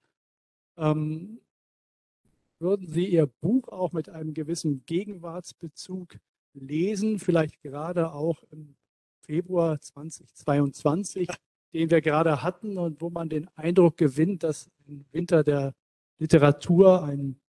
Ähm, 0.78 1.42
würden 2.60 2.88
Sie 2.88 3.08
Ihr 3.08 3.28
Buch 3.28 3.68
auch 3.68 3.92
mit 3.92 4.10
einem 4.10 4.34
gewissen 4.34 4.86
Gegenwartsbezug 4.86 6.18
lesen, 6.54 7.20
vielleicht 7.20 7.62
gerade 7.62 8.14
auch 8.14 8.44
im 8.52 8.76
Februar 9.26 9.82
2022, 9.82 11.28
den 11.74 11.92
wir 11.92 12.02
gerade 12.02 12.42
hatten 12.44 12.78
und 12.78 13.02
wo 13.02 13.10
man 13.10 13.28
den 13.28 13.50
Eindruck 13.56 13.98
gewinnt, 13.98 14.44
dass 14.44 14.70
ein 14.88 15.06
Winter 15.12 15.44
der 15.44 15.74
Literatur, 16.18 17.04
ein 17.04 17.42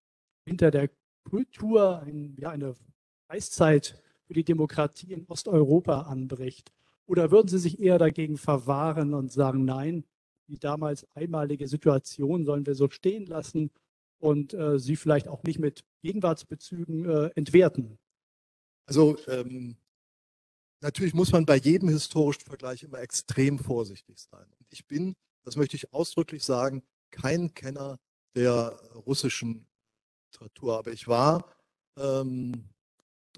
Winter 0.45 0.73
der 0.73 0.91
Kultur, 1.23 2.01
ein, 2.01 2.37
ja, 2.37 2.51
eine 2.51 2.75
Eiszeit 3.29 4.03
für 4.27 4.35
die 4.35 4.45
Demokratie 4.45 5.13
in 5.13 5.27
Osteuropa 5.27 6.03
anbricht? 6.03 6.73
Oder 7.07 7.31
würden 7.31 7.49
Sie 7.49 7.59
sich 7.59 7.81
eher 7.81 7.99
dagegen 7.99 8.37
verwahren 8.37 9.15
und 9.15 9.33
sagen, 9.33 9.65
nein, 9.65 10.05
die 10.49 10.59
damals 10.59 11.07
einmalige 11.15 11.69
Situation 11.69 12.45
sollen 12.45 12.67
wir 12.67 12.75
so 12.75 12.89
stehen 12.91 13.27
lassen 13.27 13.71
und 14.19 14.55
äh, 14.55 14.79
sie 14.79 14.97
vielleicht 14.97 15.29
auch 15.29 15.43
nicht 15.43 15.59
mit 15.59 15.85
Gegenwartsbezügen 16.03 17.09
äh, 17.09 17.31
entwerten? 17.35 17.99
Also 18.87 19.17
ähm, 19.27 19.77
natürlich 20.81 21.15
muss 21.15 21.33
man 21.33 21.47
bei 21.47 21.57
jedem 21.57 21.89
historischen 21.89 22.45
Vergleich 22.45 22.83
immer 22.83 23.01
extrem 23.01 23.59
vorsichtig 23.59 24.19
sein. 24.19 24.47
Und 24.59 24.67
ich 24.71 24.87
bin, 24.87 25.15
das 25.45 25.57
möchte 25.57 25.77
ich 25.77 25.93
ausdrücklich 25.93 26.45
sagen, 26.45 26.83
kein 27.11 27.55
Kenner 27.55 27.99
der 28.35 28.79
russischen 28.95 29.67
Literatur, 30.33 30.79
aber 30.79 30.93
ich 30.93 31.09
war 31.09 31.53
ähm, 31.97 32.69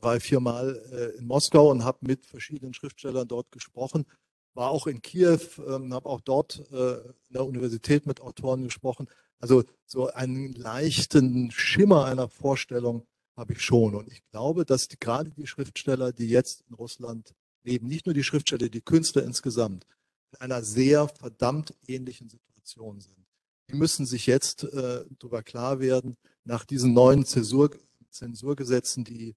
drei, 0.00 0.20
vier 0.20 0.40
Mal 0.40 0.80
äh, 0.92 1.18
in 1.18 1.26
Moskau 1.26 1.70
und 1.70 1.84
habe 1.84 1.98
mit 2.02 2.24
verschiedenen 2.26 2.74
Schriftstellern 2.74 3.28
dort 3.28 3.50
gesprochen. 3.52 4.06
War 4.54 4.70
auch 4.70 4.86
in 4.86 5.02
Kiew, 5.02 5.38
ähm, 5.66 5.92
habe 5.92 6.08
auch 6.08 6.20
dort 6.20 6.62
äh, 6.72 6.94
in 6.96 7.34
der 7.34 7.44
Universität 7.44 8.06
mit 8.06 8.20
Autoren 8.20 8.62
gesprochen. 8.62 9.08
Also 9.40 9.64
so 9.86 10.08
einen 10.08 10.52
leichten 10.54 11.50
Schimmer 11.50 12.06
einer 12.06 12.28
Vorstellung 12.28 13.06
habe 13.36 13.52
ich 13.52 13.62
schon. 13.62 13.94
Und 13.94 14.08
ich 14.08 14.22
glaube, 14.30 14.64
dass 14.64 14.88
die, 14.88 14.98
gerade 14.98 15.30
die 15.30 15.46
Schriftsteller, 15.46 16.12
die 16.12 16.28
jetzt 16.28 16.64
in 16.68 16.74
Russland 16.74 17.34
leben, 17.62 17.86
nicht 17.86 18.06
nur 18.06 18.14
die 18.14 18.24
Schriftsteller, 18.24 18.68
die 18.68 18.80
Künstler 18.80 19.22
insgesamt, 19.22 19.86
in 20.32 20.40
einer 20.40 20.62
sehr 20.62 21.08
verdammt 21.08 21.74
ähnlichen 21.86 22.28
Situation 22.28 23.00
sind. 23.00 23.16
Die 23.70 23.76
müssen 23.76 24.06
sich 24.06 24.26
jetzt 24.26 24.64
äh, 24.64 25.04
darüber 25.18 25.42
klar 25.42 25.78
werden, 25.78 26.16
nach 26.44 26.64
diesen 26.64 26.94
neuen 26.94 27.24
Zensur, 27.24 27.70
Zensurgesetzen, 28.10 29.04
die 29.04 29.36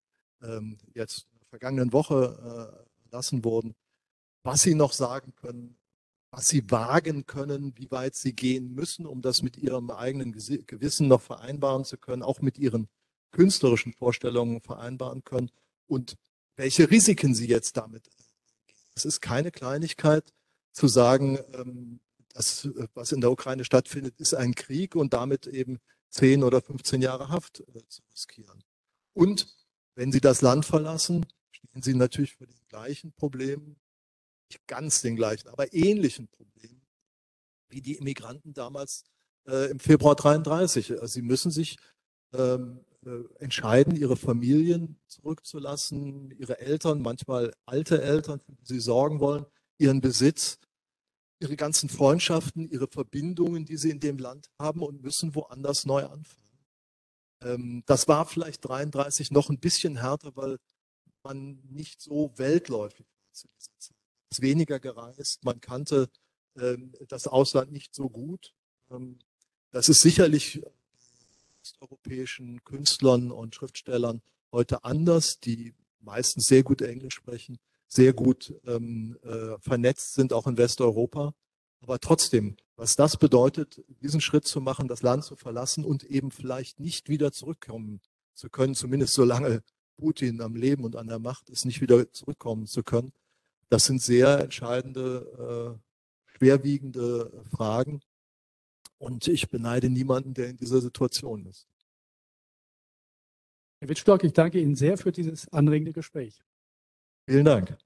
jetzt 0.94 1.28
in 1.32 1.40
der 1.40 1.48
vergangenen 1.50 1.94
Woche 1.94 2.84
äh, 2.84 3.12
lassen 3.12 3.44
wurden, 3.44 3.76
was 4.44 4.62
sie 4.62 4.76
noch 4.76 4.94
sagen 4.94 5.34
können, 5.36 5.78
was 6.32 6.48
sie 6.48 6.70
wagen 6.72 7.26
können, 7.26 7.78
wie 7.78 7.92
weit 7.92 8.16
sie 8.16 8.34
gehen 8.34 8.74
müssen, 8.74 9.06
um 9.06 9.22
das 9.22 9.42
mit 9.42 9.58
ihrem 9.58 9.92
eigenen 9.92 10.32
Gewissen 10.32 11.08
noch 11.08 11.22
vereinbaren 11.22 11.84
zu 11.84 11.98
können, 11.98 12.24
auch 12.24 12.42
mit 12.42 12.58
ihren 12.58 12.88
künstlerischen 13.32 13.94
Vorstellungen 13.94 14.62
vereinbaren 14.62 15.24
können 15.24 15.52
und 15.88 16.18
welche 16.56 16.90
Risiken 16.90 17.36
sie 17.36 17.48
jetzt 17.48 17.78
damit. 17.78 18.10
Es 18.96 19.06
ist 19.06 19.22
keine 19.22 19.52
Kleinigkeit 19.52 20.34
zu 20.72 20.88
sagen, 20.88 21.40
ähm, 21.54 22.00
das, 22.34 22.70
was 22.94 23.12
in 23.12 23.22
der 23.22 23.32
Ukraine 23.32 23.66
stattfindet, 23.66 24.16
ist 24.18 24.34
ein 24.34 24.56
Krieg 24.56 24.96
und 24.96 25.14
damit 25.14 25.48
eben 25.48 25.80
10 26.10 26.44
oder 26.44 26.62
15 26.62 27.02
Jahre 27.02 27.30
Haft 27.30 27.62
äh, 27.62 27.88
zu 27.88 28.02
riskieren. 28.12 28.64
Und 29.14 29.48
wenn 29.96 30.12
sie 30.12 30.22
das 30.22 30.42
Land 30.42 30.66
verlassen, 30.66 31.26
stehen 31.52 31.82
sie 31.82 31.94
natürlich 31.94 32.36
vor 32.36 32.48
den 32.48 32.60
gleichen 32.70 33.14
Problemen, 33.14 33.78
nicht 34.50 34.68
ganz 34.68 35.02
den 35.02 35.16
gleichen, 35.16 35.50
aber 35.50 35.74
ähnlichen 35.74 36.28
Problemen 36.28 36.82
wie 37.70 37.82
die 37.82 37.96
Immigranten 37.96 38.54
damals 38.54 39.06
äh, 39.48 39.72
im 39.72 39.80
Februar 39.80 40.16
33. 40.16 40.92
Also 40.92 41.08
sie 41.08 41.22
müssen 41.22 41.52
sich 41.52 41.78
ähm, 42.34 42.82
äh, 43.06 43.24
entscheiden, 43.40 43.96
ihre 43.96 44.18
Familien 44.18 45.00
zurückzulassen, 45.08 46.32
ihre 46.32 46.60
Eltern, 46.60 47.02
manchmal 47.02 47.54
alte 47.66 48.02
Eltern, 48.02 48.40
für 48.40 48.52
die 48.52 48.66
sie 48.66 48.80
sorgen 48.80 49.20
wollen, 49.20 49.46
ihren 49.78 50.02
Besitz, 50.02 50.60
ihre 51.40 51.56
ganzen 51.56 51.90
Freundschaften, 51.90 52.68
ihre 52.68 52.88
Verbindungen, 52.88 53.66
die 53.66 53.78
sie 53.78 53.90
in 53.90 54.00
dem 54.00 54.18
Land 54.18 54.52
haben 54.60 54.82
und 54.84 55.02
müssen 55.02 55.34
woanders 55.34 55.86
neu 55.86 56.04
anfangen. 56.04 56.51
Ähm, 57.42 57.84
das 57.86 58.08
war 58.08 58.26
vielleicht 58.26 58.68
33 58.68 59.32
noch 59.32 59.50
ein 59.50 59.60
bisschen 59.60 59.98
härter, 59.98 60.36
weil 60.36 60.58
man 61.24 61.60
nicht 61.70 62.02
so 62.02 62.32
weltläufig 62.38 63.06
war 63.06 63.34
zu 63.34 63.48
dieser 63.48 63.78
Zeit 63.80 63.98
ist 64.32 64.42
weniger 64.42 64.80
gereist. 64.80 65.44
Man 65.44 65.62
kannte 65.62 66.10
ähm, 66.58 66.94
das 67.08 67.28
Ausland 67.28 67.72
nicht 67.72 67.94
so 67.94 68.10
gut. 68.10 68.54
Ähm, 68.90 69.20
das 69.72 69.90
ist 69.90 70.02
sicherlich 70.02 70.62
europäischen 71.80 72.64
Künstlern 72.64 73.32
und 73.32 73.54
Schriftstellern 73.54 74.22
heute 74.52 74.84
anders, 74.84 75.40
die 75.40 75.74
meistens 76.00 76.48
sehr 76.48 76.64
gut 76.64 76.82
Englisch 76.82 77.16
sprechen, 77.16 77.60
sehr 77.88 78.14
gut 78.14 78.54
ähm, 78.66 79.18
äh, 79.24 79.60
vernetzt 79.60 80.14
sind, 80.14 80.34
auch 80.34 80.48
in 80.48 80.58
Westeuropa. 80.58 81.34
Aber 81.82 82.00
trotzdem, 82.00 82.58
was 82.82 82.96
das 82.96 83.16
bedeutet, 83.16 83.84
diesen 84.02 84.22
Schritt 84.22 84.46
zu 84.46 84.60
machen, 84.60 84.88
das 84.88 85.04
Land 85.04 85.24
zu 85.24 85.36
verlassen 85.36 85.86
und 85.86 86.04
eben 86.04 86.32
vielleicht 86.32 86.80
nicht 86.80 87.10
wieder 87.10 87.32
zurückkommen 87.32 88.02
zu 88.34 88.50
können, 88.50 88.74
zumindest 88.74 89.14
solange 89.14 89.62
Putin 89.98 90.42
am 90.42 90.56
Leben 90.56 90.84
und 90.84 90.96
an 90.96 91.06
der 91.06 91.20
Macht 91.20 91.52
ist, 91.52 91.64
nicht 91.66 91.80
wieder 91.80 92.12
zurückkommen 92.12 92.66
zu 92.66 92.82
können, 92.82 93.14
das 93.70 93.86
sind 93.86 94.02
sehr 94.02 94.40
entscheidende, 94.40 95.78
äh, 95.78 96.36
schwerwiegende 96.36 97.44
Fragen. 97.52 98.02
Und 98.98 99.28
ich 99.28 99.48
beneide 99.52 99.92
niemanden, 99.92 100.34
der 100.34 100.50
in 100.50 100.58
dieser 100.58 100.82
Situation 100.82 101.46
ist. 101.46 101.68
Herr 103.80 103.90
Wittstock, 103.90 104.24
ich 104.24 104.34
danke 104.34 104.60
Ihnen 104.60 104.76
sehr 104.76 104.98
für 104.98 105.12
dieses 105.12 105.48
anregende 105.50 105.94
Gespräch. 105.94 106.42
Vielen 107.28 107.46
Dank. 107.46 107.78